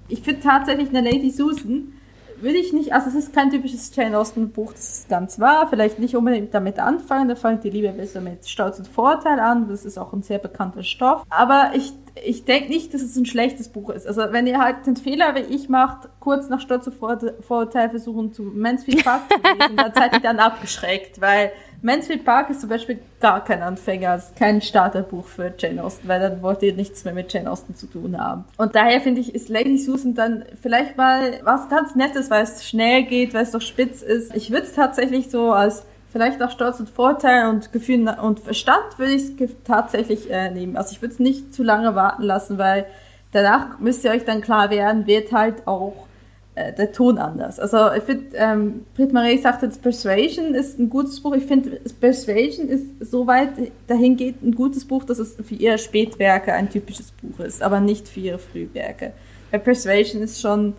ich 0.07 0.21
finde 0.21 0.41
tatsächlich 0.41 0.89
eine 0.89 1.01
Lady 1.01 1.29
Susan 1.29 1.93
würde 2.41 2.57
ich 2.57 2.73
nicht, 2.73 2.93
also 2.93 3.07
es 3.07 3.15
ist 3.15 3.33
kein 3.33 3.49
typisches 3.49 3.95
Jane 3.95 4.17
Austen 4.17 4.51
Buch, 4.51 4.73
das 4.73 4.99
ist 4.99 5.09
ganz 5.09 5.39
wahr, 5.39 5.67
vielleicht 5.69 5.99
nicht 5.99 6.15
unbedingt 6.15 6.53
damit 6.53 6.79
anfangen, 6.79 7.29
da 7.29 7.35
fängt 7.35 7.63
die 7.63 7.69
Liebe 7.69 7.89
besser 7.89 8.19
mit 8.21 8.47
Stolz 8.47 8.77
und 8.77 8.87
Vorteil 8.87 9.39
an, 9.39 9.69
das 9.69 9.85
ist 9.85 9.97
auch 9.97 10.11
ein 10.13 10.21
sehr 10.21 10.39
bekannter 10.39 10.83
Stoff, 10.83 11.23
aber 11.29 11.71
ich 11.75 11.93
ich 12.23 12.45
denke 12.45 12.69
nicht, 12.69 12.93
dass 12.93 13.01
es 13.01 13.15
ein 13.17 13.25
schlechtes 13.25 13.69
Buch 13.69 13.89
ist. 13.89 14.07
Also 14.07 14.21
wenn 14.31 14.47
ihr 14.47 14.59
halt 14.59 14.85
den 14.85 14.95
Fehler, 14.95 15.35
wie 15.35 15.53
ich 15.53 15.69
macht, 15.69 16.07
kurz 16.19 16.49
nach 16.49 16.61
Stolz 16.61 16.87
und 16.87 16.95
Vorteil 17.41 17.89
versuchen 17.89 18.31
zu 18.31 18.43
Mansfield 18.43 19.03
Park 19.03 19.23
zu 19.29 19.37
lesen, 19.37 19.75
dann 19.75 19.93
seid 19.93 20.13
ihr 20.13 20.21
dann 20.21 20.39
abgeschreckt, 20.39 21.19
weil 21.19 21.51
Mansfield 21.85 22.25
Park 22.25 22.49
ist 22.49 22.61
zum 22.61 22.69
Beispiel 22.69 22.97
gar 23.21 23.43
kein 23.43 23.61
Anfänger, 23.61 24.15
ist 24.15 24.35
kein 24.35 24.59
Starterbuch 24.59 25.27
für 25.27 25.53
Jane 25.55 25.83
Austen, 25.83 26.07
weil 26.07 26.19
dann 26.19 26.41
wollt 26.41 26.63
ihr 26.63 26.73
nichts 26.73 27.05
mehr 27.05 27.13
mit 27.13 27.31
Jane 27.31 27.49
Austen 27.49 27.75
zu 27.75 27.85
tun 27.85 28.19
haben. 28.19 28.43
Und 28.57 28.75
daher 28.75 28.99
finde 29.01 29.21
ich, 29.21 29.35
ist 29.35 29.49
Lady 29.49 29.77
Susan 29.77 30.15
dann 30.15 30.45
vielleicht 30.59 30.97
mal 30.97 31.39
was 31.43 31.69
ganz 31.69 31.93
Nettes, 31.93 32.31
weil 32.31 32.43
es 32.43 32.67
schnell 32.67 33.03
geht, 33.03 33.35
weil 33.35 33.43
es 33.43 33.51
doch 33.51 33.61
spitz 33.61 34.01
ist. 34.01 34.35
Ich 34.35 34.49
würde 34.49 34.65
es 34.65 34.73
tatsächlich 34.73 35.29
so 35.29 35.51
als 35.51 35.85
vielleicht 36.11 36.41
auch 36.41 36.49
Stolz 36.49 36.79
und 36.79 36.89
Vorteil 36.89 37.49
und 37.49 37.71
Gefühl 37.71 38.09
und 38.19 38.39
Verstand 38.39 38.97
würde 38.97 39.13
ich 39.13 39.39
es 39.39 39.51
tatsächlich 39.63 40.31
äh, 40.31 40.49
nehmen. 40.49 40.77
Also 40.77 40.91
ich 40.91 41.03
würde 41.03 41.13
es 41.13 41.19
nicht 41.19 41.53
zu 41.53 41.61
lange 41.61 41.93
warten 41.93 42.23
lassen, 42.23 42.57
weil 42.57 42.87
danach 43.31 43.77
müsst 43.77 44.03
ihr 44.03 44.09
euch 44.09 44.25
dann 44.25 44.41
klar 44.41 44.71
werden, 44.71 45.05
wird 45.05 45.31
halt 45.31 45.67
auch 45.67 46.04
äh, 46.55 46.73
der 46.73 46.91
Ton 46.91 47.17
anders. 47.17 47.59
Also 47.59 47.91
ich 47.95 48.03
finde, 48.03 48.25
ähm, 48.35 48.85
Brit 48.95 49.11
Marie 49.11 49.37
sagt 49.37 49.61
jetzt, 49.61 49.81
Persuasion 49.81 50.55
ist 50.55 50.79
ein 50.79 50.89
gutes 50.89 51.19
Buch. 51.19 51.33
Ich 51.35 51.45
finde, 51.45 51.81
Persuasion 51.99 52.69
ist 52.69 52.85
soweit 53.01 53.49
dahin 53.87 54.15
geht 54.15 54.41
ein 54.41 54.55
gutes 54.55 54.85
Buch, 54.85 55.03
dass 55.03 55.19
es 55.19 55.35
für 55.35 55.55
ihre 55.55 55.77
Spätwerke 55.77 56.53
ein 56.53 56.69
typisches 56.69 57.11
Buch 57.11 57.43
ist, 57.45 57.61
aber 57.61 57.79
nicht 57.81 58.07
für 58.07 58.21
ihre 58.21 58.39
Frühwerke. 58.39 59.11
Weil 59.51 59.59
Persuasion 59.59 60.21
ist 60.21 60.41
schon 60.41 60.73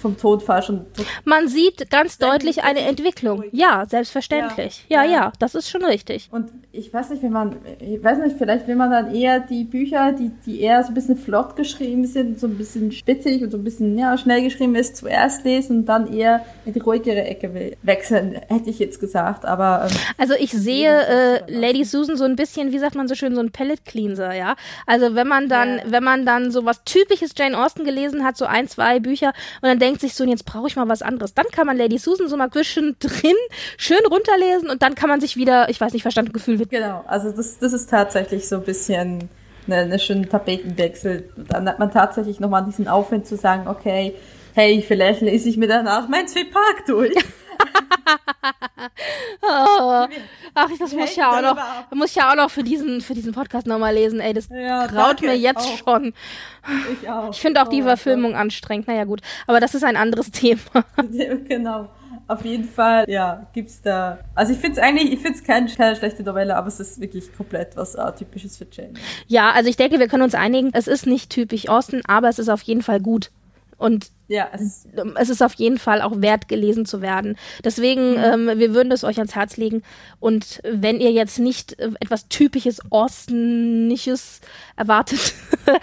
vom 0.00 0.16
Todfall 0.16 0.62
schon. 0.62 0.86
Man 1.24 1.48
sieht 1.48 1.90
ganz 1.90 2.18
deutlich 2.18 2.64
eine 2.64 2.80
Entwicklung. 2.80 3.44
Ja, 3.52 3.84
selbstverständlich. 3.86 4.86
Ja, 4.88 5.04
ja, 5.04 5.10
ja, 5.10 5.32
das 5.38 5.54
ist 5.54 5.68
schon 5.68 5.84
richtig. 5.84 6.28
Und 6.32 6.50
ich 6.72 6.92
weiß 6.92 7.10
nicht, 7.10 7.22
wenn 7.22 7.32
man, 7.32 7.56
ich 7.80 8.02
weiß 8.02 8.18
nicht, 8.18 8.36
vielleicht 8.38 8.68
will 8.68 8.76
man 8.76 8.90
dann 8.90 9.14
eher 9.14 9.40
die 9.40 9.64
Bücher, 9.64 10.12
die, 10.12 10.30
die 10.46 10.60
eher 10.60 10.82
so 10.82 10.88
ein 10.88 10.94
bisschen 10.94 11.16
flott 11.16 11.56
geschrieben 11.56 12.06
sind, 12.06 12.38
so 12.38 12.46
ein 12.46 12.56
bisschen 12.56 12.92
spitzig 12.92 13.42
und 13.42 13.50
so 13.50 13.58
ein 13.58 13.64
bisschen 13.64 13.98
ja, 13.98 14.16
schnell 14.16 14.42
geschrieben 14.42 14.74
ist, 14.74 14.96
zuerst 14.96 15.44
lesen 15.44 15.80
und 15.80 15.86
dann 15.86 16.12
eher 16.12 16.44
in 16.64 16.72
die 16.72 16.78
ruhigere 16.78 17.24
Ecke 17.24 17.76
wechseln, 17.82 18.40
hätte 18.48 18.70
ich 18.70 18.78
jetzt 18.78 19.00
gesagt. 19.00 19.44
Aber 19.44 19.88
ähm, 19.90 19.96
also 20.16 20.34
ich 20.38 20.52
sehe 20.52 20.90
äh, 20.90 21.52
Lady 21.52 21.84
Susan 21.84 22.16
so 22.16 22.24
ein 22.24 22.36
bisschen, 22.36 22.72
wie 22.72 22.78
sagt 22.78 22.94
man 22.94 23.08
so 23.08 23.14
schön, 23.14 23.34
so 23.34 23.40
ein 23.40 23.50
Pellet 23.50 23.84
Cleanser, 23.84 24.32
ja. 24.34 24.54
Also 24.86 25.14
wenn 25.14 25.26
man 25.26 25.48
dann, 25.48 25.78
ja. 25.78 25.84
wenn 25.86 26.04
man 26.04 26.24
dann 26.24 26.50
so 26.50 26.64
was 26.64 26.84
typisches 26.84 27.32
Jane 27.36 27.58
Austen 27.58 27.84
gelesen 27.84 28.24
hat, 28.24 28.36
so 28.36 28.44
ein, 28.44 28.68
zwei 28.68 29.00
Bücher 29.00 29.32
und 29.60 29.68
dann 29.68 29.78
denkt 29.78 29.89
denkt 29.90 30.00
sich 30.02 30.14
so, 30.14 30.24
jetzt 30.24 30.44
brauche 30.44 30.68
ich 30.68 30.76
mal 30.76 30.88
was 30.88 31.02
anderes. 31.02 31.34
Dann 31.34 31.46
kann 31.52 31.66
man 31.66 31.76
Lady 31.76 31.98
Susan 31.98 32.28
so 32.28 32.36
mal 32.36 32.50
zwischen 32.50 32.96
drin 33.00 33.34
schön 33.76 34.04
runterlesen 34.08 34.70
und 34.70 34.82
dann 34.82 34.94
kann 34.94 35.08
man 35.08 35.20
sich 35.20 35.36
wieder, 35.36 35.68
ich 35.68 35.80
weiß 35.80 35.92
nicht, 35.92 36.02
verstanden 36.02 36.32
Gefühl 36.32 36.60
wird. 36.60 36.70
Genau, 36.70 37.04
also 37.08 37.32
das, 37.32 37.58
das 37.58 37.72
ist 37.72 37.90
tatsächlich 37.90 38.48
so 38.48 38.56
ein 38.56 38.62
bisschen 38.62 39.28
eine, 39.66 39.76
eine 39.82 39.98
schöne 39.98 40.28
Tapetenwechsel. 40.28 41.28
Dann 41.48 41.68
hat 41.68 41.80
man 41.80 41.90
tatsächlich 41.90 42.38
nochmal 42.38 42.64
diesen 42.64 42.86
Aufwand 42.86 43.26
zu 43.26 43.36
sagen, 43.36 43.66
okay, 43.66 44.14
hey, 44.54 44.84
vielleicht 44.86 45.22
lese 45.22 45.48
ich 45.48 45.56
mir 45.56 45.66
danach 45.66 46.08
Mansfield 46.08 46.52
Park 46.52 46.86
durch. 46.86 47.14
oh. 49.42 50.06
Ach, 50.54 50.68
das 50.78 50.92
muss 50.92 51.10
ich 51.10 51.16
ja 51.16 51.30
auch 51.30 51.42
noch, 51.42 51.56
muss 51.94 52.10
ich 52.10 52.16
ja 52.16 52.30
auch 52.30 52.36
noch 52.36 52.50
für 52.50 52.62
diesen, 52.62 53.00
für 53.00 53.14
diesen 53.14 53.32
Podcast 53.32 53.66
nochmal 53.66 53.94
lesen. 53.94 54.20
Ey, 54.20 54.32
das 54.32 54.48
ja, 54.48 54.86
graut 54.86 55.20
mir 55.22 55.36
jetzt 55.36 55.66
auch. 55.66 55.78
schon. 55.78 56.12
Ich 56.92 57.08
auch. 57.08 57.30
Ich 57.30 57.40
finde 57.40 57.62
auch 57.62 57.68
die 57.68 57.82
oh, 57.82 57.86
Verfilmung 57.86 58.32
Gott. 58.32 58.40
anstrengend. 58.40 58.88
Naja, 58.88 59.04
gut. 59.04 59.20
Aber 59.46 59.60
das 59.60 59.74
ist 59.74 59.84
ein 59.84 59.96
anderes 59.96 60.30
Thema. 60.32 60.60
genau. 61.48 61.88
Auf 62.26 62.44
jeden 62.44 62.68
Fall, 62.68 63.06
ja, 63.08 63.48
gibt's 63.52 63.82
da. 63.82 64.20
Also 64.36 64.52
ich 64.52 64.58
finde 64.60 64.78
es 64.78 64.86
eigentlich, 64.86 65.12
ich 65.12 65.18
finde 65.18 65.36
es 65.36 65.44
keine, 65.44 65.68
keine 65.68 65.96
schlechte 65.96 66.22
Novelle, 66.22 66.56
aber 66.56 66.68
es 66.68 66.78
ist 66.78 67.00
wirklich 67.00 67.32
komplett 67.36 67.76
was 67.76 67.96
Atypisches 67.96 68.56
für 68.56 68.68
Jane. 68.70 68.94
Ja, 69.26 69.50
also 69.50 69.68
ich 69.68 69.76
denke, 69.76 69.98
wir 69.98 70.06
können 70.06 70.22
uns 70.22 70.36
einigen, 70.36 70.70
es 70.72 70.86
ist 70.86 71.06
nicht 71.06 71.30
typisch 71.30 71.68
Austin, 71.68 72.02
aber 72.06 72.28
es 72.28 72.38
ist 72.38 72.48
auf 72.48 72.62
jeden 72.62 72.82
Fall 72.82 73.00
gut. 73.00 73.32
Und 73.78 74.12
ja, 74.30 74.48
es, 74.52 74.86
es, 75.16 75.28
ist 75.28 75.42
auf 75.42 75.54
jeden 75.54 75.76
Fall 75.76 76.00
auch 76.02 76.20
wert, 76.20 76.46
gelesen 76.46 76.86
zu 76.86 77.02
werden. 77.02 77.36
Deswegen, 77.64 78.12
mhm. 78.12 78.48
ähm, 78.48 78.58
wir 78.58 78.74
würden 78.74 78.92
es 78.92 79.02
euch 79.02 79.18
ans 79.18 79.34
Herz 79.34 79.56
legen. 79.56 79.82
Und 80.20 80.60
wenn 80.62 81.00
ihr 81.00 81.10
jetzt 81.10 81.40
nicht 81.40 81.76
äh, 81.80 81.90
etwas 81.98 82.28
typisches 82.28 82.80
Ostenisches 82.90 84.40
erwartet, 84.76 85.34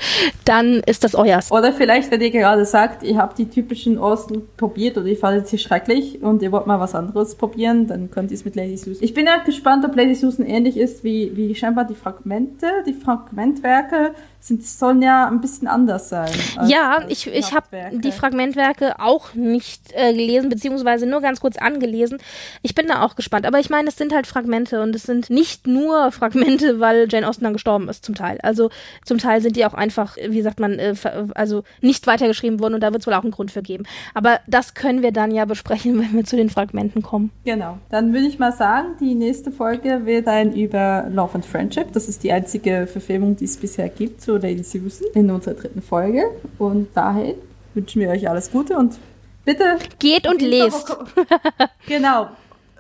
dann 0.46 0.76
ist 0.86 1.04
das 1.04 1.14
euers. 1.14 1.52
Oder 1.52 1.74
vielleicht, 1.74 2.10
wenn 2.10 2.22
ihr 2.22 2.32
gerade 2.32 2.64
sagt, 2.66 3.04
ihr 3.04 3.18
habt 3.18 3.38
die 3.38 3.50
typischen 3.50 3.98
Osten 3.98 4.44
probiert 4.56 4.98
oder 4.98 5.08
ihr 5.08 5.18
fandet 5.18 5.50
sie 5.50 5.58
schrecklich 5.58 6.22
und 6.22 6.42
ihr 6.42 6.54
wollt 6.54 6.68
mal 6.68 6.80
was 6.80 6.96
anderes 6.96 7.36
probieren, 7.36 7.88
dann 7.88 8.10
könnt 8.12 8.32
ihr 8.32 8.36
es 8.36 8.46
mit 8.46 8.56
Lady 8.56 8.78
Susan. 8.78 9.04
Ich 9.04 9.14
bin 9.14 9.26
ja 9.26 9.38
gespannt, 9.44 9.84
ob 9.84 9.94
Lady 9.94 10.16
Susan 10.16 10.46
ähnlich 10.46 10.78
ist 10.78 11.04
wie, 11.04 11.36
wie 11.36 11.54
scheinbar 11.54 11.84
die 11.84 11.96
Fragmente, 11.96 12.68
die 12.86 12.94
Fragmentwerke 12.94 14.14
sind, 14.40 14.66
sollen 14.66 15.02
ja 15.02 15.28
ein 15.28 15.42
bisschen 15.42 15.68
anders 15.68 16.10
sein. 16.10 16.32
ja, 16.68 17.04
ich, 17.08 17.28
ich 17.28 17.54
habe 17.54 17.68
die 17.92 18.12
Fragmentwerke 18.38 19.00
auch 19.00 19.34
nicht 19.34 19.94
äh, 19.94 20.14
gelesen, 20.14 20.50
beziehungsweise 20.50 21.08
nur 21.08 21.22
ganz 21.22 21.40
kurz 21.40 21.58
angelesen. 21.58 22.20
Ich 22.62 22.76
bin 22.76 22.88
da 22.88 23.02
auch 23.02 23.16
gespannt. 23.16 23.48
Aber 23.48 23.60
ich 23.60 23.70
meine, 23.70 23.90
es 23.90 23.98
sind 23.98 24.14
halt 24.14 24.28
Fragmente 24.28 24.82
und 24.82 24.96
es 24.96 25.04
sind 25.04 25.32
nicht 25.32 25.66
nur 25.66 26.12
Fragmente, 26.12 26.80
weil 26.80 27.08
Jane 27.10 27.28
Austen 27.28 27.46
dann 27.46 27.54
gestorben 27.54 27.90
ist, 27.90 28.06
zum 28.06 28.14
Teil. 28.14 28.38
Also 28.44 28.70
zum 29.06 29.18
Teil 29.18 29.42
sind 29.42 29.56
die 29.56 29.66
auch 29.66 29.74
einfach, 29.74 30.18
wie 30.18 30.42
sagt 30.42 30.60
man, 30.60 30.78
äh, 30.78 30.94
also 31.34 31.64
nicht 31.82 32.06
weitergeschrieben 32.06 32.60
worden 32.60 32.76
und 32.76 32.82
da 32.82 32.92
wird 32.92 33.02
es 33.02 33.08
wohl 33.08 33.14
auch 33.16 33.24
einen 33.24 33.32
Grund 33.32 33.50
für 33.50 33.64
geben. 33.64 33.86
Aber 34.14 34.40
das 34.46 34.76
können 34.76 35.02
wir 35.02 35.12
dann 35.12 35.32
ja 35.32 35.46
besprechen, 35.46 36.00
wenn 36.00 36.14
wir 36.14 36.24
zu 36.24 36.36
den 36.36 36.50
Fragmenten 36.50 37.02
kommen. 37.02 37.32
Genau. 37.44 37.80
Dann 37.90 38.14
würde 38.14 38.28
ich 38.28 38.38
mal 38.38 38.52
sagen, 38.52 38.90
die 39.00 39.16
nächste 39.16 39.52
Folge 39.52 40.06
wird 40.06 40.26
sein 40.26 40.54
über 40.54 41.08
Love 41.10 41.36
and 41.36 41.46
Friendship. 41.46 41.92
Das 41.94 42.08
ist 42.08 42.24
die 42.24 42.32
einzige 42.32 42.86
Verfilmung, 42.86 43.36
die 43.36 43.46
es 43.46 43.58
bisher 43.58 43.90
gibt 43.90 44.22
zu 44.22 44.38
Lady 44.38 44.64
Susan 44.64 45.08
in 45.16 45.32
unserer 45.32 45.56
dritten 45.56 45.82
Folge. 45.82 46.24
Und 46.60 46.96
dahin 46.96 47.36
wünschen 47.78 48.02
wir 48.02 48.10
euch 48.10 48.28
alles 48.28 48.52
Gute 48.52 48.76
und 48.76 48.98
bitte 49.46 49.78
geht 50.00 50.28
und 50.28 50.42
lest. 50.42 50.98
genau. 51.88 52.32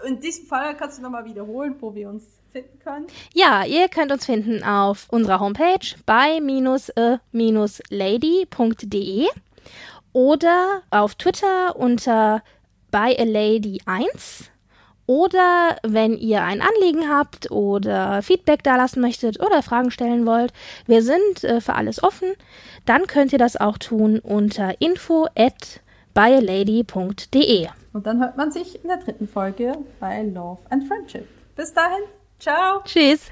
In 0.05 0.19
diesem 0.19 0.45
Fall 0.45 0.75
kannst 0.75 0.97
du 0.97 1.03
nochmal 1.03 1.23
wiederholen, 1.25 1.75
wo 1.79 1.93
wir 1.93 2.09
uns 2.09 2.23
finden 2.51 2.79
können. 2.79 3.07
Ja, 3.33 3.63
ihr 3.63 3.87
könnt 3.89 4.11
uns 4.11 4.25
finden 4.25 4.63
auf 4.63 5.05
unserer 5.09 5.39
Homepage 5.39 5.95
by-a-lady.de 6.05 6.47
oder 10.13 10.81
auf 10.89 11.15
Twitter 11.15 11.75
unter 11.75 12.41
byalady1 12.91 14.49
oder 15.07 15.77
wenn 15.83 16.15
ihr 16.17 16.43
ein 16.43 16.61
Anliegen 16.61 17.09
habt 17.09 17.49
oder 17.49 18.21
Feedback 18.21 18.61
dalassen 18.61 19.01
möchtet 19.01 19.39
oder 19.39 19.63
Fragen 19.63 19.89
stellen 19.89 20.25
wollt, 20.27 20.53
wir 20.85 21.01
sind 21.01 21.43
äh, 21.43 21.61
für 21.61 21.73
alles 21.73 22.03
offen, 22.03 22.33
dann 22.85 23.07
könnt 23.07 23.33
ihr 23.33 23.39
das 23.39 23.57
auch 23.57 23.77
tun 23.77 24.19
unter 24.19 24.79
info 24.79 25.27
at 25.35 25.81
byalady.de. 26.13 27.67
Und 27.93 28.05
dann 28.05 28.19
hört 28.19 28.37
man 28.37 28.51
sich 28.51 28.83
in 28.83 28.89
der 28.89 28.97
dritten 28.97 29.27
Folge 29.27 29.77
bei 29.99 30.21
Love 30.23 30.59
and 30.69 30.87
Friendship. 30.87 31.27
Bis 31.55 31.73
dahin, 31.73 32.03
ciao. 32.39 32.81
Tschüss. 32.83 33.31